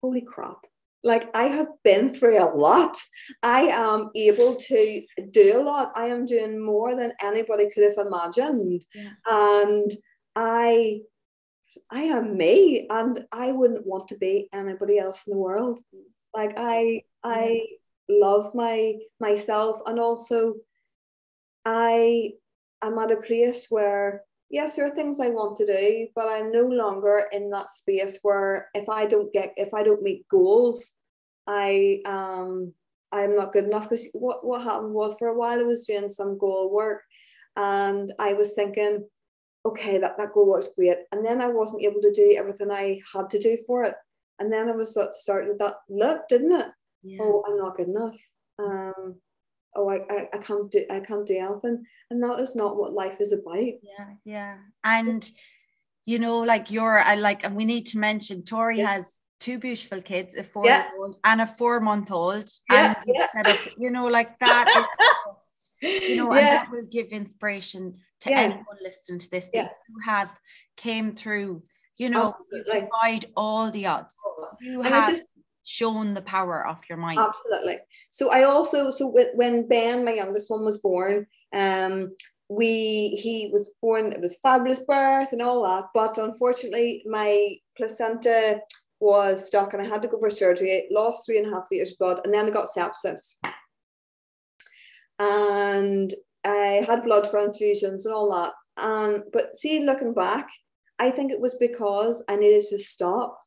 holy 0.02 0.20
crap. 0.20 0.66
Like 1.04 1.34
I 1.36 1.44
have 1.44 1.68
been 1.82 2.10
through 2.10 2.38
a 2.38 2.54
lot. 2.54 2.96
I 3.42 3.62
am 3.62 4.10
able 4.14 4.54
to 4.54 5.02
do 5.30 5.60
a 5.60 5.62
lot. 5.62 5.92
I 5.96 6.06
am 6.06 6.26
doing 6.26 6.62
more 6.62 6.94
than 6.94 7.12
anybody 7.22 7.68
could 7.70 7.84
have 7.84 8.06
imagined. 8.06 8.84
Yeah. 8.94 9.10
And 9.26 9.92
I 10.36 11.00
I 11.90 12.02
am 12.02 12.36
me 12.36 12.86
and 12.90 13.26
I 13.32 13.52
wouldn't 13.52 13.86
want 13.86 14.08
to 14.08 14.16
be 14.16 14.48
anybody 14.52 14.98
else 14.98 15.26
in 15.26 15.32
the 15.32 15.38
world. 15.38 15.80
Like 16.34 16.54
I 16.56 17.02
I 17.24 17.62
love 18.08 18.54
my 18.54 18.94
myself 19.18 19.80
and 19.86 19.98
also 19.98 20.54
I 21.64 22.32
am 22.82 22.98
at 22.98 23.10
a 23.10 23.16
place 23.16 23.66
where 23.70 24.24
yes, 24.52 24.76
there 24.76 24.86
are 24.86 24.94
things 24.94 25.18
I 25.18 25.30
want 25.30 25.56
to 25.56 25.66
do, 25.66 26.06
but 26.14 26.28
I'm 26.28 26.52
no 26.52 26.62
longer 26.62 27.26
in 27.32 27.50
that 27.50 27.70
space 27.70 28.20
where 28.22 28.68
if 28.74 28.88
I 28.88 29.06
don't 29.06 29.32
get 29.32 29.52
if 29.56 29.74
I 29.74 29.82
don't 29.82 30.02
meet 30.02 30.28
goals, 30.28 30.94
I 31.48 32.00
um 32.06 32.72
I'm 33.10 33.34
not 33.34 33.52
good 33.52 33.64
enough. 33.64 33.90
Because 33.90 34.08
what, 34.12 34.46
what 34.46 34.62
happened 34.62 34.94
was 34.94 35.16
for 35.18 35.28
a 35.28 35.36
while 35.36 35.58
I 35.58 35.62
was 35.62 35.86
doing 35.86 36.08
some 36.08 36.38
goal 36.38 36.70
work 36.70 37.02
and 37.56 38.12
I 38.18 38.34
was 38.34 38.54
thinking, 38.54 39.04
okay, 39.66 39.98
that, 39.98 40.16
that 40.18 40.32
goal 40.32 40.46
was 40.46 40.72
great. 40.74 40.98
And 41.12 41.24
then 41.24 41.40
I 41.42 41.48
wasn't 41.48 41.82
able 41.82 42.00
to 42.02 42.12
do 42.12 42.34
everything 42.36 42.70
I 42.70 43.00
had 43.12 43.28
to 43.30 43.38
do 43.38 43.56
for 43.66 43.84
it. 43.84 43.94
And 44.38 44.52
then 44.52 44.68
I 44.68 44.72
was 44.72 44.96
starting 45.12 45.56
that 45.58 45.74
look, 45.88 46.26
didn't 46.28 46.52
it? 46.52 46.66
Yeah. 47.02 47.18
Oh, 47.22 47.44
I'm 47.46 47.58
not 47.58 47.76
good 47.76 47.88
enough. 47.88 48.16
Um, 48.58 49.16
oh, 49.74 49.88
I, 49.88 50.00
I, 50.10 50.28
I 50.34 50.38
can't 50.38 50.70
do 50.70 50.84
I 50.90 51.00
can't 51.00 51.26
do 51.26 51.34
anything. 51.34 51.84
And 52.10 52.22
that 52.22 52.40
is 52.40 52.54
not 52.56 52.76
what 52.76 52.92
life 52.92 53.20
is 53.20 53.32
about. 53.32 53.56
Yeah, 53.56 54.08
yeah. 54.24 54.56
And 54.84 55.28
you 56.04 56.18
know, 56.18 56.40
like 56.40 56.70
you're 56.70 56.98
I 56.98 57.14
like 57.14 57.44
and 57.44 57.56
we 57.56 57.64
need 57.64 57.86
to 57.86 57.98
mention 57.98 58.44
Tori 58.44 58.78
yeah. 58.78 58.94
has 58.94 59.18
two 59.40 59.58
beautiful 59.58 60.00
kids, 60.00 60.36
a 60.36 60.44
four 60.44 60.66
yeah. 60.66 60.84
year 60.84 60.92
old 60.98 61.16
and 61.24 61.40
a 61.40 61.46
four 61.46 61.80
month 61.80 62.10
old. 62.10 62.48
Yeah, 62.70 62.94
and 63.04 63.14
yeah. 63.14 63.42
Up, 63.44 63.58
you 63.78 63.90
know, 63.90 64.06
like 64.06 64.38
that 64.38 64.68
is 64.68 65.72
you 65.82 66.16
know, 66.16 66.32
and 66.32 66.46
that 66.46 66.70
will 66.70 66.86
give 66.90 67.08
inspiration 67.08 67.96
to 68.20 68.30
anyone 68.30 68.64
listening 68.82 69.18
to 69.18 69.30
this 69.30 69.48
yeah. 69.52 69.68
who 69.88 70.10
have 70.10 70.30
came 70.76 71.12
through, 71.12 71.62
you 71.96 72.08
know, 72.08 72.34
Absolutely. 72.34 72.80
provide 72.80 73.26
all 73.36 73.70
the 73.70 73.86
odds. 73.86 74.16
You 74.60 74.80
and 74.82 74.88
have 74.88 75.10
just, 75.10 75.28
shown 75.64 76.14
the 76.14 76.22
power 76.22 76.66
of 76.66 76.78
your 76.88 76.98
mind. 76.98 77.18
Absolutely. 77.18 77.78
So 78.10 78.32
I 78.32 78.44
also 78.44 78.90
so 78.90 79.14
when 79.34 79.68
Ben, 79.68 80.04
my 80.04 80.12
youngest 80.12 80.50
one, 80.50 80.64
was 80.64 80.78
born, 80.78 81.26
um, 81.54 82.14
we 82.48 83.08
he 83.22 83.50
was 83.52 83.70
born. 83.80 84.12
It 84.12 84.20
was 84.20 84.38
fabulous 84.40 84.80
birth 84.80 85.32
and 85.32 85.42
all 85.42 85.62
that, 85.64 85.86
but 85.94 86.18
unfortunately, 86.18 87.02
my 87.06 87.56
placenta 87.76 88.60
was 89.00 89.46
stuck, 89.46 89.72
and 89.72 89.82
I 89.82 89.86
had 89.86 90.02
to 90.02 90.08
go 90.08 90.18
for 90.18 90.30
surgery. 90.30 90.86
Lost 90.90 91.26
three 91.26 91.38
and 91.38 91.46
a 91.46 91.54
half 91.54 91.66
liters 91.70 91.92
of 91.92 91.98
blood, 91.98 92.20
and 92.24 92.32
then 92.32 92.46
I 92.46 92.50
got 92.50 92.68
sepsis. 92.68 93.34
And 95.18 96.12
I 96.44 96.84
had 96.86 97.04
blood 97.04 97.24
transfusions 97.24 98.04
and 98.04 98.14
all 98.14 98.30
that. 98.32 98.52
Um, 98.82 99.24
but 99.32 99.56
see, 99.56 99.84
looking 99.84 100.14
back, 100.14 100.48
I 100.98 101.10
think 101.10 101.30
it 101.30 101.40
was 101.40 101.56
because 101.56 102.24
I 102.28 102.36
needed 102.36 102.64
to 102.70 102.78
stop. 102.78 103.38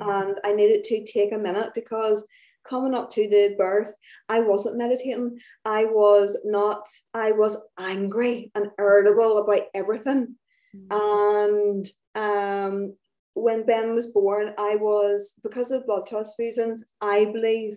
And 0.00 0.38
I 0.44 0.52
needed 0.52 0.84
to 0.84 1.04
take 1.04 1.32
a 1.32 1.38
minute 1.38 1.70
because 1.74 2.26
coming 2.64 2.94
up 2.94 3.10
to 3.10 3.28
the 3.28 3.54
birth, 3.56 3.94
I 4.28 4.40
wasn't 4.40 4.76
meditating. 4.76 5.38
I 5.64 5.86
was 5.86 6.38
not, 6.44 6.86
I 7.14 7.32
was 7.32 7.56
angry 7.78 8.50
and 8.54 8.68
irritable 8.78 9.38
about 9.38 9.62
everything. 9.74 10.36
Mm-hmm. 10.76 11.84
And 11.84 11.88
um, 12.14 12.92
when 13.34 13.64
Ben 13.64 13.94
was 13.94 14.08
born, 14.08 14.54
I 14.58 14.76
was, 14.76 15.34
because 15.42 15.70
of 15.70 15.86
blood 15.86 16.06
transfusions, 16.06 16.80
I 17.00 17.26
believe, 17.26 17.74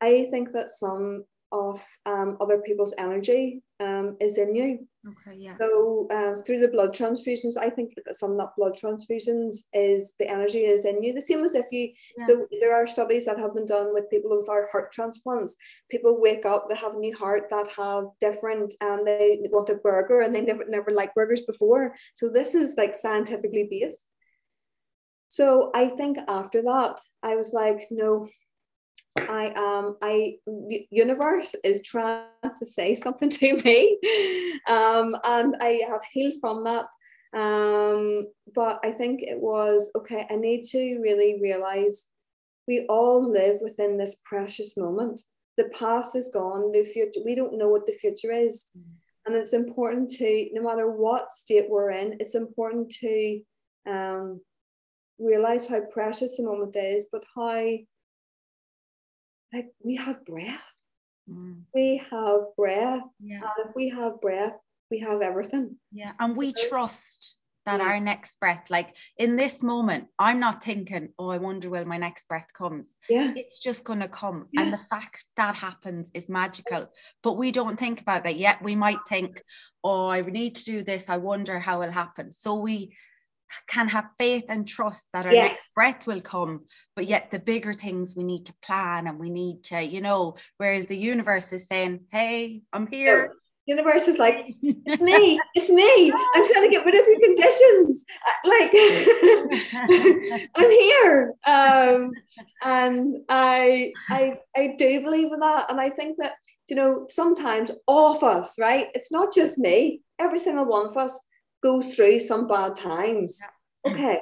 I 0.00 0.26
think 0.30 0.52
that 0.52 0.70
some 0.70 1.24
of 1.50 1.84
um, 2.06 2.36
other 2.40 2.58
people's 2.58 2.94
energy 2.98 3.62
um, 3.80 4.16
is 4.20 4.38
in 4.38 4.54
you. 4.54 4.86
Okay, 5.06 5.36
yeah. 5.38 5.56
So 5.58 6.06
uh, 6.10 6.34
through 6.42 6.60
the 6.60 6.68
blood 6.68 6.90
transfusions, 6.94 7.56
I 7.56 7.70
think 7.70 7.92
that 8.04 8.16
some 8.16 8.32
of 8.32 8.38
that 8.38 8.56
blood 8.56 8.76
transfusions 8.76 9.64
is 9.72 10.14
the 10.18 10.28
energy 10.28 10.60
is 10.60 10.84
in 10.84 11.02
you. 11.02 11.14
The 11.14 11.20
same 11.20 11.44
as 11.44 11.54
if 11.54 11.66
you. 11.70 11.92
Yeah. 12.18 12.26
So 12.26 12.46
there 12.60 12.74
are 12.74 12.86
studies 12.86 13.24
that 13.26 13.38
have 13.38 13.54
been 13.54 13.66
done 13.66 13.94
with 13.94 14.10
people 14.10 14.36
with 14.36 14.48
our 14.48 14.68
heart 14.70 14.92
transplants. 14.92 15.56
People 15.90 16.20
wake 16.20 16.44
up, 16.44 16.66
they 16.68 16.76
have 16.76 16.94
a 16.94 16.98
new 16.98 17.16
heart 17.16 17.44
that 17.50 17.68
have 17.76 18.04
different, 18.20 18.74
and 18.80 19.06
they 19.06 19.38
want 19.50 19.70
a 19.70 19.76
burger, 19.76 20.20
and 20.20 20.34
they 20.34 20.42
never 20.42 20.64
never 20.68 20.90
liked 20.90 21.14
burgers 21.14 21.42
before. 21.42 21.94
So 22.14 22.28
this 22.28 22.54
is 22.54 22.74
like 22.76 22.94
scientifically 22.94 23.68
based. 23.70 24.06
So 25.28 25.70
I 25.74 25.88
think 25.88 26.18
after 26.26 26.62
that, 26.62 26.98
I 27.22 27.36
was 27.36 27.52
like, 27.52 27.80
no, 27.90 28.26
I 29.28 29.52
um 29.56 29.96
I 30.02 30.38
universe 30.90 31.54
is 31.64 31.82
trying 31.82 32.24
to 32.58 32.66
say 32.66 32.94
something 32.94 33.30
to 33.40 33.56
me, 33.62 33.98
um, 34.68 35.16
and 35.24 35.56
I 35.60 35.82
have 35.88 36.02
healed 36.12 36.34
from 36.40 36.64
that. 36.64 36.86
Um, 37.34 38.26
but 38.54 38.80
I 38.84 38.90
think 38.92 39.22
it 39.22 39.38
was 39.38 39.90
okay. 39.96 40.26
I 40.30 40.36
need 40.36 40.64
to 40.70 41.00
really 41.02 41.38
realize 41.40 42.08
we 42.66 42.86
all 42.88 43.30
live 43.30 43.56
within 43.62 43.96
this 43.96 44.16
precious 44.24 44.76
moment. 44.76 45.20
The 45.56 45.70
past 45.70 46.16
is 46.16 46.30
gone. 46.32 46.72
The 46.72 46.84
future 46.84 47.20
we 47.24 47.34
don't 47.34 47.58
know 47.58 47.68
what 47.68 47.86
the 47.86 47.92
future 47.92 48.32
is, 48.32 48.66
mm. 48.76 48.82
and 49.26 49.34
it's 49.34 49.52
important 49.52 50.10
to 50.12 50.48
no 50.52 50.62
matter 50.62 50.90
what 50.90 51.32
state 51.32 51.68
we're 51.68 51.90
in. 51.90 52.16
It's 52.20 52.34
important 52.34 52.90
to 53.00 53.40
um, 53.86 54.40
realize 55.18 55.66
how 55.66 55.80
precious 55.80 56.36
the 56.36 56.44
moment 56.44 56.76
is, 56.76 57.06
but 57.10 57.24
how 57.34 57.64
like 59.52 59.68
we 59.84 59.96
have 59.96 60.24
breath. 60.24 60.60
Mm. 61.30 61.62
We 61.74 62.02
have 62.10 62.40
breath. 62.56 63.02
Yeah. 63.20 63.36
And 63.36 63.66
if 63.66 63.72
we 63.74 63.88
have 63.90 64.20
breath, 64.20 64.54
we 64.90 65.00
have 65.00 65.20
everything. 65.20 65.76
Yeah. 65.92 66.12
And 66.18 66.36
we 66.36 66.52
trust 66.52 67.36
that 67.66 67.80
our 67.82 68.00
next 68.00 68.40
breath, 68.40 68.70
like 68.70 68.94
in 69.18 69.36
this 69.36 69.62
moment, 69.62 70.06
I'm 70.18 70.40
not 70.40 70.64
thinking, 70.64 71.10
oh, 71.18 71.28
I 71.28 71.36
wonder 71.36 71.68
when 71.68 71.86
my 71.86 71.98
next 71.98 72.26
breath 72.26 72.48
comes. 72.54 72.94
Yeah. 73.10 73.34
It's 73.36 73.58
just 73.58 73.84
gonna 73.84 74.08
come. 74.08 74.46
Yeah. 74.52 74.62
And 74.62 74.72
the 74.72 74.78
fact 74.78 75.26
that 75.36 75.54
happens 75.54 76.10
is 76.14 76.30
magical. 76.30 76.90
But 77.22 77.34
we 77.34 77.52
don't 77.52 77.78
think 77.78 78.00
about 78.00 78.24
that 78.24 78.36
yet. 78.36 78.62
We 78.62 78.74
might 78.74 79.00
think, 79.06 79.42
oh, 79.84 80.08
I 80.08 80.22
need 80.22 80.54
to 80.56 80.64
do 80.64 80.82
this. 80.82 81.10
I 81.10 81.18
wonder 81.18 81.58
how 81.58 81.82
it'll 81.82 81.92
happen. 81.92 82.32
So 82.32 82.54
we 82.54 82.96
can 83.66 83.88
have 83.88 84.06
faith 84.18 84.44
and 84.48 84.66
trust 84.66 85.04
that 85.12 85.26
our 85.26 85.32
yes. 85.32 85.50
next 85.50 85.74
breath 85.74 86.06
will 86.06 86.20
come 86.20 86.64
but 86.96 87.06
yet 87.06 87.30
the 87.30 87.38
bigger 87.38 87.72
things 87.72 88.14
we 88.16 88.24
need 88.24 88.46
to 88.46 88.54
plan 88.62 89.06
and 89.06 89.18
we 89.18 89.30
need 89.30 89.62
to 89.64 89.80
you 89.80 90.00
know 90.00 90.36
whereas 90.56 90.86
the 90.86 90.96
universe 90.96 91.52
is 91.52 91.66
saying 91.66 92.00
hey 92.10 92.62
i'm 92.72 92.86
here. 92.86 93.28
the 93.66 93.74
universe 93.74 94.08
is 94.08 94.18
like 94.18 94.54
it's 94.62 95.02
me 95.02 95.38
it's 95.54 95.70
me. 95.70 96.12
I'm 96.34 96.52
trying 96.52 96.64
to 96.64 96.70
get 96.70 96.84
rid 96.84 96.94
of 96.94 97.06
your 97.06 97.20
conditions. 97.20 98.04
Uh, 98.26 98.48
like 98.48 98.70
i'm 100.56 100.70
here. 100.70 101.34
Um, 101.46 102.12
and 102.64 103.16
i 103.28 103.92
i 104.10 104.38
i 104.56 104.74
do 104.78 105.02
believe 105.02 105.32
in 105.32 105.40
that. 105.40 105.70
And 105.70 105.80
i 105.80 105.90
think 105.90 106.16
that 106.18 106.32
you 106.68 106.76
know 106.76 107.06
sometimes 107.08 107.70
all 107.86 108.16
of 108.16 108.22
us 108.22 108.58
right? 108.58 108.86
It's 108.94 109.12
not 109.12 109.34
just 109.34 109.58
me. 109.58 110.00
Every 110.18 110.38
single 110.38 110.64
one 110.64 110.86
of 110.86 110.96
us 110.96 111.18
go 111.62 111.82
through 111.82 112.20
some 112.20 112.46
bad 112.46 112.76
times. 112.76 113.40
Yeah. 113.40 113.92
Okay. 113.92 114.20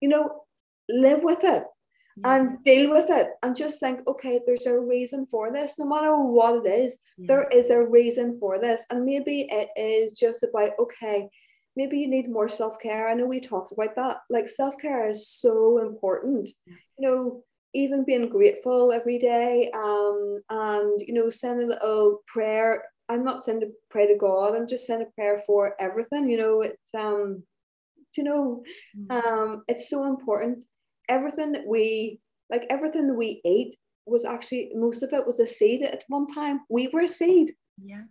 You 0.00 0.08
know, 0.08 0.42
live 0.88 1.22
with 1.22 1.40
it 1.42 1.64
yeah. 2.16 2.36
and 2.36 2.62
deal 2.62 2.90
with 2.90 3.06
it 3.10 3.28
and 3.42 3.56
just 3.56 3.80
think, 3.80 4.06
okay, 4.06 4.40
there's 4.46 4.66
a 4.66 4.78
reason 4.78 5.26
for 5.26 5.52
this. 5.52 5.78
No 5.78 5.86
matter 5.86 6.16
what 6.16 6.64
it 6.64 6.68
is, 6.68 6.98
yeah. 7.16 7.26
there 7.28 7.48
is 7.48 7.70
a 7.70 7.86
reason 7.86 8.38
for 8.38 8.58
this. 8.58 8.86
And 8.90 9.04
maybe 9.04 9.46
it 9.50 9.68
is 9.76 10.18
just 10.18 10.42
about, 10.42 10.70
okay, 10.78 11.28
maybe 11.76 11.98
you 11.98 12.08
need 12.08 12.30
more 12.30 12.48
self-care. 12.48 13.08
I 13.08 13.14
know 13.14 13.26
we 13.26 13.40
talked 13.40 13.72
about 13.72 13.96
that. 13.96 14.18
Like 14.30 14.48
self-care 14.48 15.06
is 15.06 15.28
so 15.28 15.78
important. 15.78 16.50
You 16.66 16.76
know, 16.98 17.42
even 17.74 18.04
being 18.04 18.28
grateful 18.28 18.92
every 18.92 19.18
day 19.18 19.70
um, 19.74 20.40
and 20.48 21.00
you 21.06 21.12
know 21.12 21.28
send 21.28 21.60
a 21.62 21.66
little 21.66 22.22
prayer 22.26 22.82
I'm 23.08 23.24
not 23.24 23.42
saying 23.42 23.60
to 23.60 23.70
pray 23.90 24.06
to 24.06 24.16
God. 24.16 24.54
I'm 24.54 24.66
just 24.66 24.86
saying 24.86 25.02
a 25.02 25.06
prayer 25.14 25.38
for 25.38 25.74
everything. 25.80 26.28
You 26.28 26.38
know, 26.38 26.60
it's 26.62 26.94
um, 26.94 27.42
you 28.16 28.24
know, 28.24 28.62
mm. 28.96 29.10
um, 29.10 29.64
it's 29.68 29.88
so 29.88 30.06
important. 30.06 30.60
Everything 31.08 31.52
that 31.52 31.66
we 31.66 32.20
like, 32.50 32.66
everything 32.70 33.06
that 33.06 33.14
we 33.14 33.40
ate 33.44 33.76
was 34.06 34.24
actually 34.24 34.72
most 34.74 35.02
of 35.02 35.12
it 35.12 35.26
was 35.26 35.40
a 35.40 35.46
seed 35.46 35.82
at 35.82 36.04
one 36.08 36.26
time. 36.26 36.60
We 36.68 36.88
were 36.88 37.00
a 37.00 37.08
seed. 37.08 37.52
Yeah. 37.82 38.02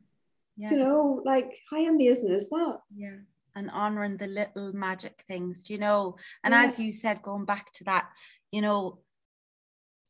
Yeah. 0.56 0.72
You 0.72 0.78
know, 0.78 1.22
like 1.26 1.52
how 1.70 1.78
amazing 1.78 2.32
is 2.32 2.50
that? 2.50 2.80
Yeah. 2.96 3.18
And 3.56 3.70
honoring 3.72 4.18
the 4.18 4.28
little 4.28 4.74
magic 4.74 5.24
things, 5.28 5.70
you 5.70 5.78
know. 5.78 6.18
And 6.44 6.54
yeah. 6.54 6.64
as 6.64 6.80
you 6.80 6.92
said, 6.92 7.22
going 7.22 7.46
back 7.46 7.72
to 7.74 7.84
that, 7.86 8.10
you 8.52 8.62
know, 8.62 9.00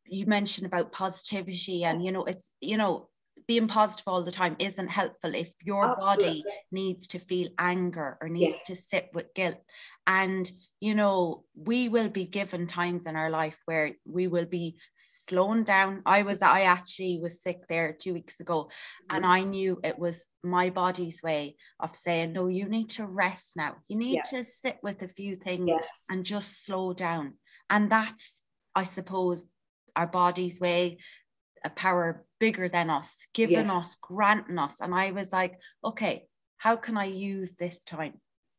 you 0.06 0.26
mentioned 0.26 0.68
about 0.68 0.94
positivity 0.94 1.84
and 1.84 2.04
you 2.04 2.12
know, 2.12 2.24
it's 2.24 2.52
you 2.62 2.78
know, 2.78 3.10
being 3.48 3.68
positive 3.68 4.04
all 4.08 4.24
the 4.24 4.32
time 4.32 4.56
isn't 4.60 4.88
helpful 4.88 5.34
if 5.34 5.54
your 5.64 5.86
Absolutely. 5.86 6.26
body 6.26 6.44
needs 6.72 7.08
to 7.08 7.20
feel 7.20 7.50
anger 7.58 8.18
or 8.22 8.30
needs 8.30 8.58
to 8.66 8.76
sit 8.76 9.10
with 9.14 9.34
guilt 9.34 9.58
and 10.06 10.52
you 10.80 10.96
know 10.96 11.44
we 11.56 11.90
will 11.90 12.08
be 12.08 12.26
given 12.26 12.68
times 12.68 13.06
in 13.06 13.16
our 13.16 13.30
life 13.30 13.60
where 13.66 13.92
we 14.06 14.28
will 14.28 14.46
be 14.46 14.78
slowing 14.96 15.64
down 15.64 16.02
i 16.06 16.22
was 16.22 16.42
i 16.42 16.62
actually 16.62 17.20
was 17.22 17.42
sick 17.42 17.68
there 17.68 17.96
two 18.00 18.14
weeks 18.14 18.40
ago 18.40 18.64
mm-hmm. 18.64 19.16
and 19.16 19.26
i 19.26 19.42
knew 19.42 19.80
it 19.84 19.98
was 19.98 20.28
my 20.44 20.70
body's 20.70 21.22
way 21.22 21.56
of 21.80 21.96
saying 21.96 22.34
no 22.34 22.48
you 22.48 22.68
need 22.68 22.90
to 22.90 23.06
rest 23.06 23.54
now 23.56 23.76
you 23.88 23.98
need 23.98 24.22
to 24.30 24.44
sit 24.44 24.78
with 24.82 25.02
a 25.02 25.08
few 25.08 25.36
things 25.36 25.68
yes. 25.68 26.06
and 26.10 26.26
just 26.26 26.66
slow 26.66 26.94
down 26.94 27.34
and 27.70 27.92
that's 27.92 28.42
i 28.76 28.84
suppose 28.84 29.46
our 29.96 30.08
body's 30.08 30.60
way 30.60 30.98
a 31.64 31.70
power 31.70 32.26
bigger 32.40 32.70
than 32.70 32.90
us, 32.90 33.28
given 33.34 33.68
yeah. 33.68 33.78
us, 33.78 33.96
granting 34.02 34.60
us. 34.60 34.80
And 34.82 34.94
I 34.94 35.12
was 35.12 35.32
like, 35.32 35.60
okay, 35.84 36.28
how 36.58 36.76
can 36.76 36.98
I 36.98 37.06
use 37.06 37.56
this 37.56 37.84
time? 37.84 38.14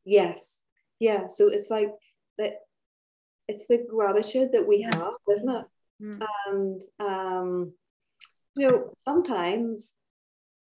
Yes. 0.05 0.61
Yeah. 0.99 1.27
So 1.27 1.47
it's 1.47 1.69
like 1.69 1.89
that 2.37 2.53
it's 3.47 3.67
the 3.67 3.85
gratitude 3.89 4.49
that 4.53 4.67
we 4.67 4.77
yeah. 4.77 4.95
have, 4.95 5.13
isn't 5.29 5.55
it? 5.55 5.65
Mm. 6.01 6.25
And 6.47 6.81
um, 6.99 7.73
you 8.55 8.69
know, 8.69 8.93
sometimes 8.99 9.95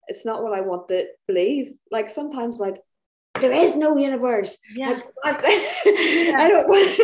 it's 0.09 0.25
not 0.25 0.43
what 0.43 0.55
I 0.55 0.61
want 0.63 0.89
to 0.89 1.07
believe. 1.27 1.73
Like 1.91 2.09
sometimes 2.09 2.59
like 2.59 2.81
there 3.41 3.53
is 3.53 3.77
no 3.77 3.97
universe. 3.97 4.59
Yeah. 4.75 5.01
Like, 5.25 5.41
yeah. 5.85 6.37
I 6.39 6.49
don't 6.49 6.69
want 6.69 6.99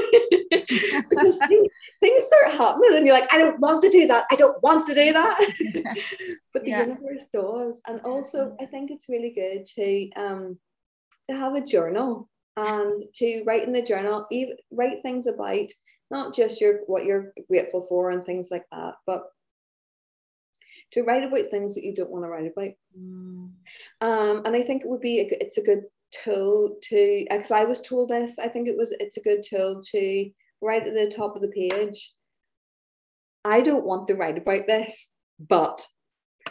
because 1.11 1.39
things, 1.49 1.69
things, 2.01 2.25
start 2.25 2.57
happening 2.57 2.91
and 2.95 3.07
you're 3.07 3.19
like, 3.19 3.33
I 3.33 3.39
don't 3.39 3.61
want 3.61 3.83
to 3.83 3.91
do 3.91 4.07
that. 4.07 4.25
I 4.31 4.37
don't 4.37 4.63
want 4.63 4.87
to 4.87 4.95
do 4.95 5.13
that. 5.13 6.05
but 6.53 6.65
the 6.65 6.71
yeah. 6.71 6.81
universe 6.83 7.25
does. 7.33 7.81
And 7.87 8.01
also 8.01 8.57
I 8.61 8.67
think 8.67 8.91
it's 8.91 9.09
really 9.09 9.31
good 9.31 9.65
to 9.67 10.11
um 10.17 10.59
to 11.31 11.37
have 11.37 11.55
a 11.55 11.65
journal 11.65 12.29
and 12.57 13.03
to 13.15 13.43
write 13.47 13.65
in 13.65 13.73
the 13.73 13.83
journal, 13.83 14.27
even 14.31 14.57
write 14.71 15.03
things 15.03 15.27
about 15.27 15.69
not 16.11 16.35
just 16.35 16.61
your 16.61 16.81
what 16.87 17.05
you're 17.05 17.33
grateful 17.49 17.81
for 17.81 18.11
and 18.11 18.25
things 18.25 18.49
like 18.51 18.65
that, 18.71 18.95
but 19.07 19.25
to 20.93 21.03
write 21.03 21.25
about 21.25 21.47
things 21.47 21.75
that 21.75 21.85
you 21.85 21.95
don't 21.95 22.11
want 22.11 22.25
to 22.25 22.29
write 22.29 22.51
about. 22.51 22.75
Mm. 22.99 23.51
Um, 24.01 24.43
and 24.45 24.57
I 24.57 24.63
think 24.63 24.83
it 24.83 24.89
would 24.89 25.01
be 25.01 25.21
a, 25.21 25.27
it's 25.41 25.59
a 25.59 25.63
good 25.63 25.85
tool 26.23 26.77
to 26.83 27.27
uh, 27.31 27.37
because 27.37 27.51
I 27.51 27.65
was 27.65 27.83
told 27.83 28.11
this. 28.11 28.39
I 28.39 28.49
think 28.49 28.69
it 28.69 28.77
was 28.77 28.95
it's 29.01 29.17
a 29.17 29.23
good 29.23 29.43
tool 29.43 29.83
to 29.83 30.31
write 30.61 30.87
at 30.87 30.95
the 30.95 31.13
top 31.15 31.37
of 31.37 31.43
the 31.43 31.49
page. 31.49 32.13
I 33.45 33.61
don't 33.61 33.85
want 33.85 34.09
to 34.09 34.15
write 34.15 34.39
about 34.39 34.67
this, 34.67 35.11
but 35.39 35.87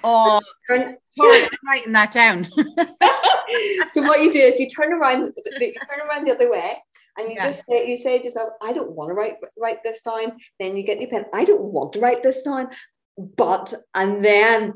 oh, 0.04 0.42
turn, 0.70 0.96
I'm 1.22 1.50
writing 1.68 1.94
that 1.94 2.12
down. 2.12 2.48
so 3.92 4.02
what 4.04 4.22
you 4.22 4.32
do 4.32 4.40
is 4.40 4.60
you 4.60 4.68
turn 4.68 4.94
around, 4.94 5.34
you 5.60 5.74
turn 5.90 6.08
around 6.08 6.28
the 6.28 6.34
other 6.34 6.52
way, 6.52 6.78
and 7.18 7.30
you 7.30 7.36
yeah. 7.36 7.52
just 7.52 7.64
say, 7.68 7.88
you 7.88 7.98
say 7.98 8.20
to 8.20 8.26
yourself, 8.26 8.54
"I 8.62 8.74
don't 8.74 8.92
want 8.92 9.10
to 9.10 9.14
write 9.14 9.36
write 9.58 9.84
this 9.84 10.02
down." 10.04 10.38
Then 10.60 10.78
you 10.78 10.84
get 10.84 11.02
your 11.02 11.10
pen. 11.10 11.26
I 11.34 11.46
don't 11.46 11.64
want 11.64 11.94
to 11.94 12.00
write 12.00 12.24
this 12.24 12.44
down, 12.44 12.70
but 13.18 13.74
and 13.96 14.24
then 14.24 14.74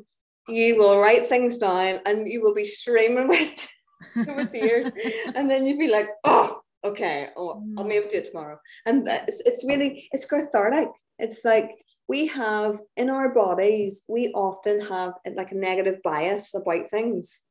you 0.48 0.78
will 0.78 1.00
write 1.00 1.28
things 1.28 1.58
down, 1.58 2.00
and 2.06 2.28
you 2.28 2.42
will 2.42 2.56
be 2.56 2.66
streaming 2.66 3.28
with 3.28 3.68
with 4.16 4.52
tears, 4.52 4.90
and 5.36 5.50
then 5.50 5.66
you'd 5.66 5.80
be 5.80 5.92
like, 5.92 6.08
oh, 6.24 6.62
okay, 6.84 7.30
oh, 7.36 7.64
I'll 7.78 7.84
mm. 7.84 7.88
maybe 7.88 8.08
do 8.08 8.18
it 8.18 8.26
tomorrow. 8.26 8.60
And 8.86 9.08
it's, 9.08 9.42
it's 9.46 9.66
really, 9.66 10.08
it's 10.12 10.26
cathartic. 10.26 10.90
It's 11.20 11.44
like 11.44 11.72
we 12.08 12.28
have 12.28 12.80
in 12.96 13.10
our 13.10 13.34
bodies, 13.34 14.04
we 14.08 14.30
often 14.30 14.82
have 14.82 15.14
like 15.36 15.52
a 15.52 15.56
negative 15.58 16.02
bias 16.04 16.54
about 16.54 16.90
things. 16.90 17.44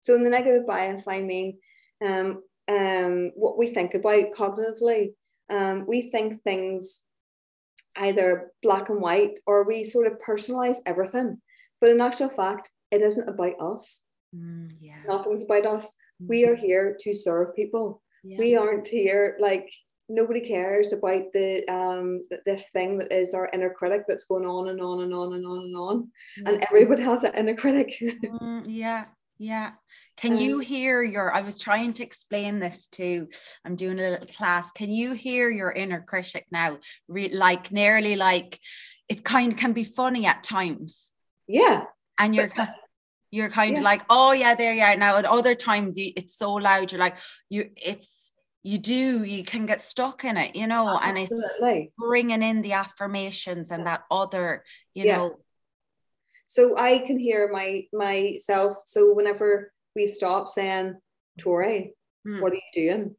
So 0.00 0.14
in 0.14 0.24
the 0.24 0.30
negative 0.30 0.66
bias, 0.66 1.06
I 1.06 1.22
mean, 1.22 1.58
um, 2.04 2.42
um, 2.68 3.30
what 3.34 3.58
we 3.58 3.68
think 3.68 3.94
about 3.94 4.32
cognitively. 4.36 5.14
Um, 5.50 5.86
we 5.86 6.02
think 6.02 6.42
things 6.42 7.02
either 7.96 8.52
black 8.62 8.88
and 8.88 9.00
white 9.00 9.38
or 9.46 9.64
we 9.64 9.84
sort 9.84 10.06
of 10.06 10.18
personalize 10.26 10.78
everything. 10.86 11.40
But 11.80 11.90
in 11.90 12.00
actual 12.00 12.28
fact, 12.28 12.70
it 12.90 13.00
isn't 13.00 13.28
about 13.28 13.54
us. 13.60 14.02
Mm, 14.34 14.72
yeah. 14.80 15.02
Nothing's 15.06 15.42
about 15.42 15.66
us. 15.66 15.86
Mm-hmm. 16.22 16.26
We 16.28 16.46
are 16.46 16.54
here 16.54 16.96
to 17.00 17.14
serve 17.14 17.54
people. 17.54 18.02
Yeah. 18.24 18.38
We 18.38 18.56
aren't 18.56 18.88
here 18.88 19.36
like 19.40 19.72
nobody 20.08 20.40
cares 20.40 20.92
about 20.92 21.32
the 21.32 21.66
um 21.68 22.24
this 22.44 22.70
thing 22.70 22.98
that 22.98 23.12
is 23.12 23.34
our 23.34 23.48
inner 23.52 23.70
critic 23.70 24.02
that's 24.06 24.24
going 24.24 24.46
on 24.46 24.68
and 24.68 24.80
on 24.80 25.02
and 25.02 25.14
on 25.14 25.34
and 25.34 25.46
on 25.46 25.58
and 25.58 25.76
on. 25.76 25.96
Mm-hmm. 25.98 26.46
And 26.46 26.64
everybody 26.70 27.02
has 27.02 27.24
an 27.24 27.34
inner 27.34 27.54
critic. 27.54 27.92
mm, 28.02 28.64
yeah. 28.66 29.06
Yeah. 29.38 29.72
Can 30.16 30.34
um, 30.34 30.38
you 30.38 30.58
hear 30.60 31.02
your? 31.02 31.34
I 31.34 31.40
was 31.40 31.58
trying 31.58 31.94
to 31.94 32.04
explain 32.04 32.60
this 32.60 32.86
to. 32.92 33.26
I'm 33.64 33.74
doing 33.74 33.98
a 33.98 34.10
little 34.10 34.26
class. 34.28 34.70
Can 34.70 34.90
you 34.90 35.12
hear 35.12 35.50
your 35.50 35.72
inner 35.72 36.00
critic 36.00 36.46
now? 36.52 36.78
Re, 37.08 37.28
like 37.32 37.72
nearly 37.72 38.14
like 38.14 38.60
it 39.08 39.24
kind 39.24 39.52
of 39.52 39.58
can 39.58 39.72
be 39.72 39.84
funny 39.84 40.26
at 40.26 40.44
times. 40.44 41.10
Yeah. 41.48 41.84
And 42.18 42.36
you're 42.36 42.52
but, 42.56 42.68
you're 43.32 43.50
kind 43.50 43.72
yeah. 43.72 43.78
of 43.78 43.82
like, 43.84 44.02
oh 44.08 44.30
yeah, 44.30 44.54
there 44.54 44.72
you 44.72 44.82
are. 44.82 44.96
Now 44.96 45.16
at 45.16 45.24
other 45.24 45.56
times 45.56 45.98
you, 45.98 46.12
it's 46.14 46.36
so 46.36 46.52
loud. 46.52 46.92
You're 46.92 47.00
like 47.00 47.16
you. 47.50 47.70
It's 47.76 48.32
you 48.62 48.78
do. 48.78 49.24
You 49.24 49.42
can 49.42 49.66
get 49.66 49.80
stuck 49.80 50.24
in 50.24 50.36
it, 50.36 50.54
you 50.54 50.68
know. 50.68 51.00
Absolutely. 51.02 51.68
And 51.68 51.82
it's 51.82 51.92
bringing 51.98 52.42
in 52.42 52.62
the 52.62 52.74
affirmations 52.74 53.72
and 53.72 53.88
that 53.88 54.04
other, 54.08 54.62
you 54.94 55.06
yeah. 55.06 55.16
know 55.16 55.38
so 56.52 56.76
I 56.78 56.98
can 56.98 57.18
hear 57.18 57.50
my 57.50 57.86
myself. 57.94 58.76
So 58.84 59.14
whenever 59.14 59.72
we 59.96 60.06
stop 60.06 60.50
saying, 60.50 60.98
Tori, 61.40 61.94
mm. 62.28 62.42
what 62.42 62.52
are 62.52 62.56
you 62.56 62.72
doing? 62.74 63.16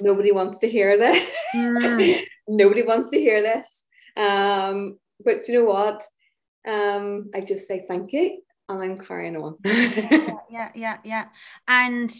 Nobody 0.00 0.30
wants 0.30 0.58
to 0.58 0.68
hear 0.68 0.96
this. 0.96 1.36
Mm. 1.56 2.20
Nobody 2.48 2.82
wants 2.82 3.10
to 3.10 3.18
hear 3.18 3.42
this. 3.42 3.84
Um, 4.16 4.96
but 5.24 5.48
you 5.48 5.54
know 5.54 5.64
what? 5.64 6.04
Um, 6.68 7.30
I 7.34 7.40
just 7.40 7.66
say 7.66 7.84
thank 7.88 8.12
you 8.12 8.42
I'm 8.68 8.98
carrying 8.98 9.36
on. 9.36 9.56
yeah, 9.64 10.38
yeah, 10.50 10.70
yeah, 10.74 10.98
yeah. 11.04 11.24
And 11.66 12.12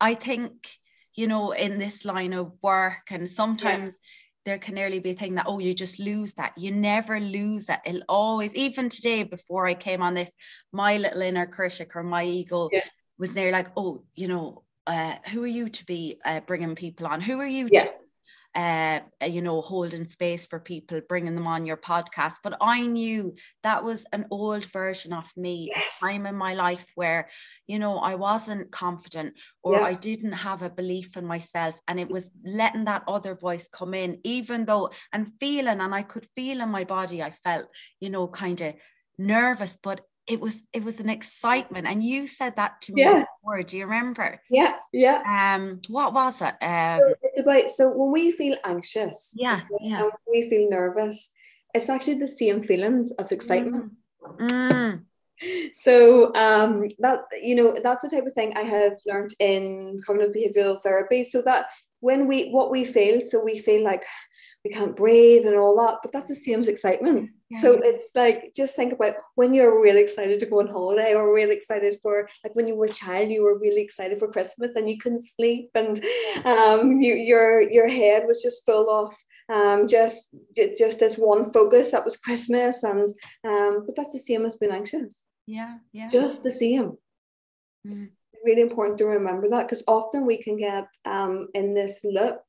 I 0.00 0.14
think, 0.14 0.68
you 1.14 1.26
know, 1.26 1.52
in 1.52 1.78
this 1.78 2.04
line 2.04 2.32
of 2.32 2.52
work, 2.62 3.10
and 3.10 3.28
sometimes 3.28 3.94
yeah 3.94 4.08
there 4.44 4.58
can 4.58 4.74
nearly 4.74 4.98
be 4.98 5.10
a 5.10 5.14
thing 5.14 5.34
that 5.34 5.46
oh 5.48 5.58
you 5.58 5.74
just 5.74 5.98
lose 5.98 6.34
that 6.34 6.56
you 6.56 6.70
never 6.70 7.18
lose 7.18 7.66
that 7.66 7.82
it'll 7.84 8.02
always 8.08 8.54
even 8.54 8.88
today 8.88 9.22
before 9.22 9.66
i 9.66 9.74
came 9.74 10.02
on 10.02 10.14
this 10.14 10.30
my 10.72 10.96
little 10.96 11.22
inner 11.22 11.46
critic 11.46 11.96
or 11.96 12.02
my 12.02 12.24
ego 12.24 12.68
yeah. 12.72 12.80
was 13.18 13.34
near 13.34 13.50
like 13.50 13.68
oh 13.76 14.02
you 14.14 14.28
know 14.28 14.62
uh, 14.86 15.14
who 15.30 15.42
are 15.42 15.46
you 15.46 15.70
to 15.70 15.82
be 15.86 16.18
uh, 16.26 16.40
bringing 16.40 16.74
people 16.74 17.06
on 17.06 17.18
who 17.18 17.40
are 17.40 17.46
you 17.46 17.68
yeah. 17.72 17.84
to 17.84 17.90
uh, 18.54 19.00
you 19.26 19.42
know, 19.42 19.60
holding 19.60 20.08
space 20.08 20.46
for 20.46 20.60
people, 20.60 21.00
bringing 21.08 21.34
them 21.34 21.46
on 21.46 21.66
your 21.66 21.76
podcast. 21.76 22.34
But 22.42 22.56
I 22.60 22.86
knew 22.86 23.34
that 23.62 23.82
was 23.82 24.06
an 24.12 24.26
old 24.30 24.64
version 24.66 25.12
of 25.12 25.30
me, 25.36 25.70
yes. 25.74 25.98
a 26.02 26.06
time 26.06 26.26
in 26.26 26.36
my 26.36 26.54
life 26.54 26.86
where, 26.94 27.28
you 27.66 27.78
know, 27.78 27.98
I 27.98 28.14
wasn't 28.14 28.70
confident 28.70 29.34
or 29.62 29.76
yeah. 29.76 29.84
I 29.84 29.94
didn't 29.94 30.32
have 30.32 30.62
a 30.62 30.70
belief 30.70 31.16
in 31.16 31.26
myself. 31.26 31.74
And 31.88 31.98
it 31.98 32.08
was 32.08 32.30
letting 32.44 32.84
that 32.84 33.04
other 33.08 33.34
voice 33.34 33.66
come 33.72 33.94
in, 33.94 34.18
even 34.24 34.64
though, 34.64 34.90
and 35.12 35.32
feeling, 35.40 35.80
and 35.80 35.94
I 35.94 36.02
could 36.02 36.28
feel 36.36 36.60
in 36.60 36.68
my 36.68 36.84
body, 36.84 37.22
I 37.22 37.32
felt, 37.32 37.66
you 38.00 38.10
know, 38.10 38.28
kind 38.28 38.60
of 38.60 38.74
nervous, 39.18 39.76
but 39.82 40.02
it 40.26 40.40
was 40.40 40.62
it 40.72 40.82
was 40.82 41.00
an 41.00 41.10
excitement 41.10 41.86
and 41.86 42.02
you 42.02 42.26
said 42.26 42.56
that 42.56 42.80
to 42.80 42.92
me 42.92 43.02
yeah. 43.02 43.24
before 43.42 43.62
do 43.62 43.76
you 43.76 43.84
remember 43.84 44.40
yeah 44.50 44.76
yeah 44.92 45.22
um 45.26 45.80
what 45.88 46.14
was 46.14 46.40
it 46.40 46.54
um 46.62 47.00
so 47.00 47.14
it's 47.22 47.42
about 47.42 47.70
so 47.70 47.92
when 47.94 48.12
we 48.12 48.30
feel 48.32 48.56
anxious 48.64 49.34
yeah 49.36 49.60
yeah 49.80 50.08
we 50.30 50.48
feel 50.48 50.68
nervous 50.70 51.30
it's 51.74 51.88
actually 51.88 52.18
the 52.18 52.28
same 52.28 52.62
feelings 52.62 53.12
as 53.18 53.32
excitement 53.32 53.92
mm. 54.40 54.48
Mm. 54.48 55.04
so 55.74 56.34
um 56.34 56.86
that 57.00 57.20
you 57.42 57.54
know 57.54 57.76
that's 57.82 58.02
the 58.02 58.10
type 58.10 58.26
of 58.26 58.32
thing 58.32 58.54
i 58.56 58.62
have 58.62 58.94
learned 59.06 59.34
in 59.40 60.00
cognitive 60.06 60.34
behavioral 60.34 60.82
therapy 60.82 61.24
so 61.24 61.42
that 61.42 61.66
when 62.00 62.26
we 62.26 62.50
what 62.50 62.70
we 62.70 62.84
feel 62.84 63.20
so 63.20 63.42
we 63.42 63.58
feel 63.58 63.84
like 63.84 64.04
we 64.64 64.70
can't 64.70 64.96
breathe 64.96 65.44
and 65.44 65.56
all 65.56 65.76
that 65.76 65.98
but 66.02 66.12
that's 66.12 66.28
the 66.28 66.34
same 66.34 66.60
as 66.60 66.68
excitement 66.68 67.30
so 67.60 67.80
it's 67.82 68.10
like 68.14 68.52
just 68.54 68.76
think 68.76 68.92
about 68.92 69.14
when 69.34 69.54
you're 69.54 69.82
really 69.82 70.02
excited 70.02 70.40
to 70.40 70.46
go 70.46 70.60
on 70.60 70.68
holiday 70.68 71.14
or 71.14 71.34
really 71.34 71.54
excited 71.54 71.98
for 72.02 72.28
like 72.42 72.54
when 72.54 72.68
you 72.68 72.76
were 72.76 72.86
a 72.86 72.88
child, 72.88 73.30
you 73.30 73.42
were 73.42 73.58
really 73.58 73.82
excited 73.82 74.18
for 74.18 74.30
Christmas 74.30 74.74
and 74.74 74.88
you 74.88 74.98
couldn't 74.98 75.24
sleep 75.24 75.70
and 75.74 76.02
um, 76.44 77.00
you, 77.00 77.14
your 77.14 77.62
your 77.62 77.88
head 77.88 78.24
was 78.26 78.42
just 78.42 78.64
full 78.64 78.88
of 78.90 79.14
um, 79.52 79.86
just 79.86 80.34
just 80.78 81.00
this 81.00 81.16
one 81.16 81.50
focus 81.50 81.90
that 81.90 82.04
was 82.04 82.16
Christmas 82.16 82.82
and 82.82 83.12
um, 83.44 83.84
but 83.86 83.96
that's 83.96 84.12
the 84.12 84.18
same 84.18 84.46
as 84.46 84.56
being 84.56 84.72
anxious. 84.72 85.26
Yeah, 85.46 85.78
yeah. 85.92 86.08
Just 86.10 86.42
the 86.42 86.50
same. 86.50 86.96
Mm. 87.86 88.10
Really 88.44 88.62
important 88.62 88.98
to 88.98 89.06
remember 89.06 89.48
that 89.50 89.62
because 89.62 89.84
often 89.86 90.26
we 90.26 90.42
can 90.42 90.56
get 90.56 90.86
um, 91.04 91.48
in 91.54 91.74
this 91.74 92.00
loop 92.04 92.43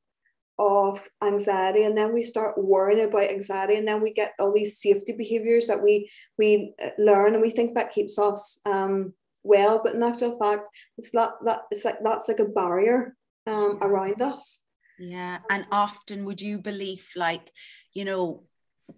of 0.58 1.06
anxiety 1.22 1.84
and 1.84 1.96
then 1.96 2.14
we 2.14 2.22
start 2.22 2.56
worrying 2.56 3.06
about 3.06 3.30
anxiety 3.30 3.76
and 3.76 3.86
then 3.86 4.02
we 4.02 4.12
get 4.12 4.32
all 4.38 4.52
these 4.52 4.80
safety 4.80 5.12
behaviors 5.12 5.66
that 5.66 5.82
we 5.82 6.10
we 6.38 6.72
uh, 6.82 6.90
learn 6.98 7.34
and 7.34 7.42
we 7.42 7.50
think 7.50 7.74
that 7.74 7.92
keeps 7.92 8.18
us 8.18 8.60
um, 8.64 9.12
well. 9.42 9.80
But 9.82 9.94
in 9.94 10.02
actual 10.02 10.38
fact 10.38 10.62
it's 10.96 11.12
not 11.12 11.44
that 11.44 11.62
it's 11.70 11.84
like 11.84 11.98
that's 12.02 12.28
like 12.28 12.40
a 12.40 12.46
barrier 12.46 13.14
um, 13.46 13.78
around 13.82 14.22
us. 14.22 14.62
Yeah 14.98 15.38
and 15.50 15.66
often 15.70 16.24
would 16.24 16.40
you 16.40 16.58
believe 16.58 17.06
like 17.16 17.52
you 17.92 18.04
know 18.04 18.44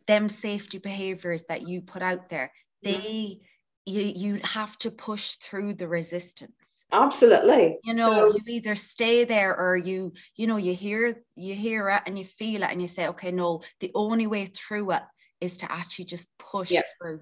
them 0.07 0.29
safety 0.29 0.79
behaviors 0.79 1.43
that 1.49 1.67
you 1.67 1.81
put 1.81 2.03
out 2.03 2.29
there 2.29 2.53
they 2.83 3.41
you 3.87 4.03
you 4.15 4.41
have 4.45 4.79
to 4.79 4.91
push 4.91 5.37
through 5.37 5.75
the 5.75 5.89
resistance 5.89 6.53
absolutely. 6.93 7.79
You 7.85 7.95
know 7.95 8.11
so, 8.11 8.37
you 8.37 8.41
either 8.47 8.75
stay 8.75 9.25
there 9.25 9.57
or 9.57 9.77
you 9.77 10.13
you 10.37 10.47
know 10.47 10.57
you 10.57 10.75
hear 10.75 11.23
you 11.37 11.55
hear 11.55 11.89
it 11.89 12.03
and 12.07 12.19
you 12.19 12.25
feel 12.25 12.63
it 12.63 12.71
and 12.71 12.81
you 12.81 12.89
say 12.89 13.09
okay 13.09 13.31
no 13.31 13.63
the 13.81 13.91
only 13.95 14.27
way 14.27 14.47
through 14.47 14.93
it 14.93 15.03
is 15.41 15.57
to 15.59 15.71
actually 15.71 16.07
just 16.07 16.27
push 16.39 16.71
yeah. 16.71 16.83
through. 17.01 17.21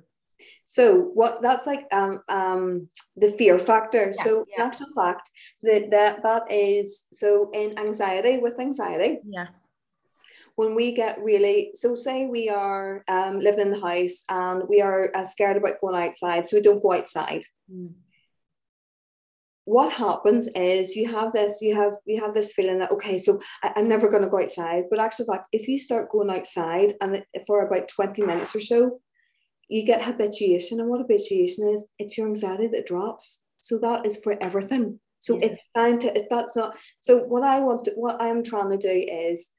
So 0.67 1.11
what 1.15 1.43
that's 1.43 1.67
like 1.67 1.87
um 1.93 2.21
um 2.29 2.89
the 3.17 3.29
fear 3.29 3.59
factor. 3.59 4.13
Yeah, 4.17 4.23
so 4.25 4.45
yeah. 4.49 4.63
in 4.63 4.69
actual 4.69 4.91
fact 4.95 5.31
that 5.63 5.91
that 5.91 6.23
that 6.23 6.51
is 6.51 7.07
so 7.13 7.51
in 7.53 7.79
anxiety 7.79 8.39
with 8.39 8.61
anxiety 8.61 9.19
yeah. 9.25 9.47
when 10.57 10.75
we 10.75 10.93
get 10.93 11.19
really 11.23 11.71
so 11.75 11.95
say 11.95 12.27
we 12.27 12.51
are 12.51 13.03
um, 13.09 13.41
living 13.41 13.61
in 13.61 13.71
the 13.71 13.81
house 13.81 14.25
and 14.29 14.69
we 14.69 14.83
are 14.83 15.11
uh, 15.15 15.25
scared 15.25 15.57
about 15.57 15.81
going 15.81 15.97
outside 15.97 16.47
so 16.47 16.57
we 16.57 16.63
don't 16.63 16.83
go 16.83 16.93
outside. 16.93 17.43
Mm 17.73 17.95
what 19.67 19.93
happens 19.93 20.49
is 20.55 20.95
you 20.95 21.11
have 21.11 21.33
this 21.33 21.61
you 21.61 21.75
have 21.75 21.93
you 22.05 22.21
have 22.21 22.33
this 22.33 22.53
feeling 22.55 22.79
that 22.79 22.93
okay 22.93 23.19
so 23.19 23.39
I, 23.65 23.73
am 23.77 23.89
never 23.89 24.09
going 24.09 24.23
to 24.23 24.29
go 24.29 24.41
outside. 24.41 24.85
But 24.89 25.01
actually 25.01 25.27
fact 25.27 25.49
if 25.53 25.67
you 25.67 25.79
start 25.79 26.11
going 26.11 26.31
outside 26.31 26.95
and 27.01 27.23
for 27.47 27.67
about 27.67 27.89
20 27.89 28.23
minutes 28.23 28.55
or 28.55 28.61
so 28.61 29.01
you 29.69 29.85
get 29.85 30.03
habituation. 30.03 30.79
And 30.79 30.89
what 30.89 31.01
habituation 31.01 31.69
is 31.69 31.85
it's 31.99 32.17
your 32.17 32.29
anxiety 32.29 32.69
that 32.69 32.87
drops. 32.87 33.43
So 33.59 33.79
that 33.81 34.07
is 34.07 34.19
for 34.23 34.41
everything. 34.41 35.01
So 35.19 35.37
yeah. 35.37 35.47
it's 35.47 35.63
time 35.75 35.99
to 35.99 36.27
that's 36.31 36.55
not 36.55 36.77
so 37.01 37.25
what 37.25 37.43
i 37.43 37.59
want 37.59 37.87
to, 37.87 37.93
what 37.97 38.21
i'm 38.23 38.45
trying 38.45 38.71
to 38.71 38.77
do 38.77 39.07
is 39.11 39.51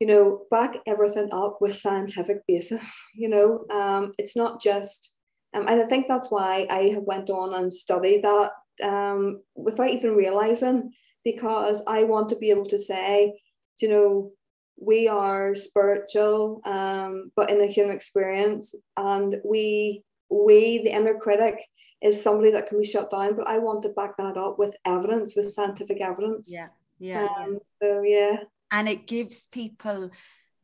you 0.00 0.08
know 0.08 0.46
back 0.50 0.78
everything 0.86 1.28
up 1.32 1.58
with 1.60 1.76
scientific 1.76 2.38
basis 2.48 2.92
you 3.14 3.28
know? 3.28 3.64
Um 3.72 4.12
it's 4.18 4.36
not 4.36 4.60
just 4.60 5.12
um, 5.54 5.68
and 5.68 5.80
I 5.80 5.86
think 5.86 6.08
that's 6.08 6.26
why 6.30 6.66
I 6.68 6.88
have 6.94 7.04
went 7.04 7.30
on 7.30 7.54
and 7.54 7.72
studied 7.72 8.24
that 8.24 8.50
um, 8.82 9.42
without 9.54 9.90
even 9.90 10.14
realizing, 10.14 10.92
because 11.24 11.82
I 11.86 12.04
want 12.04 12.28
to 12.30 12.36
be 12.36 12.50
able 12.50 12.66
to 12.66 12.78
say, 12.78 13.40
you 13.80 13.88
know, 13.88 14.32
we 14.80 15.08
are 15.08 15.54
spiritual, 15.54 16.60
um, 16.64 17.30
but 17.36 17.50
in 17.50 17.60
a 17.60 17.66
human 17.66 17.94
experience, 17.94 18.74
and 18.96 19.36
we, 19.44 20.02
we, 20.30 20.78
the 20.78 20.92
inner 20.94 21.14
critic, 21.14 21.64
is 22.02 22.22
somebody 22.22 22.50
that 22.50 22.66
can 22.66 22.78
be 22.78 22.84
shut 22.84 23.10
down. 23.10 23.36
But 23.36 23.46
I 23.46 23.58
want 23.58 23.82
to 23.82 23.88
back 23.90 24.16
that 24.18 24.36
up 24.36 24.58
with 24.58 24.76
evidence, 24.84 25.36
with 25.36 25.50
scientific 25.50 26.00
evidence. 26.00 26.50
Yeah, 26.52 26.68
yeah. 26.98 27.28
Um, 27.38 27.52
yeah. 27.52 27.58
So 27.82 28.02
yeah, 28.02 28.36
and 28.70 28.88
it 28.88 29.06
gives 29.06 29.46
people 29.46 30.10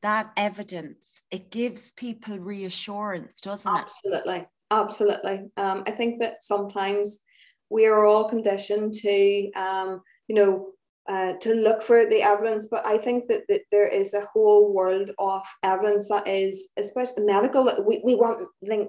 that 0.03 0.33
evidence. 0.37 1.23
It 1.31 1.51
gives 1.51 1.93
people 1.93 2.39
reassurance, 2.39 3.41
doesn't 3.41 3.71
absolutely, 3.71 4.39
it? 4.39 4.49
Absolutely, 4.71 5.25
absolutely. 5.25 5.51
Um, 5.57 5.85
I 5.87 5.91
think 5.93 6.21
that 6.21 6.43
sometimes 6.43 7.23
we 7.71 7.87
are 7.87 8.05
all 8.05 8.29
conditioned 8.29 8.93
to, 8.95 9.51
um, 9.53 10.03
you 10.29 10.35
know, 10.35 10.71
uh, 11.09 11.33
to 11.41 11.55
look 11.55 11.83
for 11.83 12.07
the 12.07 12.23
evidence, 12.23 12.68
but 12.71 12.85
I 12.87 12.99
think 12.99 13.27
that, 13.27 13.43
that 13.49 13.62
there 13.73 13.89
is 13.89 14.14
a 14.14 14.27
whole 14.33 14.73
world 14.73 15.11
of 15.18 15.43
evidence 15.62 16.09
that 16.09 16.27
is, 16.29 16.68
especially 16.77 17.25
medical, 17.25 17.68
we, 17.87 18.01
we 18.05 18.14
want 18.14 18.47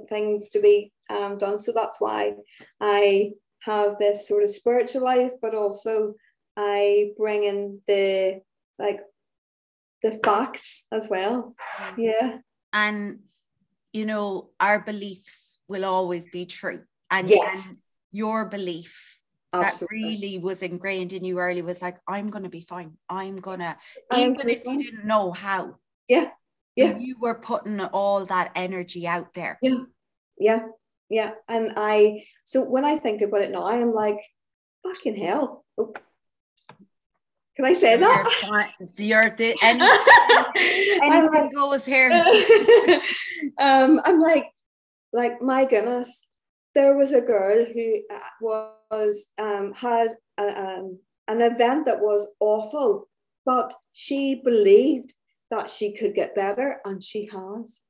things 0.09 0.49
to 0.49 0.59
be 0.59 0.91
um, 1.09 1.37
done. 1.37 1.57
So 1.57 1.71
that's 1.73 1.99
why 1.99 2.33
I 2.79 3.31
have 3.61 3.97
this 3.97 4.27
sort 4.27 4.43
of 4.43 4.49
spiritual 4.49 5.03
life, 5.03 5.31
but 5.41 5.55
also 5.55 6.13
I 6.57 7.11
bring 7.17 7.43
in 7.45 7.79
the 7.87 8.41
like 8.77 8.99
the 10.03 10.19
facts 10.23 10.85
as 10.91 11.09
well. 11.09 11.55
Yeah. 11.97 12.39
And 12.73 13.19
you 13.93 14.05
know, 14.05 14.49
our 14.59 14.79
beliefs 14.79 15.57
will 15.67 15.85
always 15.85 16.25
be 16.27 16.45
true. 16.45 16.81
And, 17.09 17.27
yes. 17.27 17.69
and 17.69 17.77
your 18.11 18.45
belief 18.45 19.19
Absolutely. 19.53 19.97
that 20.01 20.07
really 20.07 20.37
was 20.37 20.61
ingrained 20.61 21.13
in 21.13 21.23
you 21.23 21.39
early 21.39 21.61
was 21.61 21.81
like, 21.81 21.97
I'm 22.07 22.29
gonna 22.29 22.49
be 22.49 22.61
fine. 22.61 22.97
I'm 23.09 23.37
gonna 23.37 23.77
even 24.15 24.49
if 24.49 24.65
you 24.65 24.83
didn't 24.83 25.05
know 25.05 25.31
how. 25.31 25.77
Yeah. 26.07 26.29
Yeah. 26.75 26.97
You 26.97 27.17
were 27.19 27.35
putting 27.35 27.81
all 27.81 28.25
that 28.25 28.51
energy 28.55 29.07
out 29.07 29.33
there. 29.33 29.59
Yeah. 29.61 29.83
Yeah. 30.37 30.59
Yeah. 31.09 31.31
And 31.47 31.73
I 31.75 32.23
so 32.45 32.63
when 32.63 32.85
I 32.85 32.97
think 32.97 33.21
about 33.21 33.41
it 33.41 33.51
now, 33.51 33.63
I 33.63 33.75
am 33.75 33.93
like, 33.93 34.19
fucking 34.83 35.15
hell. 35.15 35.65
Oh. 35.77 35.93
Can 37.57 37.65
I 37.65 37.73
say 37.73 37.97
that? 37.97 38.71
You're 38.97 39.29
the 39.29 39.55
any, 39.61 39.85
anything 41.03 41.49
goes 41.53 41.85
here. 41.85 42.09
um, 43.57 43.99
I'm 44.05 44.21
like, 44.21 44.45
like 45.11 45.41
my 45.41 45.65
goodness, 45.65 46.27
there 46.73 46.97
was 46.97 47.11
a 47.13 47.21
girl 47.21 47.65
who 47.65 47.95
uh, 48.11 48.55
was 48.89 49.31
um, 49.41 49.73
had 49.73 50.09
a, 50.39 50.43
um, 50.43 50.99
an 51.27 51.41
event 51.41 51.85
that 51.85 51.99
was 51.99 52.27
awful, 52.39 53.07
but 53.45 53.73
she 53.93 54.41
believed 54.43 55.13
that 55.49 55.69
she 55.69 55.93
could 55.93 56.15
get 56.15 56.35
better, 56.35 56.79
and 56.85 57.03
she 57.03 57.25
has. 57.27 57.81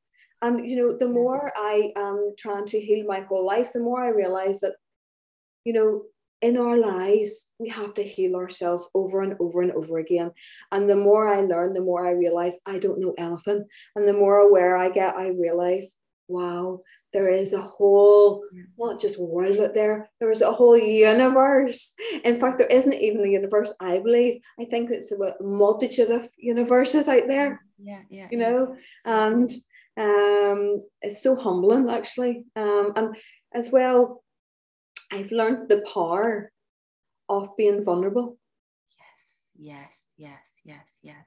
And 0.42 0.68
you 0.68 0.76
know, 0.76 0.98
the 0.98 1.08
more 1.08 1.54
I 1.56 1.92
am 1.96 2.34
trying 2.38 2.66
to 2.68 2.80
heal 2.80 3.06
my 3.06 3.20
whole 3.22 3.46
life, 3.46 3.74
the 3.74 3.80
more 3.80 4.04
I 4.04 4.10
realize 4.10 4.62
that, 4.62 4.74
you 5.64 5.74
know, 5.74 6.04
in 6.42 6.58
our 6.58 6.78
lives, 6.78 7.50
we 7.60 7.70
have 7.70 7.94
to 7.94 8.04
heal 8.04 8.36
ourselves 8.36 8.90
over 8.96 9.22
and 9.22 9.36
over 9.40 9.62
and 9.62 9.72
over 9.74 10.00
again. 10.00 10.32
And 10.72 10.90
the 10.90 10.96
more 10.96 11.28
I 11.28 11.42
learn, 11.42 11.74
the 11.74 11.82
more 11.82 12.08
I 12.08 12.14
realize 12.14 12.58
I 12.66 12.80
don't 12.80 13.00
know 13.00 13.14
anything. 13.20 13.64
And 13.96 14.08
the 14.08 14.14
more 14.14 14.38
aware 14.38 14.76
I 14.76 14.90
get, 14.90 15.16
I 15.16 15.28
realize 15.28 15.98
wow, 16.32 16.80
there 17.14 17.30
is 17.30 17.54
a 17.54 17.62
whole, 17.62 18.44
not 18.78 19.00
just 19.00 19.20
world 19.20 19.60
out 19.60 19.74
there, 19.74 20.10
there 20.20 20.32
is 20.32 20.42
a 20.42 20.52
whole 20.52 20.78
universe. 20.78 21.94
In 22.24 22.40
fact, 22.40 22.58
there 22.58 22.68
isn't 22.68 22.94
even 22.94 23.26
a 23.26 23.30
universe, 23.30 23.74
I 23.80 24.00
believe. 24.00 24.42
I 24.60 24.66
think 24.66 24.90
it's 24.90 25.12
a 25.12 25.18
multitude 25.42 26.10
of 26.10 26.28
universes 26.38 27.08
out 27.08 27.28
there. 27.28 27.64
Yeah, 27.78 28.02
yeah. 28.10 28.28
You 28.32 28.38
know, 28.38 28.76
and 29.06 29.50
um, 29.98 30.80
it's 31.02 31.22
so 31.22 31.36
humbling 31.36 31.90
actually. 31.90 32.46
Um, 32.56 32.94
and 32.96 33.16
as 33.54 33.72
well, 33.72 34.24
I've 35.12 35.32
learned 35.32 35.70
the 35.70 35.86
power 35.94 36.52
of 37.28 37.56
being 37.58 37.84
vulnerable. 37.84 38.38
Yes, 38.98 39.20
yes, 39.58 39.94
yes, 40.18 40.48
yes, 40.64 40.88
yes. 41.02 41.26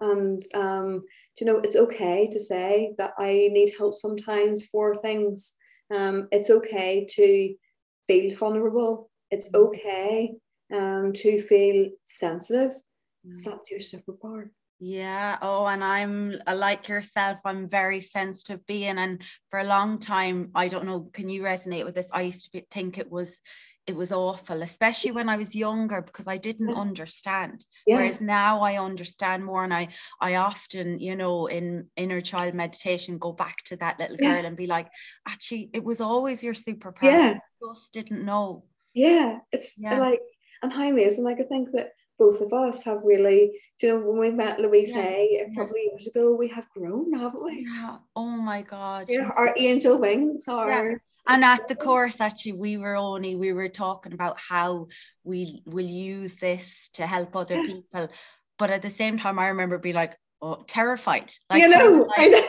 And 0.00 0.42
um, 0.54 1.04
you 1.38 1.46
know, 1.46 1.58
it's 1.58 1.76
okay 1.76 2.28
to 2.30 2.40
say 2.40 2.94
that 2.98 3.12
I 3.18 3.48
need 3.52 3.72
help 3.78 3.94
sometimes 3.94 4.66
for 4.66 4.94
things. 4.94 5.54
Um, 5.94 6.28
it's 6.32 6.50
okay 6.50 7.06
to 7.10 7.54
feel 8.06 8.36
vulnerable. 8.36 9.10
It's 9.30 9.48
mm. 9.50 9.68
okay 9.68 10.34
um, 10.72 11.12
to 11.14 11.38
feel 11.38 11.90
sensitive 12.04 12.72
mm. 13.26 13.44
that's 13.44 13.70
your 13.70 13.80
superpower. 13.80 14.50
Yeah. 14.82 15.36
Oh, 15.42 15.66
and 15.66 15.84
I'm 15.84 16.36
uh, 16.46 16.56
like 16.56 16.88
yourself. 16.88 17.38
I'm 17.44 17.68
very 17.68 18.00
sensitive 18.00 18.64
being, 18.66 18.96
and 18.98 19.22
for 19.50 19.60
a 19.60 19.64
long 19.64 19.98
time, 19.98 20.50
I 20.54 20.68
don't 20.68 20.86
know. 20.86 21.10
Can 21.12 21.28
you 21.28 21.42
resonate 21.42 21.84
with 21.84 21.94
this? 21.94 22.06
I 22.12 22.22
used 22.22 22.44
to 22.46 22.50
be, 22.50 22.66
think 22.70 22.96
it 22.96 23.10
was 23.10 23.40
it 23.86 23.96
was 23.96 24.12
awful, 24.12 24.62
especially 24.62 25.10
when 25.10 25.28
I 25.28 25.36
was 25.36 25.54
younger 25.54 26.02
because 26.02 26.28
I 26.28 26.36
didn't 26.36 26.74
understand. 26.74 27.64
Yeah. 27.86 27.96
Whereas 27.96 28.20
now 28.20 28.62
I 28.62 28.78
understand 28.78 29.44
more, 29.44 29.64
and 29.64 29.74
I 29.74 29.88
I 30.20 30.36
often, 30.36 30.98
you 30.98 31.16
know, 31.16 31.46
in 31.46 31.88
inner 31.96 32.20
child 32.20 32.54
meditation, 32.54 33.18
go 33.18 33.32
back 33.32 33.56
to 33.64 33.76
that 33.76 33.98
little 33.98 34.16
girl 34.16 34.42
yeah. 34.42 34.46
and 34.46 34.56
be 34.56 34.66
like, 34.66 34.88
actually, 35.26 35.70
it 35.72 35.82
was 35.82 36.00
always 36.00 36.42
your 36.42 36.54
superpower. 36.54 37.02
Yeah. 37.02 37.34
You 37.60 37.72
just 37.74 37.92
didn't 37.92 38.24
know. 38.24 38.64
Yeah, 38.94 39.38
it's 39.52 39.74
yeah. 39.78 39.98
like 39.98 40.20
and 40.62 40.72
how 40.72 40.88
amazing. 40.88 41.24
Like 41.24 41.40
I 41.40 41.44
think 41.44 41.72
that 41.72 41.92
both 42.18 42.40
of 42.42 42.52
us 42.52 42.84
have 42.84 43.00
really, 43.04 43.58
you 43.80 43.88
know, 43.88 43.98
when 43.98 44.20
we 44.20 44.30
met 44.30 44.60
Louise 44.60 44.90
yeah. 44.90 45.02
Hay 45.02 45.46
a 45.46 45.54
couple 45.54 45.74
of 45.74 45.82
years 45.82 46.06
ago, 46.06 46.34
we 46.34 46.48
have 46.48 46.68
grown, 46.70 47.12
haven't 47.12 47.44
we? 47.44 47.66
Yeah. 47.66 47.96
Oh 48.14 48.36
my 48.36 48.62
God. 48.62 49.06
Yeah, 49.08 49.30
our 49.34 49.54
angel 49.56 49.98
wings 49.98 50.46
are 50.46 51.00
and 51.28 51.44
at 51.44 51.68
the 51.68 51.74
course 51.74 52.20
actually 52.20 52.52
we 52.52 52.76
were 52.76 52.96
only 52.96 53.36
we 53.36 53.52
were 53.52 53.68
talking 53.68 54.12
about 54.12 54.38
how 54.38 54.86
we 55.24 55.62
will 55.66 55.86
use 55.86 56.34
this 56.36 56.88
to 56.92 57.06
help 57.06 57.34
other 57.36 57.56
people 57.66 58.08
but 58.58 58.70
at 58.70 58.82
the 58.82 58.90
same 58.90 59.18
time 59.18 59.38
i 59.38 59.48
remember 59.48 59.78
being 59.78 59.94
like 59.94 60.16
oh 60.42 60.62
terrified 60.66 61.32
like, 61.48 61.62
you 61.62 61.68
know, 61.68 62.08
like, 62.16 62.30
know. 62.30 62.42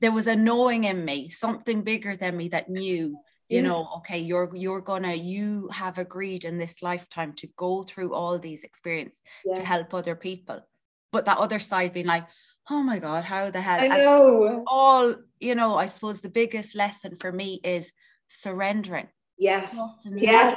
there 0.00 0.12
was 0.12 0.26
a 0.26 0.36
knowing 0.36 0.84
in 0.84 1.04
me 1.04 1.28
something 1.28 1.82
bigger 1.82 2.16
than 2.16 2.36
me 2.36 2.48
that 2.48 2.68
knew 2.68 3.16
you 3.48 3.60
yeah. 3.60 3.62
know 3.62 3.88
okay 3.96 4.18
you're 4.18 4.50
you're 4.54 4.80
gonna 4.80 5.14
you 5.14 5.68
have 5.72 5.98
agreed 5.98 6.44
in 6.44 6.58
this 6.58 6.82
lifetime 6.82 7.32
to 7.34 7.46
go 7.56 7.82
through 7.82 8.14
all 8.14 8.38
these 8.38 8.64
experiences 8.64 9.20
yeah. 9.44 9.54
to 9.54 9.64
help 9.64 9.92
other 9.92 10.16
people 10.16 10.60
but 11.12 11.26
that 11.26 11.38
other 11.38 11.60
side 11.60 11.92
being 11.92 12.06
like 12.06 12.26
oh 12.70 12.82
my 12.82 12.98
god 12.98 13.24
how 13.24 13.50
the 13.50 13.60
hell 13.60 13.80
I 13.80 13.88
know. 13.88 14.64
all 14.66 15.14
you 15.40 15.54
know 15.54 15.76
I 15.76 15.86
suppose 15.86 16.20
the 16.20 16.28
biggest 16.28 16.74
lesson 16.74 17.16
for 17.18 17.32
me 17.32 17.60
is 17.64 17.92
surrendering. 18.28 19.08
Yes. 19.38 19.78
Yeah. 20.06 20.54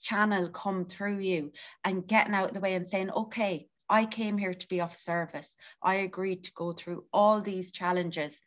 channel 0.00 0.48
come 0.48 0.84
through 0.84 1.18
you 1.18 1.52
and 1.84 2.06
getting 2.06 2.34
out 2.34 2.48
of 2.48 2.54
the 2.54 2.60
way 2.60 2.74
and 2.74 2.86
saying 2.86 3.10
okay 3.10 3.68
I 3.88 4.06
came 4.06 4.38
here 4.38 4.54
to 4.54 4.68
be 4.68 4.80
of 4.80 4.96
service. 4.96 5.54
I 5.82 5.96
agreed 5.96 6.44
to 6.44 6.52
go 6.54 6.72
through 6.72 7.04
all 7.12 7.42
these 7.42 7.72
challenges. 7.72 8.40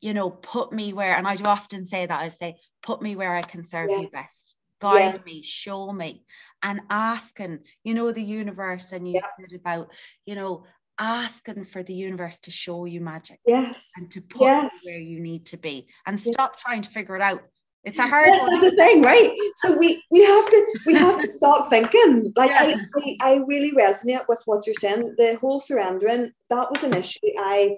You 0.00 0.12
know 0.12 0.30
put 0.30 0.72
me 0.72 0.92
where 0.92 1.16
and 1.16 1.26
I 1.26 1.36
do 1.36 1.44
often 1.44 1.86
say 1.86 2.04
that 2.06 2.20
I 2.20 2.28
say 2.28 2.56
put 2.82 3.00
me 3.00 3.16
where 3.16 3.34
I 3.34 3.42
can 3.42 3.64
serve 3.64 3.90
yeah. 3.90 4.00
you 4.00 4.10
best. 4.10 4.54
Guide 4.80 5.14
yeah. 5.14 5.20
me 5.24 5.42
show 5.42 5.92
me. 5.92 6.24
And 6.62 6.80
asking 6.90 7.60
you 7.82 7.94
know 7.94 8.12
the 8.12 8.22
universe 8.22 8.92
and 8.92 9.08
you 9.08 9.14
yeah. 9.14 9.26
said 9.38 9.58
about 9.58 9.90
you 10.26 10.34
know 10.34 10.64
asking 10.98 11.64
for 11.64 11.82
the 11.82 11.94
universe 11.94 12.38
to 12.40 12.50
show 12.50 12.84
you 12.84 13.00
magic. 13.00 13.40
Yes. 13.46 13.90
And 13.96 14.10
to 14.12 14.20
put 14.20 14.42
yes. 14.42 14.80
you 14.84 14.92
where 14.92 15.00
you 15.00 15.20
need 15.20 15.46
to 15.46 15.56
be 15.56 15.86
and 16.06 16.18
stop 16.18 16.52
yes. 16.54 16.62
trying 16.62 16.82
to 16.82 16.90
figure 16.90 17.16
it 17.16 17.22
out. 17.22 17.42
It's 17.84 17.98
a 17.98 18.02
hard 18.08 18.28
yeah, 18.28 18.40
one. 18.42 18.50
That's 18.50 18.70
the 18.70 18.76
thing, 18.76 19.02
right? 19.02 19.36
So 19.56 19.76
we 19.76 20.02
we 20.10 20.24
have 20.24 20.46
to 20.46 20.78
we 20.86 20.94
have 20.94 21.20
to 21.20 21.30
stop 21.30 21.66
thinking. 21.70 22.32
Like 22.36 22.50
yeah. 22.50 22.74
I, 22.96 23.16
I, 23.22 23.34
I 23.34 23.40
really 23.46 23.72
resonate 23.72 24.24
with 24.28 24.42
what 24.46 24.66
you're 24.66 24.74
saying. 24.74 25.14
The 25.18 25.36
whole 25.40 25.60
surrendering 25.60 26.32
that 26.50 26.70
was 26.70 26.82
an 26.82 26.94
issue. 26.94 27.20
I 27.38 27.76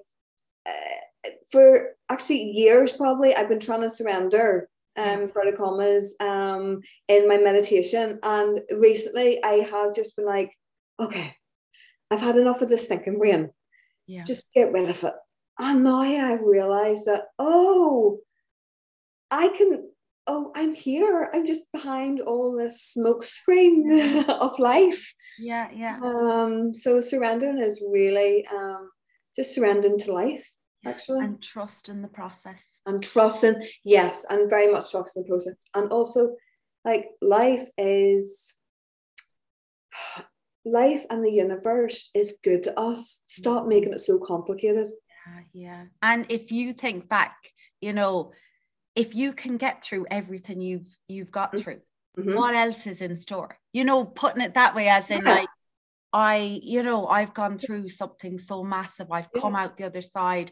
uh, 0.67 1.31
for 1.51 1.95
actually 2.09 2.53
years 2.53 2.93
probably 2.93 3.35
I've 3.35 3.49
been 3.49 3.61
trying 3.61 3.83
to 3.83 3.91
surrender 3.91 4.69
um 4.97 5.29
for 5.29 5.45
the 5.45 5.57
commas 5.57 6.15
um 6.21 6.81
in 7.09 7.29
my 7.29 7.37
meditation 7.37 8.19
and 8.23 8.61
recently 8.79 9.43
I 9.45 9.67
have 9.71 9.95
just 9.95 10.17
been 10.17 10.27
like 10.27 10.53
okay 11.01 11.35
I've 12.11 12.21
had 12.21 12.37
enough 12.37 12.63
of 12.63 12.69
this 12.69 12.87
thinking 12.87 13.19
brain. 13.19 13.51
Yeah. 14.07 14.23
Just 14.25 14.47
get 14.55 14.73
rid 14.73 14.89
of 14.89 15.03
it. 15.03 15.15
And 15.59 15.85
now 15.85 16.01
I've 16.01 16.43
realized 16.43 17.07
that, 17.07 17.25
oh, 17.39 18.19
I 19.31 19.49
can, 19.57 19.91
oh, 20.27 20.53
I'm 20.55 20.75
here. 20.75 21.31
I'm 21.33 21.47
just 21.47 21.63
behind 21.73 22.21
all 22.21 22.57
this 22.57 22.83
smoke 22.83 23.25
screen 23.25 24.25
of 24.29 24.59
life. 24.59 25.13
Yeah, 25.39 25.69
yeah. 25.73 25.99
Um, 26.03 26.75
so 26.75 27.01
surrendering 27.01 27.59
is 27.59 27.83
really 27.91 28.47
um, 28.47 28.91
just 29.35 29.55
surrendering 29.55 29.99
to 30.01 30.13
life, 30.13 30.47
actually. 30.85 31.25
And 31.25 31.43
trust 31.43 31.89
in 31.89 32.03
the 32.03 32.09
process. 32.09 32.81
And 32.87 33.03
trusting, 33.03 33.67
yes, 33.85 34.25
and 34.29 34.49
very 34.49 34.71
much 34.71 34.91
trust 34.91 35.17
in 35.17 35.23
the 35.23 35.29
process. 35.29 35.55
And 35.75 35.91
also, 35.91 36.37
like, 36.85 37.07
life 37.21 37.67
is 37.77 38.55
life 40.67 41.05
and 41.09 41.25
the 41.25 41.31
universe 41.31 42.11
is 42.15 42.37
good 42.43 42.65
to 42.65 42.79
us. 42.79 43.23
Stop 43.27 43.61
mm-hmm. 43.61 43.69
making 43.69 43.93
it 43.93 44.01
so 44.01 44.19
complicated. 44.19 44.91
Yeah, 45.27 45.43
yeah. 45.53 45.85
And 46.03 46.27
if 46.29 46.53
you 46.53 46.73
think 46.73 47.09
back, 47.09 47.37
you 47.81 47.93
know, 47.93 48.33
if 48.95 49.15
you 49.15 49.33
can 49.33 49.57
get 49.57 49.85
through 49.85 50.07
everything 50.11 50.61
you've 50.61 50.97
you've 51.09 51.31
got 51.31 51.53
mm-hmm. 51.53 51.63
through, 51.63 51.81
mm-hmm. 52.19 52.35
what 52.35 52.55
else 52.55 52.87
is 52.87 53.01
in 53.01 53.17
store? 53.17 53.59
You 53.73 53.85
know, 53.85 54.05
putting 54.05 54.43
it 54.43 54.55
that 54.55 54.75
way, 54.75 54.89
as 54.89 55.11
in 55.11 55.25
yeah. 55.25 55.35
like 55.35 55.49
I, 56.13 56.61
you 56.63 56.83
know, 56.83 57.07
I've 57.07 57.35
gone 57.35 57.59
through 57.59 57.89
something 57.89 58.39
so 58.39 58.65
massive. 58.65 59.11
I've 59.11 59.29
yeah. 59.35 59.41
come 59.41 59.55
out 59.57 59.77
the 59.77 59.85
other 59.85 60.03
side. 60.03 60.51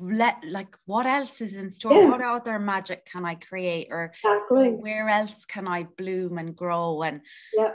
Let 0.00 0.38
like 0.46 0.76
what 0.86 1.06
else 1.06 1.40
is 1.40 1.54
in 1.54 1.70
store? 1.70 1.94
Yeah. 1.94 2.08
What 2.08 2.22
other 2.22 2.58
magic 2.58 3.04
can 3.04 3.24
I 3.24 3.34
create, 3.34 3.88
or 3.90 4.12
exactly. 4.24 4.70
where 4.70 5.08
else 5.08 5.44
can 5.44 5.66
I 5.66 5.84
bloom 5.98 6.38
and 6.38 6.54
grow? 6.54 7.02
And 7.02 7.20
yeah, 7.52 7.72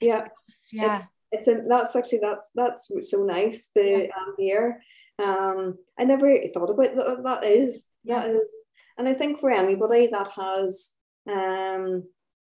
yeah 0.00 0.28
yeah 0.72 1.04
it's 1.34 1.48
a, 1.48 1.62
that's 1.68 1.96
actually 1.96 2.20
that's 2.20 2.50
that's 2.54 2.90
so 3.02 3.24
nice 3.24 3.70
the 3.74 4.08
yeah. 4.08 4.20
um, 4.20 4.34
hear. 4.38 4.80
Um, 5.22 5.78
I 5.98 6.04
never 6.04 6.36
thought 6.52 6.70
about 6.70 6.94
that. 6.96 7.22
That 7.22 7.44
is 7.44 7.86
yeah. 8.04 8.20
that 8.20 8.30
is, 8.30 8.48
and 8.98 9.08
I 9.08 9.14
think 9.14 9.38
for 9.38 9.50
anybody 9.50 10.08
that 10.08 10.28
has 10.28 10.92
um, 11.30 12.04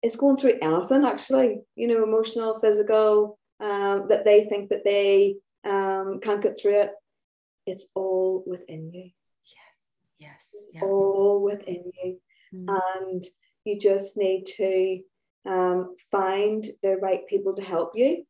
is 0.04 0.16
going 0.16 0.38
through 0.38 0.60
anything 0.62 1.06
actually, 1.06 1.62
you 1.76 1.88
know, 1.88 2.04
emotional, 2.04 2.60
physical, 2.60 3.40
um, 3.60 4.08
that 4.10 4.26
they 4.26 4.44
think 4.44 4.70
that 4.70 4.84
they 4.84 5.36
um, 5.64 6.20
can't 6.22 6.42
get 6.42 6.60
through 6.60 6.82
it. 6.82 6.92
It's 7.66 7.88
all 7.96 8.44
within 8.46 8.92
you. 8.94 9.10
Yes, 10.20 10.30
yes, 10.30 10.46
yeah. 10.74 10.82
all 10.82 11.42
within 11.42 11.92
you, 12.04 12.20
mm. 12.54 12.80
and 13.04 13.24
you 13.64 13.80
just 13.80 14.18
need 14.18 14.46
to 14.58 15.00
um, 15.46 15.96
find 16.12 16.68
the 16.84 16.98
right 16.98 17.26
people 17.28 17.56
to 17.56 17.64
help 17.64 17.92
you. 17.96 18.26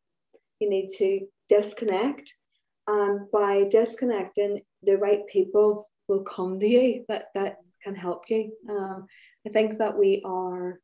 You 0.59 0.70
need 0.70 0.89
to 0.97 1.22
disconnect, 1.49 2.34
and 2.88 3.30
by 3.32 3.66
disconnecting, 3.70 4.61
the 4.84 4.97
right 4.97 5.26
people 5.28 5.89
will 6.07 6.24
come 6.24 6.59
to 6.59 6.68
you 6.68 7.05
that 7.09 7.28
that 7.36 7.57
can 7.84 7.95
help 7.95 8.24
you. 8.30 8.51
Um, 8.70 9.07
I 9.45 9.49
think 9.49 9.78
that 9.78 9.97
we 9.97 10.22
are 10.26 10.80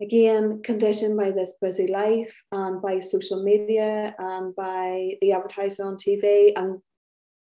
again 0.00 0.62
conditioned 0.62 1.16
by 1.16 1.30
this 1.30 1.54
busy 1.60 1.86
life 1.86 2.42
and 2.52 2.80
by 2.80 3.00
social 3.00 3.42
media 3.42 4.14
and 4.18 4.54
by 4.54 5.14
the 5.20 5.32
advertising 5.32 5.86
on 5.86 5.96
TV 5.96 6.52
and 6.56 6.80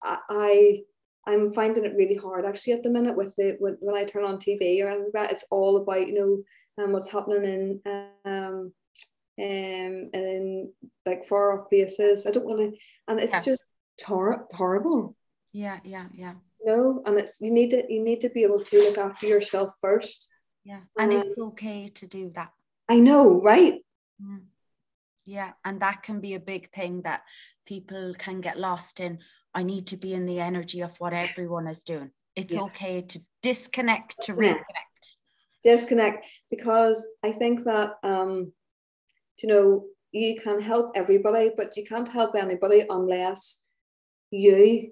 I 0.02 0.80
I'm 1.26 1.50
finding 1.50 1.84
it 1.84 1.96
really 1.96 2.14
hard 2.14 2.46
actually 2.46 2.72
at 2.72 2.82
the 2.82 2.90
minute 2.90 3.16
with 3.16 3.34
the 3.36 3.56
when, 3.58 3.76
when 3.80 3.96
I 3.96 4.04
turn 4.04 4.24
on 4.24 4.38
TV 4.38 4.82
or 4.82 4.88
anything 4.88 5.10
that 5.12 5.30
it's 5.30 5.44
all 5.50 5.76
about 5.76 6.08
you 6.08 6.14
know 6.14 6.42
um, 6.78 6.92
what's 6.92 7.10
happening 7.10 7.80
in 7.84 8.12
um 8.24 8.72
um 9.40 10.10
in 10.12 10.72
like 11.06 11.24
far 11.24 11.60
off 11.60 11.68
places 11.68 12.26
I 12.26 12.30
don't 12.30 12.46
want 12.46 12.58
to 12.58 12.72
and 13.06 13.20
it's 13.20 13.32
yeah. 13.32 13.42
just 13.42 13.62
tor- 14.00 14.46
horrible. 14.52 15.16
Yeah 15.52 15.78
yeah 15.84 16.06
yeah. 16.14 16.34
No 16.64 17.02
and 17.06 17.18
it's 17.18 17.40
you 17.40 17.50
need 17.50 17.70
to 17.70 17.84
you 17.92 18.02
need 18.02 18.20
to 18.22 18.30
be 18.30 18.42
able 18.42 18.62
to 18.64 18.78
look 18.78 18.98
after 18.98 19.26
yourself 19.26 19.74
first. 19.80 20.28
Yeah 20.64 20.80
and 20.98 21.12
um, 21.12 21.18
it's 21.18 21.38
okay 21.38 21.88
to 21.88 22.06
do 22.06 22.32
that. 22.34 22.50
I 22.88 22.98
know 22.98 23.40
right? 23.42 23.74
Mm. 24.20 24.42
yeah 25.24 25.52
and 25.64 25.80
that 25.80 26.02
can 26.02 26.20
be 26.20 26.34
a 26.34 26.40
big 26.40 26.72
thing 26.72 27.02
that 27.02 27.22
people 27.66 28.14
can 28.18 28.40
get 28.40 28.58
lost 28.58 28.98
in. 28.98 29.18
I 29.54 29.62
need 29.62 29.86
to 29.88 29.96
be 29.96 30.12
in 30.12 30.26
the 30.26 30.40
energy 30.40 30.80
of 30.80 30.98
what 30.98 31.12
everyone 31.12 31.68
is 31.68 31.82
doing. 31.84 32.10
It's 32.34 32.54
yeah. 32.54 32.62
okay 32.62 33.02
to 33.02 33.20
disconnect 33.42 34.16
to 34.22 34.34
reconnect 34.34 35.16
disconnect 35.64 36.26
because 36.50 37.06
i 37.24 37.32
think 37.32 37.64
that 37.64 37.92
um 38.02 38.52
you 39.42 39.48
know 39.48 39.84
you 40.12 40.36
can 40.36 40.60
help 40.60 40.92
everybody 40.94 41.50
but 41.56 41.76
you 41.76 41.84
can't 41.84 42.08
help 42.08 42.34
anybody 42.36 42.84
unless 42.90 43.62
you 44.30 44.90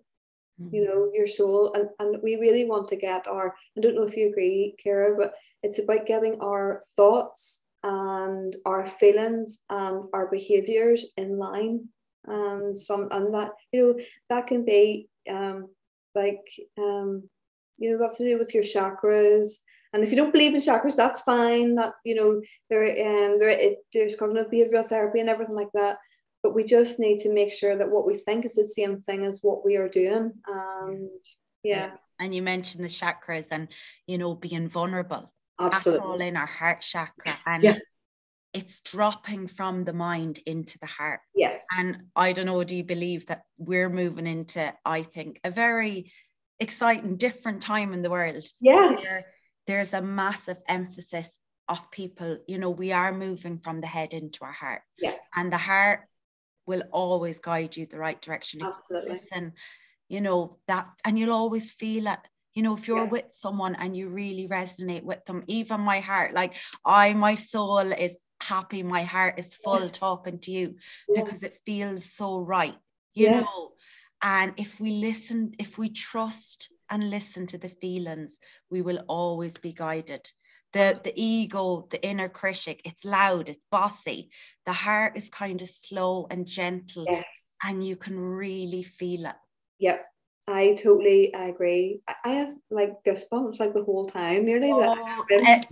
mm-hmm. 0.61 0.75
you 0.75 0.85
know 0.85 1.11
your 1.13 1.27
soul 1.27 1.73
and, 1.75 1.89
and 1.99 2.23
we 2.23 2.37
really 2.37 2.65
want 2.65 2.89
to 2.89 2.97
get 2.97 3.27
our 3.27 3.55
i 3.77 3.81
don't 3.81 3.95
know 3.95 4.05
if 4.05 4.17
you 4.17 4.29
agree 4.29 4.75
kara 4.83 5.17
but 5.17 5.35
it's 5.63 5.79
about 5.79 6.07
getting 6.07 6.39
our 6.41 6.83
thoughts 6.97 7.65
and 7.83 8.57
our 8.67 8.87
feelings 8.87 9.61
and 9.71 10.05
our 10.13 10.29
behaviors 10.31 11.07
in 11.17 11.39
line 11.39 11.89
and 12.27 12.77
some 12.77 13.09
and 13.13 13.33
that 13.33 13.51
you 13.73 13.81
know 13.83 14.05
that 14.29 14.47
can 14.47 14.65
be 14.65 15.09
um 15.31 15.69
like 16.15 16.43
um 16.79 17.23
you 17.79 17.91
know 17.91 17.99
got 17.99 18.15
to 18.17 18.25
do 18.25 18.39
with 18.39 18.55
your 18.55 18.63
chakras 18.63 19.61
and 19.93 20.03
if 20.03 20.11
you 20.11 20.17
don't 20.17 20.33
believe 20.33 20.55
in 20.55 20.61
chakras 20.61 20.97
that's 20.97 21.23
fine 21.23 21.75
that 21.75 21.93
you 22.05 22.15
know 22.15 22.41
there 22.71 22.85
um 22.85 23.39
there 23.39 23.49
it, 23.49 23.79
there's 23.93 24.17
cognitive 24.17 24.51
behavioral 24.51 24.85
therapy 24.85 25.21
and 25.21 25.29
everything 25.29 25.55
like 25.55 25.73
that 25.75 25.97
but 26.43 26.55
we 26.55 26.65
just 26.65 27.01
need 27.01 27.19
to 27.19 27.33
make 27.33 27.53
sure 27.53 27.77
that 27.77 27.91
what 27.91 28.07
we 28.07 28.17
think 28.17 28.45
is 28.45 28.55
the 28.55 28.67
same 28.67 29.01
thing 29.01 29.25
as 29.25 29.41
what 29.43 29.65
we 29.65 29.77
are 29.77 29.89
doing 29.89 30.33
and 30.47 31.09
yeah 31.63 31.91
and 32.19 32.35
you 32.35 32.43
mentioned 32.43 32.85
the 32.85 32.89
chakras 32.89 33.49
and 33.51 33.69
you 34.07 34.19
know 34.19 34.35
being 34.35 34.69
vulnerable 34.69 35.33
Absolutely. 35.59 35.99
That's 35.99 36.07
all 36.07 36.21
in 36.21 36.37
our 36.37 36.47
heart 36.47 36.81
chakra. 36.83 37.39
And 37.47 37.63
yeah. 37.63 37.79
it's 38.53 38.81
dropping 38.81 39.47
from 39.47 39.85
the 39.85 39.93
mind 39.93 40.41
into 40.47 40.79
the 40.79 40.87
heart. 40.87 41.21
Yes. 41.35 41.65
And 41.79 42.05
I 42.15 42.33
don't 42.33 42.47
know, 42.47 42.63
do 42.65 42.77
you 42.77 42.85
believe 42.85 43.27
that 43.27 43.43
we're 43.59 43.91
moving 43.91 44.27
into, 44.27 44.73
I 44.85 45.03
think, 45.03 45.41
a 45.45 45.51
very 45.51 46.13
exciting, 46.61 47.17
different 47.17 47.63
time 47.63 47.93
in 47.93 48.03
the 48.03 48.11
world? 48.11 48.45
Yes. 48.61 49.05
There's 49.67 49.93
a 49.95 50.03
massive 50.03 50.59
emphasis 50.69 51.39
of 51.69 51.91
people, 51.91 52.39
you 52.47 52.59
know, 52.59 52.71
we 52.71 52.93
are 52.93 53.13
moving 53.13 53.59
from 53.59 53.81
the 53.81 53.87
head 53.87 54.13
into 54.13 54.45
our 54.45 54.53
heart. 54.53 54.83
Yeah. 54.99 55.15
And 55.35 55.53
the 55.53 55.59
heart 55.59 56.01
will 56.67 56.83
always 56.93 57.39
guide 57.39 57.77
you 57.77 57.87
the 57.87 57.99
right 57.99 58.21
direction. 58.21 58.63
Absolutely. 58.63 59.13
listen, 59.13 59.53
you 60.09 60.21
know, 60.21 60.59
that, 60.69 60.89
and 61.05 61.19
you'll 61.19 61.33
always 61.33 61.73
feel 61.73 62.07
it 62.07 62.21
you 62.57 62.63
know 62.63 62.75
if 62.75 62.89
you're 62.89 63.05
yeah. 63.05 63.11
with 63.11 63.27
someone 63.33 63.77
and 63.77 63.97
you 63.97 64.09
really 64.09 64.49
resonate 64.49 65.05
with 65.05 65.25
them 65.27 65.45
even 65.47 65.81
my 65.81 66.01
heart 66.01 66.35
like 66.35 66.55
i 66.85 67.13
my 67.13 67.35
soul 67.35 67.79
is 67.79 68.17
happy 68.43 68.83
my 68.83 69.03
heart 69.03 69.39
is 69.39 69.55
full 69.55 69.83
yeah. 69.83 69.89
talking 69.89 70.39
to 70.39 70.51
you 70.51 70.75
yeah. 71.09 71.23
because 71.23 71.43
it 71.43 71.59
feels 71.65 72.11
so 72.11 72.41
right 72.41 72.75
you 73.15 73.31
know 73.31 73.73
and 74.23 74.53
if 74.57 74.81
we 74.81 74.91
listen 74.93 75.53
if 75.59 75.79
we 75.79 75.89
trust 75.89 76.71
and 76.91 77.11
listen 77.11 77.47
to 77.47 77.59
the 77.59 77.69
feelings 77.69 78.39
we 78.71 78.83
will 78.83 79.03
always 79.09 79.55
be 79.55 79.73
guided 79.73 80.29
the 80.73 80.99
the 81.05 81.13
ego 81.17 81.87
the 81.91 82.03
inner 82.05 82.29
critic 82.29 82.81
it's 82.85 83.05
loud 83.05 83.49
it's 83.49 83.63
bossy 83.71 84.31
the 84.65 84.73
heart 84.73 85.17
is 85.17 85.29
kind 85.29 85.63
of 85.63 85.69
slow 85.69 86.27
and 86.31 86.47
gentle 86.47 87.05
yes. 87.09 87.47
and 87.65 87.87
you 87.87 87.97
can 87.97 88.19
really 88.19 88.83
feel 88.83 89.27
it 89.27 89.37
yep 89.79 90.07
I 90.49 90.75
totally 90.75 91.33
agree. 91.33 92.03
I 92.25 92.29
have 92.29 92.55
like 92.71 93.03
goosebumps 93.05 93.59
like 93.59 93.75
the 93.75 93.83
whole 93.83 94.07
time 94.07 94.45
nearly. 94.45 94.71
Oh, 94.71 94.79
that 95.29 95.29
eh, 95.29 95.63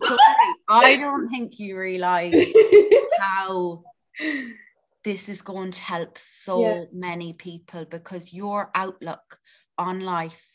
I 0.69 0.97
don't 1.01 1.29
think 1.29 1.61
you 1.61 1.79
realize 1.79 2.35
how 3.21 3.85
this 5.05 5.29
is 5.29 5.43
going 5.43 5.71
to 5.73 5.81
help 5.81 6.19
so 6.19 6.67
yeah. 6.67 6.85
many 6.93 7.35
people 7.35 7.85
because 7.85 8.33
your 8.33 8.71
outlook 8.75 9.39
on 9.79 10.01
life 10.01 10.54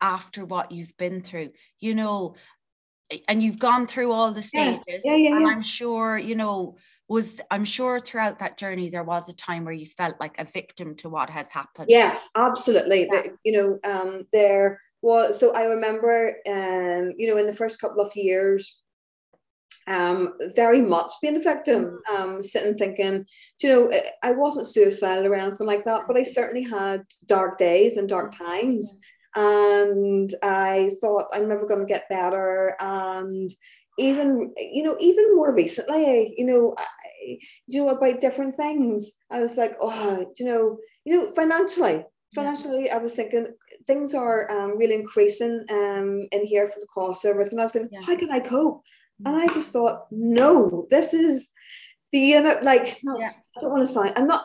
after 0.00 0.44
what 0.44 0.72
you've 0.72 0.96
been 0.96 1.22
through, 1.22 1.50
you 1.80 1.94
know, 1.94 2.34
and 3.28 3.42
you've 3.42 3.58
gone 3.58 3.86
through 3.86 4.12
all 4.12 4.32
the 4.32 4.42
stages. 4.42 4.80
Yeah, 4.86 4.98
yeah, 5.04 5.16
yeah. 5.16 5.36
And 5.36 5.46
I'm 5.46 5.62
sure, 5.62 6.18
you 6.18 6.34
know, 6.34 6.76
was 7.08 7.40
i'm 7.50 7.64
sure 7.64 8.00
throughout 8.00 8.38
that 8.38 8.58
journey 8.58 8.90
there 8.90 9.04
was 9.04 9.28
a 9.28 9.32
time 9.34 9.64
where 9.64 9.74
you 9.74 9.86
felt 9.86 10.16
like 10.18 10.34
a 10.40 10.44
victim 10.44 10.94
to 10.96 11.08
what 11.08 11.30
has 11.30 11.46
happened 11.52 11.86
yes 11.88 12.28
absolutely 12.36 13.08
yeah. 13.12 13.22
you 13.44 13.52
know 13.52 13.78
um 13.88 14.22
there 14.32 14.80
was 15.02 15.38
so 15.38 15.54
i 15.54 15.64
remember 15.64 16.34
um 16.48 17.12
you 17.16 17.28
know 17.28 17.36
in 17.36 17.46
the 17.46 17.52
first 17.52 17.80
couple 17.80 18.00
of 18.00 18.10
years 18.16 18.82
um, 19.88 20.34
very 20.56 20.80
much 20.80 21.12
being 21.22 21.36
a 21.36 21.40
victim, 21.40 22.00
mm. 22.10 22.18
um, 22.18 22.42
sitting 22.42 22.76
thinking, 22.76 23.24
you 23.62 23.68
know, 23.68 23.92
I 24.22 24.32
wasn't 24.32 24.66
suicidal 24.66 25.26
or 25.26 25.34
anything 25.36 25.66
like 25.66 25.84
that, 25.84 26.08
but 26.08 26.16
I 26.16 26.24
certainly 26.24 26.64
had 26.64 27.02
dark 27.26 27.56
days 27.56 27.96
and 27.96 28.08
dark 28.08 28.36
times. 28.36 28.98
And 29.36 30.34
I 30.42 30.90
thought 31.00 31.26
I'm 31.32 31.48
never 31.48 31.66
going 31.66 31.80
to 31.80 31.92
get 31.92 32.08
better. 32.08 32.74
And 32.80 33.50
even 33.98 34.52
you 34.56 34.82
know 34.82 34.96
even 35.00 35.34
more 35.34 35.54
recently 35.54 36.34
you 36.36 36.44
know 36.44 36.74
I, 36.76 37.38
you 37.66 37.84
know 37.84 37.90
about 37.90 38.20
different 38.20 38.54
things 38.54 39.12
i 39.30 39.40
was 39.40 39.56
like 39.56 39.76
oh 39.80 40.26
you 40.38 40.46
know 40.46 40.78
you 41.04 41.16
know 41.16 41.30
financially 41.32 42.04
financially 42.34 42.86
yeah. 42.86 42.96
i 42.96 42.98
was 42.98 43.14
thinking 43.14 43.46
things 43.86 44.14
are 44.14 44.50
um, 44.50 44.76
really 44.76 44.94
increasing 44.94 45.64
um, 45.70 46.26
in 46.32 46.46
here 46.46 46.66
for 46.66 46.80
the 46.80 46.86
cost 46.92 47.24
of 47.24 47.30
everything 47.30 47.58
i 47.58 47.64
was 47.64 47.72
thinking 47.72 47.90
yeah. 47.92 48.06
how 48.06 48.16
can 48.16 48.30
i 48.30 48.40
cope 48.40 48.78
mm-hmm. 48.78 49.32
and 49.32 49.42
i 49.42 49.54
just 49.54 49.72
thought 49.72 50.06
no 50.10 50.86
this 50.90 51.14
is 51.14 51.50
the 52.12 52.18
you 52.18 52.42
know 52.42 52.58
like 52.62 52.98
no, 53.02 53.18
yeah. 53.18 53.32
i 53.56 53.60
don't 53.60 53.70
want 53.70 53.82
to 53.82 53.86
sign. 53.86 54.12
i'm 54.16 54.26
not 54.26 54.44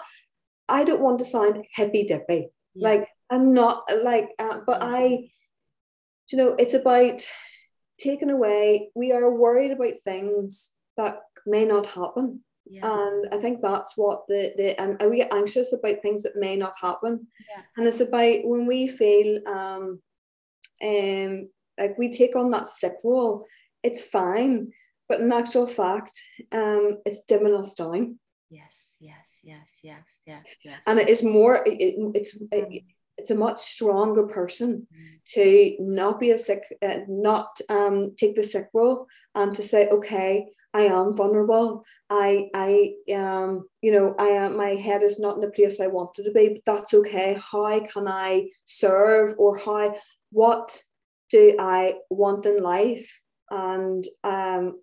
i 0.69 0.83
don't 0.83 1.01
want 1.01 1.19
to 1.19 1.25
sign 1.25 1.63
hippy 1.75 2.03
dippy 2.03 2.47
like 2.75 3.07
i'm 3.31 3.53
not 3.53 3.83
like 4.03 4.29
uh, 4.39 4.59
but 4.67 4.79
i 4.81 5.29
you 6.31 6.37
know 6.37 6.55
it's 6.59 6.73
about 6.75 7.25
taken 8.01 8.29
away, 8.29 8.89
we 8.95 9.11
are 9.11 9.33
worried 9.33 9.71
about 9.71 9.93
things 10.03 10.71
that 10.97 11.19
may 11.45 11.65
not 11.65 11.85
happen. 11.85 12.41
Yeah. 12.69 12.81
And 12.83 13.27
I 13.33 13.37
think 13.37 13.61
that's 13.61 13.97
what 13.97 14.23
the, 14.27 14.53
the 14.57 14.79
and 14.79 14.97
we 15.09 15.17
get 15.17 15.33
anxious 15.33 15.73
about 15.73 16.01
things 16.01 16.23
that 16.23 16.35
may 16.35 16.55
not 16.55 16.73
happen. 16.79 17.27
Yeah. 17.49 17.63
And 17.77 17.87
it's 17.87 17.99
about 17.99 18.39
when 18.43 18.65
we 18.65 18.87
feel 18.87 19.39
um 19.47 20.01
um 20.83 21.49
like 21.79 21.97
we 21.97 22.11
take 22.11 22.35
on 22.35 22.49
that 22.49 22.67
sick 22.67 22.93
role, 23.03 23.45
it's 23.83 24.05
fine. 24.05 24.71
But 25.09 25.19
in 25.19 25.31
actual 25.31 25.65
fact, 25.65 26.13
um 26.51 26.99
it's 27.05 27.21
dimming 27.21 27.55
us 27.55 27.73
down. 27.73 28.19
Yes, 28.49 28.87
yes, 28.99 29.27
yes, 29.43 29.69
yes, 29.83 30.05
yes, 30.25 30.55
yes. 30.63 30.81
And 30.87 30.99
it 30.99 31.09
is 31.09 31.23
more 31.23 31.63
it, 31.65 31.95
it's 32.15 32.35
it, 32.51 32.69
mm 32.69 32.83
it's 33.21 33.31
a 33.31 33.35
much 33.35 33.59
stronger 33.59 34.23
person 34.23 34.87
mm. 34.91 35.05
to 35.33 35.75
not 35.79 36.19
be 36.19 36.31
a 36.31 36.37
sick, 36.37 36.63
uh, 36.81 36.99
not 37.07 37.59
um, 37.69 38.15
take 38.15 38.35
the 38.35 38.43
sick 38.43 38.67
role 38.73 39.05
and 39.35 39.53
to 39.55 39.61
say, 39.61 39.87
okay, 39.89 40.47
I 40.73 40.81
am 40.81 41.15
vulnerable. 41.15 41.83
I, 42.09 42.49
I, 42.55 42.93
um, 43.13 43.67
you 43.81 43.91
know, 43.91 44.15
I 44.17 44.27
am. 44.27 44.57
My 44.57 44.69
head 44.69 45.03
is 45.03 45.19
not 45.19 45.35
in 45.35 45.41
the 45.41 45.49
place 45.49 45.79
I 45.79 45.87
wanted 45.87 46.23
to 46.23 46.31
be, 46.31 46.47
but 46.49 46.65
that's 46.65 46.93
okay. 46.93 47.37
How 47.51 47.79
can 47.81 48.07
I 48.07 48.47
serve, 48.65 49.35
or 49.37 49.57
how? 49.57 49.93
What 50.31 50.81
do 51.29 51.55
I 51.59 51.95
want 52.09 52.45
in 52.45 52.63
life? 52.63 53.21
And 53.49 54.05
um, 54.23 54.79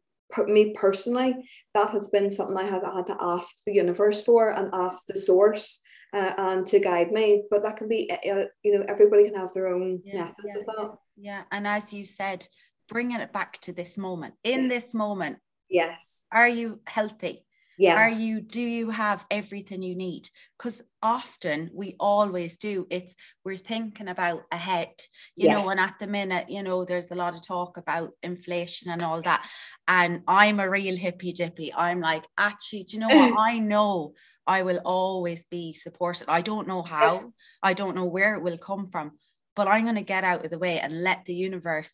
me 0.46 0.74
personally, 0.74 1.34
that 1.74 1.90
has 1.90 2.08
been 2.08 2.30
something 2.30 2.58
I 2.58 2.64
have 2.64 2.84
had 2.84 3.06
to 3.06 3.16
ask 3.18 3.64
the 3.64 3.72
universe 3.72 4.22
for 4.22 4.50
and 4.50 4.68
ask 4.74 5.06
the 5.06 5.18
source 5.18 5.82
uh, 6.14 6.32
and 6.38 6.66
to 6.66 6.78
guide 6.78 7.12
me. 7.12 7.42
But 7.50 7.62
that 7.62 7.76
can 7.76 7.88
be, 7.88 8.10
uh, 8.10 8.44
you 8.62 8.78
know, 8.78 8.84
everybody 8.88 9.24
can 9.24 9.34
have 9.34 9.52
their 9.52 9.68
own 9.68 10.00
yeah, 10.04 10.22
methods 10.22 10.54
yeah, 10.54 10.60
of 10.60 10.66
that. 10.66 10.98
Yeah, 11.16 11.42
and 11.50 11.66
as 11.66 11.92
you 11.92 12.04
said, 12.04 12.46
bringing 12.88 13.20
it 13.20 13.32
back 13.32 13.60
to 13.62 13.72
this 13.72 13.96
moment. 13.96 14.34
In 14.44 14.62
yeah. 14.62 14.68
this 14.68 14.94
moment, 14.94 15.38
yes, 15.68 16.24
are 16.32 16.48
you 16.48 16.80
healthy? 16.86 17.44
Yeah. 17.78 17.94
Are 17.94 18.10
you, 18.10 18.40
do 18.40 18.60
you 18.60 18.90
have 18.90 19.24
everything 19.30 19.82
you 19.82 19.94
need? 19.94 20.28
Because 20.58 20.82
often 21.00 21.70
we 21.72 21.94
always 22.00 22.56
do. 22.56 22.88
It's 22.90 23.14
we're 23.44 23.56
thinking 23.56 24.08
about 24.08 24.42
ahead, 24.50 24.90
you 25.36 25.48
yes. 25.48 25.64
know, 25.64 25.70
and 25.70 25.78
at 25.78 25.94
the 26.00 26.08
minute, 26.08 26.50
you 26.50 26.64
know, 26.64 26.84
there's 26.84 27.12
a 27.12 27.14
lot 27.14 27.34
of 27.34 27.46
talk 27.46 27.76
about 27.76 28.10
inflation 28.24 28.90
and 28.90 29.00
all 29.00 29.22
that. 29.22 29.48
And 29.86 30.22
I'm 30.26 30.58
a 30.58 30.68
real 30.68 30.96
hippy 30.96 31.32
dippy. 31.32 31.72
I'm 31.72 32.00
like, 32.00 32.24
actually, 32.36 32.82
do 32.82 32.96
you 32.96 33.06
know 33.06 33.16
what? 33.16 33.38
I 33.38 33.60
know 33.60 34.14
I 34.48 34.62
will 34.62 34.80
always 34.84 35.44
be 35.44 35.74
supported. 35.74 36.28
I 36.28 36.40
don't 36.40 36.66
know 36.66 36.82
how, 36.82 37.32
I 37.62 37.74
don't 37.74 37.94
know 37.94 38.06
where 38.06 38.34
it 38.34 38.42
will 38.42 38.56
come 38.56 38.88
from, 38.90 39.12
but 39.54 39.68
I'm 39.68 39.84
going 39.84 39.96
to 39.96 40.02
get 40.02 40.24
out 40.24 40.44
of 40.44 40.50
the 40.50 40.58
way 40.58 40.80
and 40.80 41.04
let 41.04 41.26
the 41.26 41.34
universe 41.34 41.92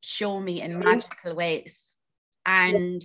show 0.00 0.40
me 0.40 0.62
in 0.62 0.78
magical 0.78 1.34
ways. 1.34 1.80
And 2.46 3.02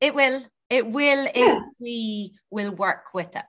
it 0.00 0.14
will, 0.14 0.42
it 0.68 0.84
will 0.84 1.24
yeah. 1.24 1.30
if 1.34 1.62
we 1.78 2.34
will 2.50 2.72
work 2.72 3.14
with 3.14 3.36
it. 3.36 3.44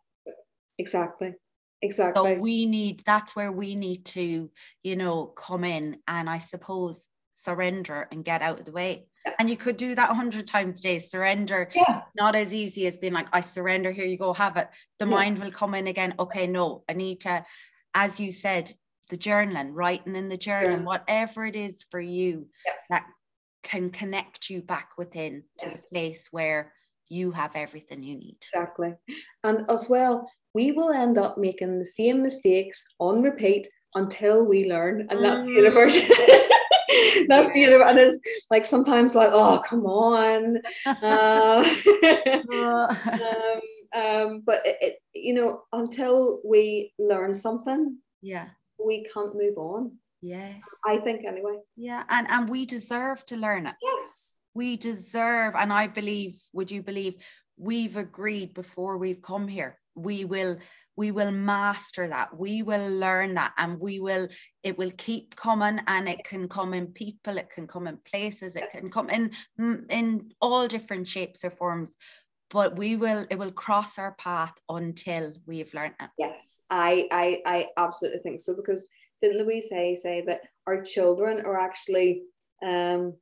Exactly. 0.77 1.33
Exactly. 1.81 2.35
So 2.35 2.39
we 2.39 2.65
need 2.65 3.03
that's 3.05 3.35
where 3.35 3.51
we 3.51 3.75
need 3.75 4.05
to, 4.05 4.49
you 4.83 4.95
know, 4.95 5.25
come 5.25 5.63
in 5.63 5.97
and 6.07 6.29
I 6.29 6.39
suppose 6.39 7.07
surrender 7.35 8.07
and 8.11 8.25
get 8.25 8.41
out 8.41 8.59
of 8.59 8.65
the 8.65 8.71
way. 8.71 9.07
Yeah. 9.27 9.33
And 9.39 9.49
you 9.49 9.57
could 9.57 9.77
do 9.77 9.95
that 9.95 10.09
a 10.09 10.13
hundred 10.13 10.47
times 10.47 10.79
a 10.79 10.83
day. 10.83 10.99
Surrender, 10.99 11.69
yeah. 11.75 12.01
not 12.15 12.35
as 12.35 12.53
easy 12.53 12.87
as 12.87 12.97
being 12.97 13.13
like, 13.13 13.27
I 13.33 13.41
surrender, 13.41 13.91
here 13.91 14.05
you 14.05 14.17
go, 14.17 14.33
have 14.33 14.57
it. 14.57 14.69
The 14.99 15.05
yeah. 15.05 15.11
mind 15.11 15.39
will 15.39 15.51
come 15.51 15.73
in 15.73 15.87
again. 15.87 16.13
Okay, 16.19 16.47
no, 16.47 16.83
I 16.89 16.93
need 16.93 17.21
to, 17.21 17.45
as 17.93 18.19
you 18.19 18.31
said, 18.31 18.73
the 19.09 19.17
journaling, 19.17 19.69
writing 19.73 20.15
in 20.15 20.29
the 20.29 20.37
journal, 20.37 20.81
whatever 20.81 21.45
it 21.45 21.55
is 21.55 21.83
for 21.89 21.99
you 21.99 22.47
that 22.89 23.05
can 23.63 23.89
connect 23.89 24.49
you 24.49 24.61
back 24.61 24.91
within 24.97 25.43
to 25.59 25.67
yes. 25.67 25.85
a 25.85 25.89
place 25.93 26.27
where 26.31 26.73
you 27.09 27.31
have 27.31 27.51
everything 27.55 28.03
you 28.03 28.15
need. 28.15 28.37
Exactly. 28.41 28.93
And 29.43 29.69
as 29.69 29.87
well, 29.89 30.29
we 30.53 30.71
will 30.71 30.91
end 30.91 31.17
up 31.17 31.37
making 31.37 31.79
the 31.79 31.85
same 31.85 32.21
mistakes 32.21 32.85
on 32.99 33.21
repeat 33.21 33.67
until 33.95 34.45
we 34.45 34.69
learn. 34.69 35.07
And 35.09 35.23
that's 35.23 35.41
mm. 35.41 35.45
the 35.45 35.51
universe. 35.51 35.93
that's 37.27 37.53
the 37.53 37.59
universe. 37.59 37.89
And 37.89 37.99
it's 37.99 38.47
like 38.49 38.65
sometimes 38.65 39.15
like, 39.15 39.29
oh, 39.31 39.61
come 39.65 39.85
on. 39.85 40.57
Uh, 40.85 41.65
um, 43.93 44.01
um, 44.01 44.41
but 44.45 44.61
it, 44.65 44.77
it, 44.81 44.95
you 45.13 45.33
know, 45.33 45.63
until 45.73 46.41
we 46.45 46.93
learn 46.99 47.33
something, 47.33 47.97
yeah, 48.21 48.47
we 48.83 49.05
can't 49.13 49.35
move 49.35 49.57
on. 49.57 49.93
Yes. 50.21 50.61
I 50.85 50.97
think 50.97 51.25
anyway. 51.25 51.57
Yeah. 51.75 52.03
And 52.09 52.29
and 52.29 52.49
we 52.49 52.65
deserve 52.65 53.23
to 53.27 53.37
learn 53.37 53.67
it. 53.67 53.75
Yes 53.81 54.33
we 54.57 54.75
deserve, 54.75 55.53
and 55.55 55.71
I 55.71 55.85
believe, 55.85 56.41
would 56.51 56.71
you 56.71 56.81
believe, 56.81 57.13
we've 57.57 57.95
agreed 57.95 58.55
before 58.55 58.97
we've 58.97 59.21
come 59.21 59.47
here, 59.47 59.77
we 59.95 60.25
will 60.25 60.57
we 60.97 61.11
will 61.11 61.31
master 61.31 62.07
that. 62.07 62.37
We 62.37 62.63
will 62.63 62.89
learn 62.89 63.35
that 63.35 63.53
and 63.57 63.79
we 63.79 63.99
will 63.99 64.27
it 64.63 64.77
will 64.77 64.91
keep 64.97 65.35
coming 65.35 65.79
and 65.87 66.09
it 66.09 66.23
can 66.25 66.49
come 66.49 66.73
in 66.73 66.87
people 66.87 67.37
it 67.37 67.49
can 67.51 67.67
come 67.67 67.87
in 67.87 67.97
places 67.97 68.55
it 68.55 68.71
can 68.71 68.89
come 68.89 69.09
in 69.09 69.31
in 69.89 70.31
all 70.41 70.67
different 70.67 71.07
shapes 71.07 71.45
or 71.45 71.51
forms. 71.51 71.95
But 72.49 72.77
we 72.77 72.95
will 72.95 73.25
it 73.29 73.37
will 73.37 73.51
cross 73.51 73.99
our 73.99 74.13
path 74.13 74.53
until 74.67 75.33
we've 75.45 75.73
learned 75.73 75.95
it. 76.01 76.09
Yes 76.17 76.61
i 76.69 77.07
i 77.11 77.41
i 77.45 77.67
absolutely 77.77 78.19
think 78.19 78.41
so 78.41 78.55
because 78.55 78.89
didn't 79.21 79.37
louise 79.37 79.69
say 79.69 79.95
say 79.95 80.23
that 80.25 80.41
our 80.65 80.81
children 80.81 81.45
are 81.45 81.59
actually 81.59 82.23
um 82.65 83.13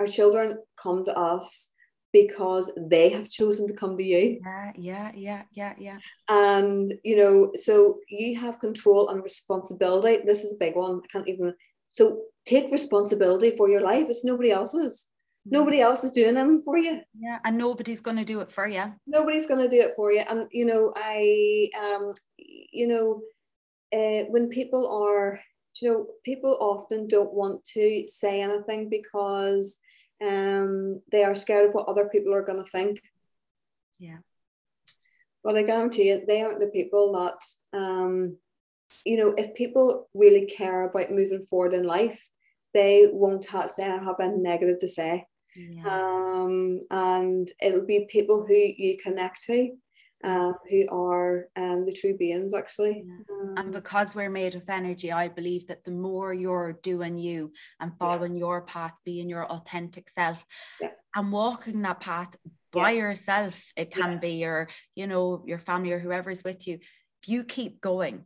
our 0.00 0.06
children 0.06 0.58
come 0.76 1.04
to 1.04 1.16
us 1.16 1.72
because 2.12 2.70
they 2.76 3.10
have 3.10 3.28
chosen 3.28 3.68
to 3.68 3.74
come 3.74 3.96
to 3.96 4.02
you. 4.02 4.40
Yeah, 4.44 4.72
yeah, 4.76 5.12
yeah, 5.14 5.42
yeah, 5.52 5.74
yeah. 5.78 5.98
And 6.28 6.94
you 7.04 7.16
know, 7.16 7.52
so 7.54 7.98
you 8.08 8.38
have 8.40 8.60
control 8.60 9.10
and 9.10 9.22
responsibility. 9.22 10.24
This 10.24 10.44
is 10.44 10.54
a 10.54 10.58
big 10.58 10.76
one. 10.76 11.00
I 11.04 11.06
can't 11.12 11.28
even 11.28 11.54
so 11.90 12.22
take 12.46 12.70
responsibility 12.70 13.56
for 13.56 13.68
your 13.68 13.82
life. 13.82 14.06
It's 14.08 14.24
nobody 14.24 14.50
else's. 14.50 15.08
Mm-hmm. 15.46 15.58
Nobody 15.58 15.80
else 15.80 16.04
is 16.04 16.12
doing 16.12 16.34
them 16.34 16.62
for 16.62 16.78
you. 16.78 17.00
Yeah, 17.18 17.38
and 17.44 17.58
nobody's 17.58 18.00
going 18.00 18.16
to 18.16 18.24
do 18.24 18.40
it 18.40 18.50
for 18.50 18.66
you. 18.66 18.84
Nobody's 19.06 19.46
going 19.46 19.60
to 19.60 19.68
do 19.68 19.82
it 19.82 19.92
for 19.94 20.12
you. 20.12 20.24
And 20.28 20.46
you 20.50 20.64
know, 20.64 20.92
I 20.96 21.68
um, 21.78 22.14
you 22.38 22.88
know, 22.88 23.22
uh, 23.92 24.24
when 24.28 24.48
people 24.48 24.88
are, 24.88 25.40
you 25.80 25.92
know, 25.92 26.06
people 26.24 26.56
often 26.60 27.06
don't 27.06 27.32
want 27.32 27.64
to 27.74 28.04
say 28.06 28.40
anything 28.40 28.88
because 28.88 29.78
um, 30.24 31.00
they 31.10 31.24
are 31.24 31.34
scared 31.34 31.68
of 31.68 31.74
what 31.74 31.88
other 31.88 32.08
people 32.08 32.34
are 32.34 32.44
going 32.44 32.62
to 32.62 32.70
think. 32.70 33.00
Yeah. 33.98 34.18
But 35.44 35.56
I 35.56 35.62
guarantee 35.62 36.08
you, 36.08 36.24
they 36.26 36.42
aren't 36.42 36.60
the 36.60 36.66
people 36.68 37.12
that, 37.12 37.78
um, 37.78 38.36
you 39.04 39.16
know, 39.16 39.34
if 39.36 39.54
people 39.54 40.08
really 40.14 40.46
care 40.46 40.88
about 40.88 41.10
moving 41.10 41.42
forward 41.42 41.74
in 41.74 41.84
life, 41.84 42.28
they 42.74 43.08
won't 43.10 43.46
have, 43.46 43.70
say, 43.70 43.84
have 43.84 44.18
a 44.18 44.28
negative 44.28 44.80
to 44.80 44.88
say. 44.88 45.26
Yeah. 45.56 45.84
Um, 45.86 46.80
and 46.90 47.50
it'll 47.62 47.86
be 47.86 48.06
people 48.10 48.44
who 48.46 48.54
you 48.54 48.96
connect 49.02 49.42
to 49.44 49.70
uh, 50.24 50.52
who 50.68 50.88
are 50.90 51.46
um, 51.56 51.84
the 51.84 51.92
true 51.92 52.16
beings 52.16 52.54
actually. 52.54 53.04
Yeah. 53.06 53.34
Um, 53.40 53.54
and 53.56 53.72
because 53.72 54.14
we're 54.14 54.30
made 54.30 54.54
of 54.54 54.68
energy, 54.68 55.12
I 55.12 55.28
believe 55.28 55.66
that 55.68 55.84
the 55.84 55.90
more 55.90 56.34
you're 56.34 56.78
doing 56.82 57.16
you 57.16 57.52
and 57.80 57.96
following 57.98 58.34
yeah. 58.34 58.40
your 58.40 58.62
path, 58.62 58.94
being 59.04 59.28
your 59.28 59.46
authentic 59.46 60.10
self, 60.10 60.44
yeah. 60.80 60.90
and 61.14 61.30
walking 61.30 61.82
that 61.82 62.00
path 62.00 62.34
by 62.72 62.90
yourself, 62.92 63.72
it 63.76 63.90
can 63.90 64.18
be 64.18 64.32
your, 64.32 64.68
you 64.94 65.06
know, 65.06 65.42
your 65.46 65.58
family 65.58 65.92
or 65.92 65.98
whoever's 65.98 66.44
with 66.44 66.66
you. 66.66 66.78
If 67.22 67.28
you 67.28 67.44
keep 67.44 67.80
going, 67.80 68.24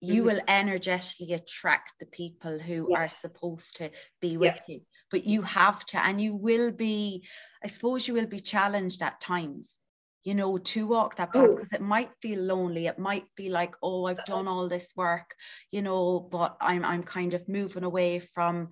you 0.00 0.22
mm-hmm. 0.22 0.36
will 0.36 0.40
energetically 0.48 1.34
attract 1.34 1.92
the 2.00 2.06
people 2.06 2.58
who 2.58 2.88
yes. 2.90 2.98
are 2.98 3.08
supposed 3.08 3.76
to 3.76 3.90
be 4.20 4.36
with 4.36 4.58
you 4.66 4.80
but 5.10 5.24
you 5.24 5.42
have 5.42 5.84
to 5.84 6.02
and 6.02 6.20
you 6.20 6.34
will 6.34 6.70
be 6.70 7.22
i 7.62 7.68
suppose 7.68 8.08
you 8.08 8.14
will 8.14 8.26
be 8.26 8.40
challenged 8.40 9.02
at 9.02 9.20
times 9.20 9.76
you 10.24 10.34
know, 10.34 10.58
to 10.58 10.86
walk 10.86 11.16
that 11.16 11.32
path 11.32 11.48
because 11.48 11.72
oh. 11.72 11.76
it 11.76 11.82
might 11.82 12.12
feel 12.20 12.40
lonely. 12.40 12.86
It 12.86 12.98
might 12.98 13.24
feel 13.36 13.52
like, 13.52 13.74
oh, 13.82 14.04
I've 14.04 14.24
done 14.24 14.48
all 14.48 14.68
this 14.68 14.92
work, 14.94 15.34
you 15.70 15.82
know, 15.82 16.20
but 16.20 16.56
I'm 16.60 16.84
I'm 16.84 17.02
kind 17.02 17.34
of 17.34 17.48
moving 17.48 17.84
away 17.84 18.18
from 18.18 18.68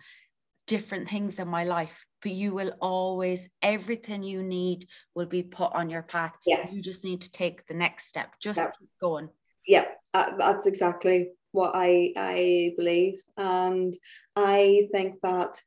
different 0.66 1.08
things 1.08 1.38
in 1.38 1.48
my 1.48 1.64
life. 1.64 2.04
But 2.22 2.32
you 2.32 2.52
will 2.52 2.72
always, 2.80 3.48
everything 3.62 4.22
you 4.22 4.42
need 4.42 4.86
will 5.14 5.26
be 5.26 5.42
put 5.42 5.72
on 5.72 5.88
your 5.88 6.02
path. 6.02 6.34
Yes. 6.46 6.74
You 6.74 6.82
just 6.82 7.04
need 7.04 7.22
to 7.22 7.30
take 7.30 7.66
the 7.66 7.74
next 7.74 8.08
step. 8.08 8.34
Just 8.40 8.58
yeah. 8.58 8.70
keep 8.78 8.90
going. 9.00 9.28
Yeah, 9.66 9.84
uh, 10.14 10.36
that's 10.38 10.66
exactly 10.66 11.30
what 11.52 11.72
I 11.74 12.12
I 12.16 12.72
believe, 12.76 13.20
and 13.36 13.94
I 14.34 14.88
think 14.92 15.16
that 15.22 15.60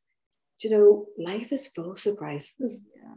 you 0.61 0.69
know 0.71 1.05
life 1.17 1.51
is 1.51 1.67
full 1.67 1.91
of 1.91 1.99
surprises. 1.99 2.87
Yeah. 2.95 3.15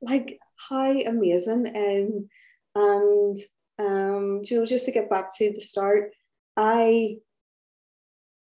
Like 0.00 0.38
how 0.68 0.90
amazing. 1.00 1.66
And 1.66 2.28
and 2.74 3.36
um 3.78 4.42
you 4.44 4.58
know 4.58 4.64
just 4.64 4.84
to 4.84 4.92
get 4.92 5.10
back 5.10 5.34
to 5.36 5.52
the 5.52 5.60
start 5.60 6.12
i 6.56 7.16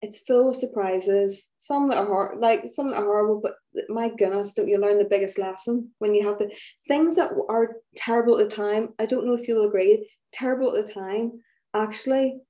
it's 0.03 0.19
full 0.19 0.51
of 0.51 0.57
surprises. 0.57 1.51
Some 1.59 1.89
that 1.89 1.99
are 1.99 2.07
hard 2.07 2.39
like 2.39 2.65
some 2.73 2.89
that 2.91 2.97
are 2.97 3.05
horrible 3.05 3.41
but 3.41 3.55
my 3.89 4.09
goodness 4.09 4.53
don't 4.53 4.69
you 4.69 4.79
learn 4.79 4.99
the 4.99 5.05
biggest 5.05 5.39
lesson 5.39 5.91
when 5.99 6.13
you 6.13 6.27
have 6.27 6.39
the 6.39 6.53
things 6.89 7.17
that 7.17 7.31
are 7.49 7.77
terrible 7.97 8.39
at 8.39 8.51
the 8.51 8.57
time. 8.57 8.89
I 8.99 9.07
don't 9.07 9.27
know 9.27 9.35
if 9.35 9.47
you'll 9.47 9.67
agree 9.67 10.11
terrible 10.33 10.77
at 10.77 10.85
the 10.85 10.93
time 10.93 11.41
actually 11.73 12.41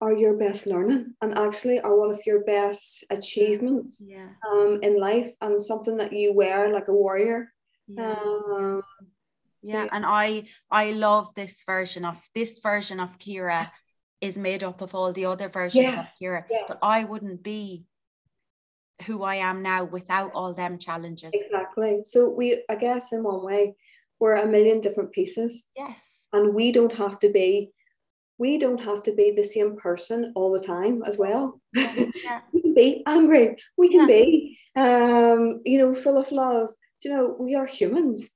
are 0.00 0.12
your 0.12 0.36
best 0.36 0.66
learning 0.66 1.14
and 1.22 1.38
actually 1.38 1.80
are 1.80 1.96
one 1.96 2.10
of 2.10 2.20
your 2.26 2.44
best 2.44 3.04
achievements 3.10 4.04
yeah. 4.04 4.28
um, 4.50 4.80
in 4.82 4.98
life 4.98 5.30
and 5.40 5.62
something 5.62 5.96
that 5.96 6.12
you 6.12 6.34
wear 6.34 6.72
like 6.72 6.88
a 6.88 6.92
warrior 6.92 7.53
yeah. 7.86 8.14
Um, 8.14 8.82
yeah, 9.62 9.88
and 9.92 10.04
I 10.06 10.44
I 10.70 10.92
love 10.92 11.34
this 11.34 11.62
version 11.64 12.04
of 12.04 12.16
this 12.34 12.58
version 12.58 13.00
of 13.00 13.18
Kira 13.18 13.70
is 14.20 14.36
made 14.36 14.62
up 14.62 14.80
of 14.80 14.94
all 14.94 15.12
the 15.12 15.26
other 15.26 15.48
versions 15.48 15.82
yes. 15.82 16.16
of 16.20 16.26
Kira, 16.26 16.44
yeah. 16.50 16.64
but 16.68 16.78
I 16.82 17.04
wouldn't 17.04 17.42
be 17.42 17.84
who 19.06 19.22
I 19.22 19.36
am 19.36 19.62
now 19.62 19.84
without 19.84 20.32
all 20.34 20.52
them 20.52 20.78
challenges. 20.78 21.30
Exactly. 21.32 22.02
So 22.04 22.30
we, 22.30 22.62
I 22.70 22.76
guess, 22.76 23.12
in 23.12 23.22
one 23.22 23.44
way, 23.44 23.74
we're 24.20 24.36
a 24.36 24.46
million 24.46 24.80
different 24.80 25.12
pieces. 25.12 25.66
Yes. 25.76 25.98
And 26.32 26.54
we 26.54 26.72
don't 26.72 26.92
have 26.94 27.18
to 27.20 27.28
be, 27.28 27.70
we 28.38 28.58
don't 28.58 28.80
have 28.80 29.02
to 29.04 29.12
be 29.12 29.32
the 29.32 29.42
same 29.42 29.76
person 29.76 30.32
all 30.34 30.52
the 30.52 30.60
time 30.60 31.02
as 31.04 31.18
well. 31.18 31.60
Yeah. 31.74 32.40
we 32.52 32.62
can 32.62 32.74
be 32.74 33.02
angry. 33.06 33.56
We 33.76 33.88
can 33.88 34.00
yeah. 34.00 34.06
be, 34.06 34.58
um, 34.76 35.60
you 35.64 35.78
know, 35.78 35.94
full 35.94 36.18
of 36.18 36.30
love. 36.32 36.70
You 37.04 37.12
know, 37.12 37.36
we 37.38 37.54
are 37.54 37.66
humans. 37.66 38.30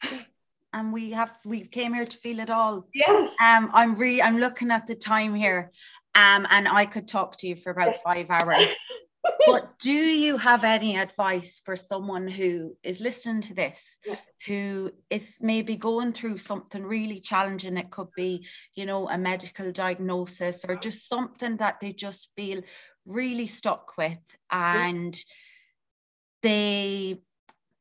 and 0.73 0.93
we 0.93 1.13
have 1.13 1.33
we 1.45 1.67
came 1.67 1.95
here 1.95 2.07
to 2.07 2.17
feel 2.17 2.41
it 2.41 2.51
all. 2.51 2.87
Yes. 2.95 3.35
Um, 3.45 3.71
I'm 3.73 3.97
re 3.97 4.21
I'm 4.21 4.39
looking 4.39 4.71
at 4.71 4.87
the 4.87 4.95
time 4.95 5.35
here, 5.35 5.73
um, 6.15 6.47
and 6.51 6.69
I 6.69 6.87
could 6.87 7.09
talk 7.09 7.39
to 7.39 7.49
you 7.49 7.57
for 7.57 7.71
about 7.71 8.03
five 8.03 8.31
hours. 8.31 8.57
but 9.47 9.79
do 9.79 9.93
you 9.93 10.37
have 10.37 10.65
any 10.65 10.97
advice 10.97 11.61
for 11.65 11.77
someone 11.77 12.29
who 12.29 12.77
is 12.83 13.01
listening 13.01 13.43
to 13.43 13.55
this 13.55 13.97
yeah. 14.07 14.17
who 14.47 14.91
is 15.11 15.37
maybe 15.41 15.77
going 15.77 16.13
through 16.13 16.37
something 16.37 16.83
really 16.83 17.21
challenging 17.21 17.77
it 17.77 17.91
could 17.91 18.09
be 18.17 18.47
you 18.75 18.87
know 18.87 19.09
a 19.09 19.19
medical 19.19 19.73
diagnosis 19.73 20.65
or 20.67 20.77
just 20.77 21.09
something 21.09 21.57
that 21.57 21.81
they 21.81 21.93
just 21.93 22.31
feel 22.37 22.63
really 23.07 23.47
stuck 23.47 23.97
with 23.99 24.19
and 24.51 25.17
yeah. 25.17 25.23
they 26.43 27.21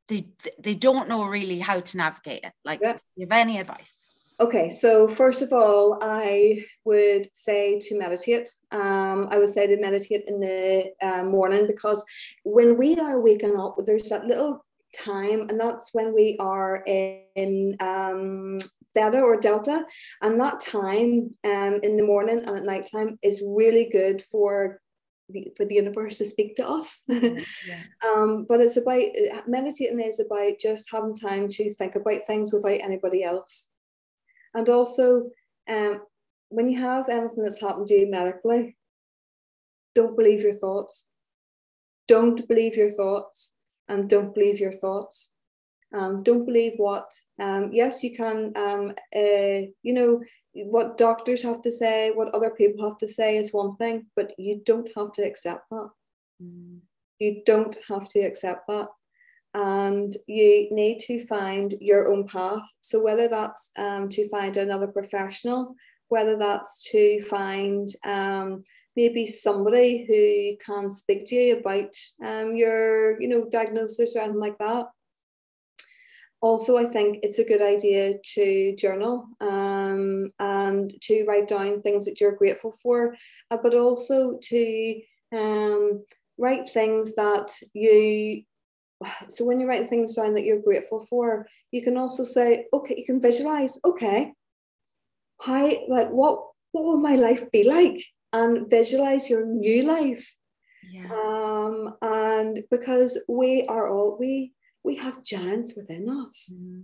they 0.07 0.27
they 0.59 0.73
don't 0.73 1.09
know 1.09 1.25
really 1.25 1.59
how 1.59 1.79
to 1.79 1.97
navigate 1.97 2.43
it 2.43 2.53
like 2.63 2.79
yeah. 2.81 2.97
you 3.15 3.25
have 3.25 3.31
any 3.31 3.59
advice 3.59 4.07
Okay, 4.39 4.69
so 4.69 5.07
first 5.07 5.41
of 5.41 5.51
all, 5.51 5.97
I 5.99 6.63
would 6.85 7.27
say 7.33 7.79
to 7.79 7.97
meditate. 7.97 8.47
Um, 8.71 9.29
I 9.31 9.39
would 9.39 9.49
say 9.49 9.65
to 9.65 9.81
meditate 9.81 10.25
in 10.27 10.39
the 10.39 10.93
uh, 11.01 11.23
morning 11.23 11.65
because 11.65 12.05
when 12.43 12.77
we 12.77 12.97
are 12.97 13.19
waking 13.19 13.59
up, 13.59 13.77
there's 13.83 14.09
that 14.09 14.25
little 14.25 14.63
time, 14.95 15.49
and 15.49 15.59
that's 15.59 15.91
when 15.93 16.13
we 16.13 16.37
are 16.39 16.83
in 16.85 17.77
um, 17.79 18.59
theta 18.93 19.19
or 19.19 19.39
delta, 19.39 19.83
and 20.21 20.39
that 20.39 20.61
time 20.61 21.33
um, 21.43 21.79
in 21.81 21.97
the 21.97 22.05
morning 22.05 22.43
and 22.45 22.57
at 22.57 22.63
night 22.63 22.87
time 22.91 23.17
is 23.23 23.43
really 23.43 23.89
good 23.91 24.21
for 24.21 24.79
the, 25.29 25.51
for 25.55 25.65
the 25.65 25.75
universe 25.75 26.17
to 26.17 26.25
speak 26.25 26.55
to 26.55 26.67
us. 26.67 27.03
yeah. 27.07 27.39
um, 28.05 28.45
but 28.47 28.61
it's 28.61 28.77
about 28.77 29.01
meditating 29.47 29.99
is 29.99 30.19
about 30.19 30.59
just 30.59 30.89
having 30.91 31.15
time 31.15 31.49
to 31.49 31.73
think 31.73 31.95
about 31.95 32.25
things 32.25 32.53
without 32.53 32.79
anybody 32.81 33.23
else. 33.23 33.69
And 34.53 34.67
also, 34.69 35.29
um, 35.69 36.01
when 36.49 36.69
you 36.69 36.79
have 36.81 37.09
anything 37.09 37.43
that's 37.43 37.61
happened 37.61 37.87
to 37.87 37.93
you 37.93 38.09
medically, 38.09 38.77
don't 39.95 40.15
believe 40.15 40.43
your 40.43 40.53
thoughts. 40.53 41.09
Don't 42.07 42.47
believe 42.47 42.77
your 42.77 42.91
thoughts 42.91 43.53
and 43.89 44.09
don't 44.09 44.33
believe 44.33 44.59
your 44.59 44.73
thoughts. 44.73 45.33
Um, 45.93 46.23
don't 46.23 46.45
believe 46.45 46.73
what, 46.77 47.11
um, 47.41 47.69
yes, 47.71 48.03
you 48.03 48.15
can, 48.15 48.51
um, 48.57 48.93
uh, 49.15 49.67
you 49.83 49.93
know, 49.93 50.21
what 50.65 50.97
doctors 50.97 51.41
have 51.43 51.61
to 51.61 51.71
say, 51.71 52.11
what 52.11 52.33
other 52.33 52.49
people 52.49 52.83
have 52.87 52.97
to 52.99 53.07
say 53.07 53.37
is 53.37 53.53
one 53.53 53.75
thing, 53.77 54.07
but 54.15 54.33
you 54.37 54.61
don't 54.65 54.89
have 54.95 55.11
to 55.13 55.21
accept 55.21 55.69
that. 55.71 55.89
Mm. 56.41 56.79
You 57.19 57.41
don't 57.45 57.75
have 57.87 58.09
to 58.09 58.19
accept 58.19 58.67
that 58.67 58.87
and 59.53 60.15
you 60.27 60.67
need 60.71 60.99
to 60.99 61.25
find 61.25 61.75
your 61.79 62.13
own 62.13 62.27
path. 62.27 62.63
So, 62.81 63.01
whether 63.01 63.27
that's 63.27 63.71
um, 63.77 64.09
to 64.09 64.29
find 64.29 64.55
another 64.57 64.87
professional, 64.87 65.75
whether 66.09 66.37
that's 66.37 66.89
to 66.91 67.19
find 67.21 67.89
um, 68.05 68.59
maybe 68.95 69.25
somebody 69.27 70.05
who 70.05 70.57
can 70.63 70.91
speak 70.91 71.25
to 71.27 71.35
you 71.35 71.57
about 71.57 71.93
um, 72.23 72.55
your, 72.55 73.21
you 73.21 73.27
know, 73.27 73.47
diagnosis 73.49 74.15
or 74.15 74.21
anything 74.21 74.39
like 74.39 74.57
that. 74.59 74.85
Also, 76.41 76.77
I 76.77 76.85
think 76.85 77.19
it's 77.23 77.39
a 77.39 77.45
good 77.45 77.61
idea 77.61 78.13
to 78.35 78.75
journal 78.75 79.27
um, 79.41 80.31
and 80.39 80.93
to 81.01 81.25
write 81.27 81.47
down 81.47 81.81
things 81.81 82.05
that 82.05 82.21
you're 82.21 82.35
grateful 82.35 82.73
for, 82.83 83.15
uh, 83.49 83.57
but 83.61 83.73
also 83.73 84.37
to 84.41 85.01
um, 85.35 86.03
write 86.37 86.69
things 86.69 87.15
that 87.15 87.51
you 87.73 88.43
so 89.29 89.45
when 89.45 89.59
you're 89.59 89.69
writing 89.69 89.87
things 89.87 90.15
down 90.15 90.33
that 90.33 90.43
you're 90.43 90.61
grateful 90.61 90.99
for, 90.99 91.47
you 91.71 91.81
can 91.81 91.97
also 91.97 92.23
say, 92.23 92.65
okay, 92.73 92.95
you 92.97 93.05
can 93.05 93.21
visualize, 93.21 93.79
okay, 93.85 94.33
how 95.41 95.65
like 95.87 96.09
what 96.09 96.39
what 96.71 96.83
will 96.83 96.97
my 96.97 97.15
life 97.15 97.49
be 97.51 97.67
like? 97.67 97.99
And 98.33 98.69
visualize 98.69 99.29
your 99.29 99.45
new 99.45 99.83
life. 99.83 100.35
Yeah. 100.91 101.05
Um, 101.11 101.95
and 102.01 102.59
because 102.69 103.21
we 103.27 103.65
are 103.67 103.89
all 103.89 104.17
we 104.19 104.51
we 104.87 104.95
have 104.95 105.23
giants 105.23 105.73
within 105.75 106.09
us. 106.09 106.53
Mm. 106.53 106.83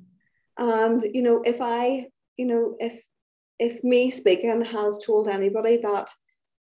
And 0.58 1.02
you 1.16 1.24
know, 1.24 1.42
if 1.44 1.58
I, 1.62 2.08
you 2.38 2.46
know, 2.46 2.76
if 2.80 2.96
if 3.60 3.84
me 3.84 4.12
speaking 4.12 4.64
has 4.66 5.04
told 5.06 5.28
anybody 5.28 5.78
that, 5.78 6.08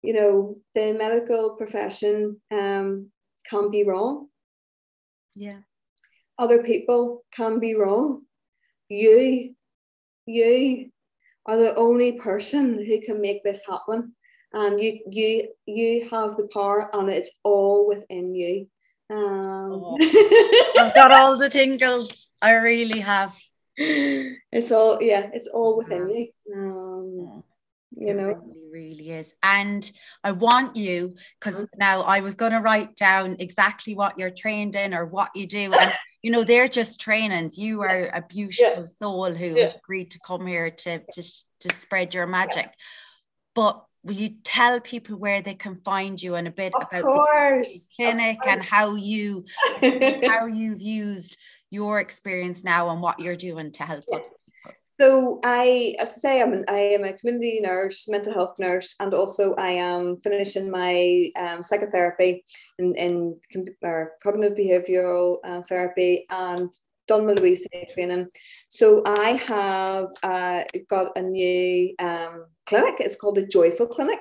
you 0.02 0.12
know, 0.12 0.56
the 0.74 0.92
medical 0.92 1.56
profession 1.56 2.40
um, 2.50 3.10
can 3.48 3.70
be 3.70 3.84
wrong, 3.84 4.28
yeah. 5.34 5.60
Other 6.38 6.62
people 6.62 7.24
can 7.32 7.58
be 7.60 7.74
wrong. 7.74 8.22
You, 8.88 9.54
you 10.26 10.90
are 11.46 11.56
the 11.56 11.74
only 11.76 12.12
person 12.12 12.84
who 12.84 13.00
can 13.00 13.20
make 13.20 13.44
this 13.44 13.62
happen. 13.66 14.14
And 14.52 14.82
you 14.82 15.00
you 15.10 15.48
you 15.66 16.08
have 16.10 16.36
the 16.36 16.48
power 16.52 16.90
and 16.92 17.08
it's 17.08 17.30
all 17.44 17.86
within 17.86 18.34
you. 18.34 18.66
Um, 19.10 19.72
oh, 19.72 19.98
I've 20.78 20.94
got 20.94 21.12
all 21.12 21.36
the 21.36 21.48
tingles. 21.48 22.30
I 22.40 22.52
really 22.52 23.00
have. 23.00 23.34
It's 23.76 24.70
all 24.72 25.02
yeah, 25.02 25.30
it's 25.32 25.48
all 25.48 25.76
within 25.76 26.08
you. 26.10 26.28
Um, 26.54 27.42
you 27.96 28.14
know 28.14 28.40
really, 28.72 28.94
really 28.94 29.10
is 29.10 29.34
and 29.42 29.90
i 30.22 30.30
want 30.30 30.76
you 30.76 31.14
because 31.38 31.56
mm-hmm. 31.56 31.78
now 31.78 32.02
i 32.02 32.20
was 32.20 32.34
going 32.34 32.52
to 32.52 32.60
write 32.60 32.94
down 32.96 33.36
exactly 33.38 33.94
what 33.94 34.18
you're 34.18 34.30
trained 34.30 34.74
in 34.76 34.94
or 34.94 35.04
what 35.04 35.30
you 35.34 35.46
do 35.46 35.72
and 35.72 35.92
you 36.22 36.30
know 36.30 36.44
they're 36.44 36.68
just 36.68 37.00
trainings 37.00 37.58
you 37.58 37.82
are 37.82 38.10
a 38.14 38.22
beautiful 38.28 38.82
yeah. 38.82 38.86
soul 38.98 39.32
who 39.32 39.56
yeah. 39.56 39.64
has 39.64 39.76
agreed 39.76 40.10
to 40.10 40.20
come 40.24 40.46
here 40.46 40.70
to 40.70 41.00
to, 41.12 41.22
to 41.60 41.74
spread 41.78 42.14
your 42.14 42.26
magic 42.26 42.72
but 43.54 43.84
will 44.02 44.14
you 44.14 44.30
tell 44.44 44.80
people 44.80 45.16
where 45.16 45.42
they 45.42 45.54
can 45.54 45.76
find 45.84 46.22
you 46.22 46.34
and 46.34 46.48
a 46.48 46.50
bit 46.50 46.74
of 46.74 46.82
about 46.82 47.02
course, 47.02 47.88
the 47.98 48.04
clinic 48.04 48.38
and 48.46 48.62
how 48.62 48.94
you 48.94 49.44
how 50.26 50.46
you've 50.46 50.80
used 50.80 51.36
your 51.70 52.00
experience 52.00 52.64
now 52.64 52.90
and 52.90 53.00
what 53.00 53.20
you're 53.20 53.36
doing 53.36 53.70
to 53.72 53.82
help 53.82 54.04
yeah. 54.08 54.16
other 54.16 54.26
so 55.00 55.40
I, 55.42 55.94
as 55.98 56.08
I 56.08 56.18
say, 56.18 56.42
I'm 56.42 56.52
an, 56.52 56.66
I 56.68 56.78
am 56.78 57.04
a 57.04 57.14
community 57.14 57.60
nurse, 57.62 58.06
mental 58.06 58.34
health 58.34 58.58
nurse, 58.58 58.96
and 59.00 59.14
also 59.14 59.54
I 59.54 59.70
am 59.70 60.18
finishing 60.20 60.70
my 60.70 61.30
um, 61.38 61.62
psychotherapy 61.62 62.44
in, 62.78 62.94
in 62.96 63.40
or 63.82 64.12
cognitive 64.22 64.58
behavioural 64.58 65.38
uh, 65.42 65.62
therapy 65.62 66.26
and 66.28 66.68
done 67.10 67.26
my 67.26 67.32
Louise 67.32 67.66
training. 67.92 68.28
So 68.68 69.02
I 69.04 69.30
have 69.48 70.06
uh, 70.22 70.62
got 70.88 71.08
a 71.18 71.22
new 71.22 71.92
um, 71.98 72.46
clinic. 72.66 72.94
It's 73.00 73.16
called 73.16 73.34
the 73.34 73.46
Joyful 73.46 73.88
Clinic. 73.88 74.20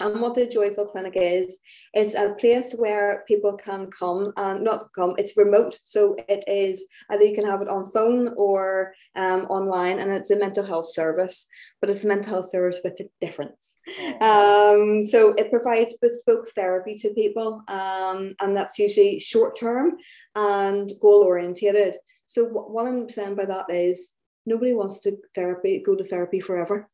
And 0.00 0.20
what 0.20 0.34
the 0.34 0.46
Joyful 0.46 0.86
Clinic 0.86 1.14
is, 1.16 1.58
is 1.94 2.14
a 2.14 2.34
place 2.34 2.74
where 2.74 3.24
people 3.26 3.54
can 3.54 3.90
come 3.90 4.32
and 4.36 4.62
not 4.62 4.92
come, 4.94 5.14
it's 5.18 5.36
remote. 5.36 5.78
So 5.82 6.16
it 6.28 6.44
is 6.46 6.86
either 7.10 7.24
you 7.24 7.34
can 7.34 7.46
have 7.46 7.62
it 7.62 7.68
on 7.68 7.90
phone 7.90 8.34
or 8.36 8.92
um, 9.16 9.46
online, 9.46 9.98
and 9.98 10.10
it's 10.12 10.30
a 10.30 10.36
mental 10.36 10.64
health 10.64 10.92
service, 10.92 11.46
but 11.80 11.90
it's 11.90 12.04
a 12.04 12.08
mental 12.08 12.32
health 12.32 12.50
service 12.50 12.80
with 12.84 13.00
a 13.00 13.08
difference. 13.20 13.78
Oh. 14.20 14.96
Um, 14.96 15.02
so 15.02 15.32
it 15.34 15.50
provides 15.50 15.96
bespoke 16.00 16.48
therapy 16.54 16.94
to 16.96 17.14
people, 17.14 17.62
um, 17.68 18.34
and 18.40 18.56
that's 18.56 18.78
usually 18.78 19.18
short 19.18 19.58
term 19.58 19.96
and 20.34 20.90
goal 21.00 21.22
orientated. 21.22 21.96
So 22.26 22.44
what 22.44 22.86
I'm 22.86 23.08
saying 23.08 23.36
by 23.36 23.46
that 23.46 23.66
is 23.70 24.12
nobody 24.46 24.74
wants 24.74 25.00
to 25.00 25.16
therapy 25.34 25.82
go 25.84 25.94
to 25.94 26.04
therapy 26.04 26.40
forever. 26.40 26.88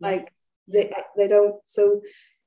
like 0.00 0.32
they, 0.68 0.90
they 1.16 1.28
don't. 1.28 1.56
So 1.64 2.00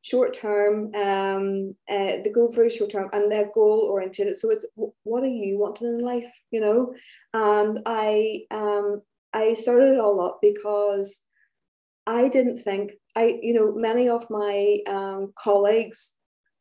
short 0.10 0.34
term, 0.34 0.94
um, 0.96 1.76
uh, 1.90 2.14
they 2.24 2.32
go 2.34 2.50
very 2.50 2.70
short 2.70 2.92
term 2.92 3.10
and 3.14 3.32
they're 3.32 3.52
goal 3.54 3.90
oriented. 3.92 4.38
So 4.38 4.50
it's 4.50 4.66
what 5.04 5.24
are 5.24 5.28
you 5.28 5.60
wanting 5.60 5.88
in 5.88 6.00
life, 6.00 6.34
you 6.52 6.62
know? 6.62 6.94
And 7.34 7.80
I 7.86 8.42
um 8.52 9.02
I 9.34 9.54
started 9.54 9.94
it 9.96 10.00
all 10.00 10.22
up 10.22 10.40
because 10.42 11.24
I 12.06 12.30
didn't 12.30 12.58
think 12.58 12.92
I, 13.16 13.40
you 13.42 13.54
know, 13.54 13.74
many 13.74 14.08
of 14.10 14.30
my 14.30 14.78
um, 14.88 15.34
colleagues 15.36 16.14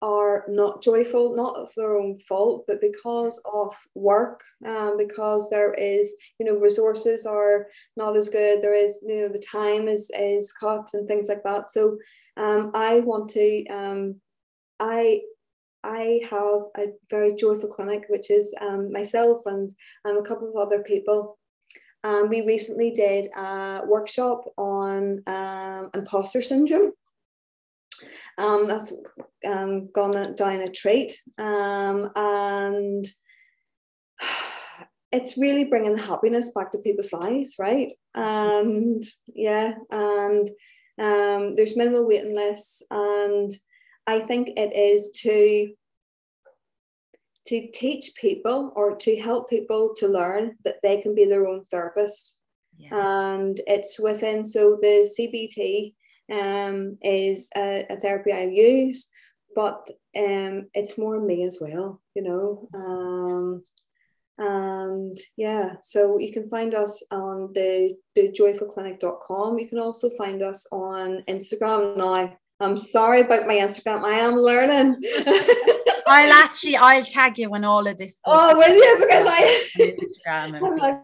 are 0.03 0.45
not 0.49 0.83
joyful, 0.83 1.37
not 1.37 1.57
of 1.57 1.71
their 1.77 1.97
own 1.97 2.19
fault, 2.19 2.65
but 2.67 2.81
because 2.81 3.41
of 3.53 3.75
work, 3.95 4.41
um, 4.67 4.97
because 4.97 5.49
there 5.51 5.75
is, 5.75 6.15
you 6.39 6.47
know, 6.47 6.59
resources 6.59 7.27
are 7.27 7.67
not 7.97 8.17
as 8.17 8.29
good. 8.29 8.63
There 8.63 8.75
is, 8.75 9.01
you 9.07 9.21
know, 9.21 9.29
the 9.29 9.39
time 9.39 9.89
is 9.89 10.11
is 10.19 10.53
cut 10.53 10.89
and 10.95 11.07
things 11.07 11.29
like 11.29 11.43
that. 11.45 11.71
So 11.71 11.99
um, 12.37 12.71
I 12.75 13.01
want 13.01 13.31
to, 13.31 13.67
um, 13.69 14.21
I, 14.81 15.23
I 15.83 16.21
have 16.31 16.63
a 16.77 16.93
very 17.09 17.35
joyful 17.35 17.69
clinic, 17.69 18.07
which 18.09 18.31
is 18.31 18.55
um, 18.61 18.93
myself 18.93 19.43
and 19.47 19.71
um, 20.05 20.19
a 20.19 20.23
couple 20.23 20.49
of 20.49 20.57
other 20.57 20.83
people. 20.83 21.39
Um, 22.05 22.29
we 22.29 22.43
recently 22.43 22.91
did 22.91 23.27
a 23.37 23.83
workshop 23.87 24.45
on 24.57 25.23
um, 25.27 25.91
imposter 25.95 26.43
syndrome. 26.43 26.93
Um, 28.39 28.69
that's 28.69 28.93
um, 29.47 29.91
gone 29.93 30.35
down 30.35 30.61
a 30.61 30.69
treat. 30.69 31.21
And 31.39 33.07
it's 35.13 35.39
really 35.39 35.65
bringing 35.65 35.95
the 35.95 36.03
happiness 36.03 36.51
back 36.55 36.71
to 36.73 36.79
people's 36.79 37.13
lives, 37.13 37.57
right? 37.59 37.93
And 38.15 39.05
yeah, 39.27 39.75
and 39.91 40.51
um, 40.99 41.55
there's 41.55 41.77
minimal 41.77 42.07
waiting 42.07 42.35
lists, 42.35 42.83
and 42.91 43.53
I 44.07 44.21
think 44.21 44.51
it 44.57 44.75
is 44.75 45.11
to 45.23 45.73
to 47.47 47.69
teach 47.73 48.13
people 48.17 48.73
or 48.75 48.97
to 48.97 49.17
help 49.17 49.49
people 49.49 49.95
to 49.97 50.09
learn 50.09 50.57
that 50.65 50.77
they 50.83 51.01
can 51.01 51.15
be 51.15 51.25
their 51.25 51.47
own 51.47 51.63
therapist. 51.63 52.41
Yeah. 52.77 52.89
And 52.93 53.61
it's 53.69 54.01
within 54.01 54.45
so 54.45 54.79
the 54.83 55.09
CBT 55.17 55.95
um, 56.33 56.99
is 57.03 57.49
a, 57.57 57.87
a 57.89 57.97
therapy 57.97 58.33
I 58.33 58.47
use, 58.47 59.09
but 59.55 59.89
um, 60.19 60.69
it's 60.75 60.99
more 60.99 61.21
me 61.21 61.45
as 61.45 61.59
well, 61.61 62.03
you 62.15 62.23
know. 62.23 62.69
Um, 62.75 63.63
and 64.39 65.17
yeah 65.37 65.73
so 65.83 66.19
you 66.19 66.33
can 66.33 66.49
find 66.49 66.75
us 66.75 67.03
on 67.11 67.51
the 67.55 67.97
the 68.15 68.31
joyfulclinic.com 68.31 69.59
you 69.59 69.69
can 69.69 69.79
also 69.79 70.11
find 70.11 70.43
us 70.43 70.67
on 70.73 71.23
instagram 71.27 71.97
now 71.97 72.37
i'm 72.61 72.77
sorry 72.77 73.23
about 73.23 73.47
my 73.47 73.55
instagram 73.55 74.05
i 74.05 74.13
am 74.13 74.37
learning 74.37 74.97
I'll 76.09 76.33
actually 76.33 76.77
I'll 76.77 77.05
tag 77.05 77.37
you 77.39 77.51
when 77.51 77.65
all 77.65 77.87
of 77.87 77.99
this. 77.99 78.21
Oh, 78.25 78.57
will 78.57 78.75
you? 78.75 78.97
Because 79.01 79.29
I 79.29 79.69
Instagram 79.79 80.57
and 80.57 80.79
like, 80.81 81.01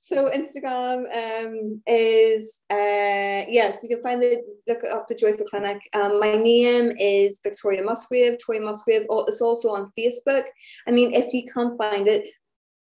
so 0.00 0.30
Instagram 0.30 1.04
um, 1.14 1.82
is 1.86 2.62
uh, 2.70 2.74
yes, 2.74 3.48
yeah, 3.48 3.70
so 3.70 3.80
you 3.82 3.88
can 3.90 4.02
find 4.02 4.22
the 4.22 4.42
look 4.66 4.78
up 4.90 5.06
the 5.06 5.14
Joyful 5.14 5.44
Clinic. 5.46 5.78
Um, 5.92 6.20
my 6.20 6.36
name 6.36 6.92
is 6.98 7.40
Victoria 7.42 7.82
Musgrave. 7.82 8.38
Tori 8.38 8.60
Musgrave. 8.60 9.04
It's 9.10 9.42
also 9.42 9.68
on 9.68 9.92
Facebook. 9.98 10.44
I 10.88 10.90
mean, 10.90 11.12
if 11.12 11.34
you 11.34 11.44
can't 11.52 11.76
find 11.76 12.08
it, 12.08 12.24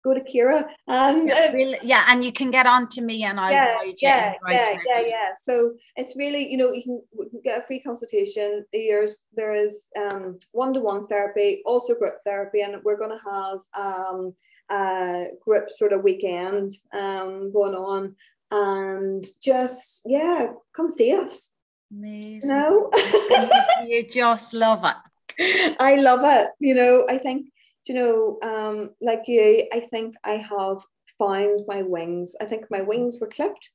go 0.06 0.14
to 0.14 0.22
Kira 0.22 0.66
and 0.88 1.28
yeah, 1.28 1.51
really, 1.51 1.80
yeah, 1.82 2.06
and 2.10 2.24
you 2.24 2.32
can 2.32 2.51
get 2.51 2.68
on 2.68 2.88
to 2.89 3.01
me 3.01 3.24
and 3.24 3.39
I'll 3.39 3.51
yeah, 3.51 3.82
yeah, 3.97 4.34
yeah, 4.49 4.78
yeah, 4.86 5.01
yeah. 5.01 5.30
So 5.41 5.74
it's 5.95 6.16
really, 6.16 6.49
you 6.49 6.58
know, 6.58 6.72
you 6.72 6.84
can, 6.84 7.01
can 7.32 7.41
get 7.43 7.60
a 7.60 7.64
free 7.64 7.82
consultation. 7.82 8.64
There's 8.72 9.18
there 9.36 9.53
is 9.53 9.89
um, 9.99 10.38
one-to-one 10.51 11.08
therapy, 11.08 11.64
also 11.66 11.95
group 11.95 12.16
therapy, 12.24 12.62
and 12.62 12.76
we're 12.84 12.97
going 12.97 13.18
to 13.18 13.30
have 13.32 13.60
um, 13.86 14.34
a 14.72 15.28
group 15.43 15.70
sort 15.70 15.93
of 15.93 16.03
weekend 16.03 16.72
um, 16.93 17.51
going 17.51 17.76
on, 17.76 18.16
and 18.51 19.26
just 19.41 20.03
yeah, 20.06 20.51
come 20.76 20.88
see 20.88 21.16
us. 21.16 21.51
Amazing. 21.91 22.47
No, 22.47 22.91
you, 22.95 23.49
you 23.88 24.03
just 24.08 24.53
love 24.53 24.84
it. 24.84 25.76
I 25.80 25.95
love 25.95 26.22
it. 26.24 26.47
You 26.60 26.76
know, 26.76 27.06
I 27.10 27.18
think 27.18 27.47
you 27.88 27.95
know, 27.95 28.39
um, 28.41 28.91
like 29.01 29.23
you, 29.27 29.67
I 29.73 29.79
think 29.79 30.15
I 30.23 30.33
have 30.33 30.79
found 31.19 31.61
my 31.67 31.81
wings. 31.81 32.36
I 32.41 32.45
think 32.45 32.65
my 32.69 32.81
wings 32.81 33.19
were 33.19 33.27
clipped, 33.27 33.69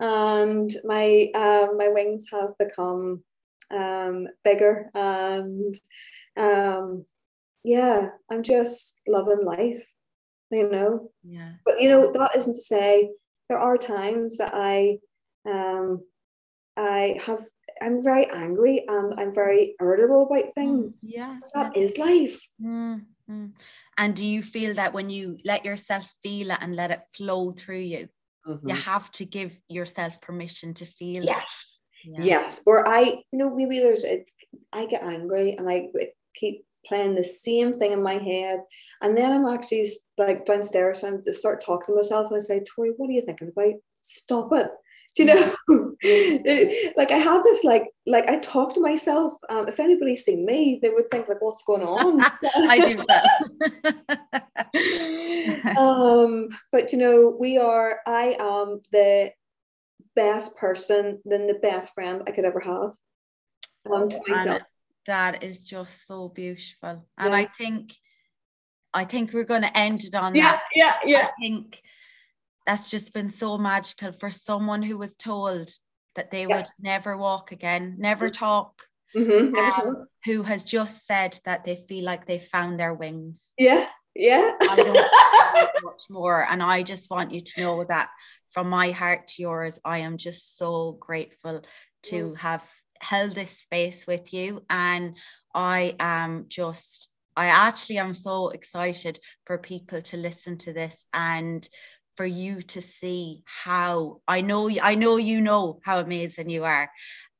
and 0.00 0.74
my 0.84 1.30
um, 1.34 1.76
my 1.76 1.88
wings 1.88 2.26
have 2.32 2.56
become 2.58 3.22
um, 3.70 4.26
bigger, 4.44 4.90
and 4.94 5.78
um, 6.36 7.04
yeah, 7.64 8.08
I'm 8.30 8.42
just 8.42 9.00
loving 9.06 9.44
life. 9.44 9.92
You 10.50 10.70
know. 10.70 11.10
Yeah. 11.22 11.52
But 11.64 11.80
you 11.80 11.88
know 11.88 12.12
that 12.12 12.36
isn't 12.36 12.54
to 12.54 12.60
say 12.60 13.10
there 13.48 13.58
are 13.58 13.76
times 13.76 14.38
that 14.38 14.52
I 14.54 14.98
um, 15.48 16.02
I 16.76 17.18
have 17.24 17.40
I'm 17.80 18.02
very 18.02 18.26
angry 18.30 18.84
and 18.86 19.18
I'm 19.18 19.34
very 19.34 19.74
irritable 19.80 20.26
about 20.26 20.44
mm, 20.44 20.52
things. 20.54 20.98
Yeah. 21.02 21.38
that 21.54 21.76
yeah. 21.76 21.82
is 21.82 21.98
life. 21.98 22.48
Mm. 22.62 23.02
Mm. 23.30 23.52
And 23.98 24.14
do 24.14 24.26
you 24.26 24.42
feel 24.42 24.74
that 24.74 24.92
when 24.92 25.10
you 25.10 25.38
let 25.44 25.64
yourself 25.64 26.12
feel 26.22 26.50
it 26.50 26.58
and 26.60 26.76
let 26.76 26.90
it 26.90 27.00
flow 27.14 27.52
through 27.52 27.78
you, 27.78 28.08
mm-hmm. 28.46 28.68
you 28.68 28.74
have 28.74 29.10
to 29.12 29.24
give 29.24 29.56
yourself 29.68 30.20
permission 30.20 30.74
to 30.74 30.86
feel 30.86 31.24
yes. 31.24 31.78
Yeah. 32.04 32.24
Yes. 32.24 32.62
Or 32.66 32.88
I, 32.88 33.00
you 33.00 33.38
know, 33.38 33.54
maybe 33.54 33.78
there's, 33.78 34.04
a, 34.04 34.24
I 34.72 34.86
get 34.86 35.02
angry 35.02 35.52
and 35.52 35.68
I 35.68 35.88
keep 36.34 36.64
playing 36.84 37.14
the 37.14 37.22
same 37.24 37.78
thing 37.78 37.92
in 37.92 38.02
my 38.02 38.14
head. 38.14 38.60
And 39.00 39.16
then 39.16 39.32
I'm 39.32 39.46
actually 39.46 39.88
like 40.18 40.44
downstairs 40.44 41.04
and 41.04 41.22
I 41.26 41.32
start 41.32 41.64
talking 41.64 41.94
to 41.94 41.96
myself 41.96 42.28
and 42.28 42.36
I 42.36 42.40
say, 42.40 42.64
Tori, 42.64 42.90
what 42.96 43.08
are 43.08 43.12
you 43.12 43.22
thinking 43.22 43.52
about? 43.56 43.74
Stop 44.00 44.52
it 44.54 44.68
you 45.18 45.26
know 45.26 45.54
like 46.96 47.10
i 47.10 47.18
have 47.18 47.42
this 47.42 47.64
like 47.64 47.84
like 48.06 48.26
i 48.28 48.38
talk 48.38 48.74
to 48.74 48.80
myself 48.80 49.34
um, 49.50 49.68
if 49.68 49.78
anybody's 49.78 50.24
seen 50.24 50.46
me 50.46 50.78
they 50.80 50.88
would 50.88 51.10
think 51.10 51.28
like 51.28 51.40
what's 51.42 51.62
going 51.64 51.82
on? 51.82 52.20
I 52.56 52.78
do 52.80 52.96
that 53.08 53.28
um 55.76 56.48
but 56.70 56.92
you 56.92 56.98
know 56.98 57.36
we 57.38 57.58
are 57.58 58.00
i 58.06 58.36
am 58.38 58.80
the 58.90 59.30
best 60.16 60.56
person 60.56 61.20
than 61.24 61.46
the 61.46 61.54
best 61.54 61.94
friend 61.94 62.22
i 62.26 62.30
could 62.30 62.44
ever 62.44 62.60
have. 62.60 62.92
Um, 63.90 64.08
to 64.08 64.20
myself. 64.26 64.62
that 65.06 65.42
is 65.42 65.58
just 65.60 66.06
so 66.06 66.28
beautiful. 66.28 67.06
And 67.18 67.32
yeah. 67.32 67.38
i 67.40 67.44
think 67.44 67.92
i 68.94 69.04
think 69.04 69.32
we're 69.32 69.44
going 69.44 69.62
to 69.62 69.76
end 69.76 70.04
it 70.04 70.14
on 70.14 70.34
yeah 70.34 70.52
that. 70.52 70.62
yeah 70.74 70.92
yeah. 71.04 71.28
I 71.28 71.30
think 71.42 71.82
that's 72.66 72.90
just 72.90 73.12
been 73.12 73.30
so 73.30 73.58
magical 73.58 74.12
for 74.12 74.30
someone 74.30 74.82
who 74.82 74.98
was 74.98 75.16
told 75.16 75.70
that 76.14 76.30
they 76.30 76.46
yeah. 76.46 76.56
would 76.56 76.66
never 76.80 77.16
walk 77.16 77.52
again, 77.52 77.96
never 77.98 78.26
mm-hmm. 78.26 78.44
talk, 78.44 78.82
mm-hmm. 79.16 79.50
never 79.50 79.88
um, 79.88 80.06
who 80.24 80.42
has 80.42 80.62
just 80.62 81.06
said 81.06 81.38
that 81.44 81.64
they 81.64 81.84
feel 81.88 82.04
like 82.04 82.26
they 82.26 82.38
found 82.38 82.78
their 82.78 82.94
wings. 82.94 83.42
Yeah, 83.58 83.86
yeah. 84.14 84.52
I 84.60 84.76
don't 84.76 85.82
much 85.84 86.02
more, 86.10 86.46
and 86.48 86.62
I 86.62 86.82
just 86.82 87.10
want 87.10 87.32
you 87.32 87.40
to 87.40 87.60
know 87.60 87.84
that 87.84 88.10
from 88.52 88.68
my 88.68 88.90
heart 88.90 89.28
to 89.28 89.42
yours, 89.42 89.78
I 89.84 89.98
am 89.98 90.18
just 90.18 90.58
so 90.58 90.96
grateful 91.00 91.62
to 92.04 92.30
mm. 92.30 92.36
have 92.38 92.64
held 93.00 93.34
this 93.34 93.58
space 93.58 94.06
with 94.06 94.32
you, 94.32 94.62
and 94.68 95.16
I 95.54 95.96
am 95.98 96.46
just. 96.48 97.08
I 97.34 97.46
actually 97.46 97.96
am 97.96 98.12
so 98.12 98.50
excited 98.50 99.18
for 99.46 99.56
people 99.56 100.02
to 100.02 100.18
listen 100.18 100.58
to 100.58 100.74
this 100.74 101.06
and 101.14 101.66
for 102.16 102.26
you 102.26 102.62
to 102.62 102.80
see 102.80 103.42
how 103.44 104.20
I 104.28 104.40
know 104.40 104.70
I 104.82 104.94
know 104.94 105.16
you 105.16 105.40
know 105.40 105.80
how 105.84 105.98
amazing 105.98 106.50
you 106.50 106.64
are. 106.64 106.90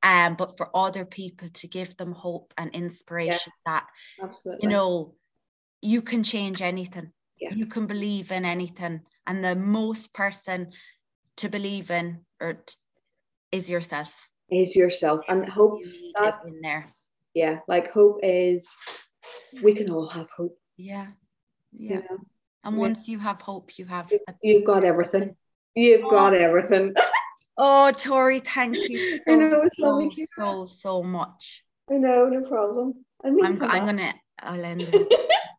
Um, 0.05 0.35
but 0.35 0.57
for 0.57 0.69
other 0.75 1.05
people 1.05 1.49
to 1.53 1.69
give 1.69 1.97
them 1.97 2.13
hope 2.13 2.53
and 2.59 2.75
inspiration 2.75 3.53
yeah, 3.67 3.73
that 3.73 3.87
absolutely. 4.21 4.65
you 4.65 4.69
know 4.69 5.15
you 5.83 6.01
can 6.01 6.23
change 6.23 6.63
anything. 6.63 7.13
Yeah. 7.41 7.55
You 7.55 7.67
can 7.67 7.87
believe 7.87 8.31
in 8.31 8.45
anything. 8.45 9.01
And 9.27 9.45
the 9.45 9.57
most 9.57 10.15
person 10.15 10.71
to 11.37 11.49
believe 11.49 11.91
in 11.91 12.21
or 12.41 12.55
t- 12.55 12.75
is 13.51 13.69
yourself. 13.69 14.29
Is 14.51 14.77
yourself. 14.77 15.21
And 15.29 15.49
hope 15.49 15.81
that, 16.21 16.39
in 16.47 16.61
there. 16.63 16.95
Yeah, 17.35 17.59
like 17.67 17.91
hope 17.91 18.21
is 18.23 18.69
we 19.63 19.75
can 19.75 19.91
all 19.91 20.07
have 20.07 20.31
hope. 20.31 20.57
Yeah. 20.77 21.09
Yeah. 21.77 21.97
You 21.97 22.03
know? 22.03 22.19
And 22.65 22.77
once 22.77 23.09
you 23.09 23.19
have 23.19 23.41
hope, 23.41 23.79
you 23.79 23.87
have 23.87 24.13
you've 24.43 24.65
got 24.65 24.85
everything. 24.85 25.37
You've 25.75 26.05
oh. 26.05 26.11
got 26.11 26.35
everything. 26.35 26.95
oh, 27.59 27.93
Tori, 27.97 28.39
thank 28.39 28.77
you. 28.89 29.21
So, 29.27 29.33
I 29.33 29.37
know 29.37 29.61
it's 29.63 29.77
so, 29.79 29.87
lovely. 29.87 30.29
So 30.39 30.67
so 30.67 31.03
much. 31.03 31.65
I 31.91 31.95
know, 31.95 32.29
no 32.29 32.49
problem. 32.49 33.05
I'm, 33.25 33.43
I'm 33.43 33.57
gonna. 33.87 34.15
I'll 34.41 34.65
end. 34.65 34.95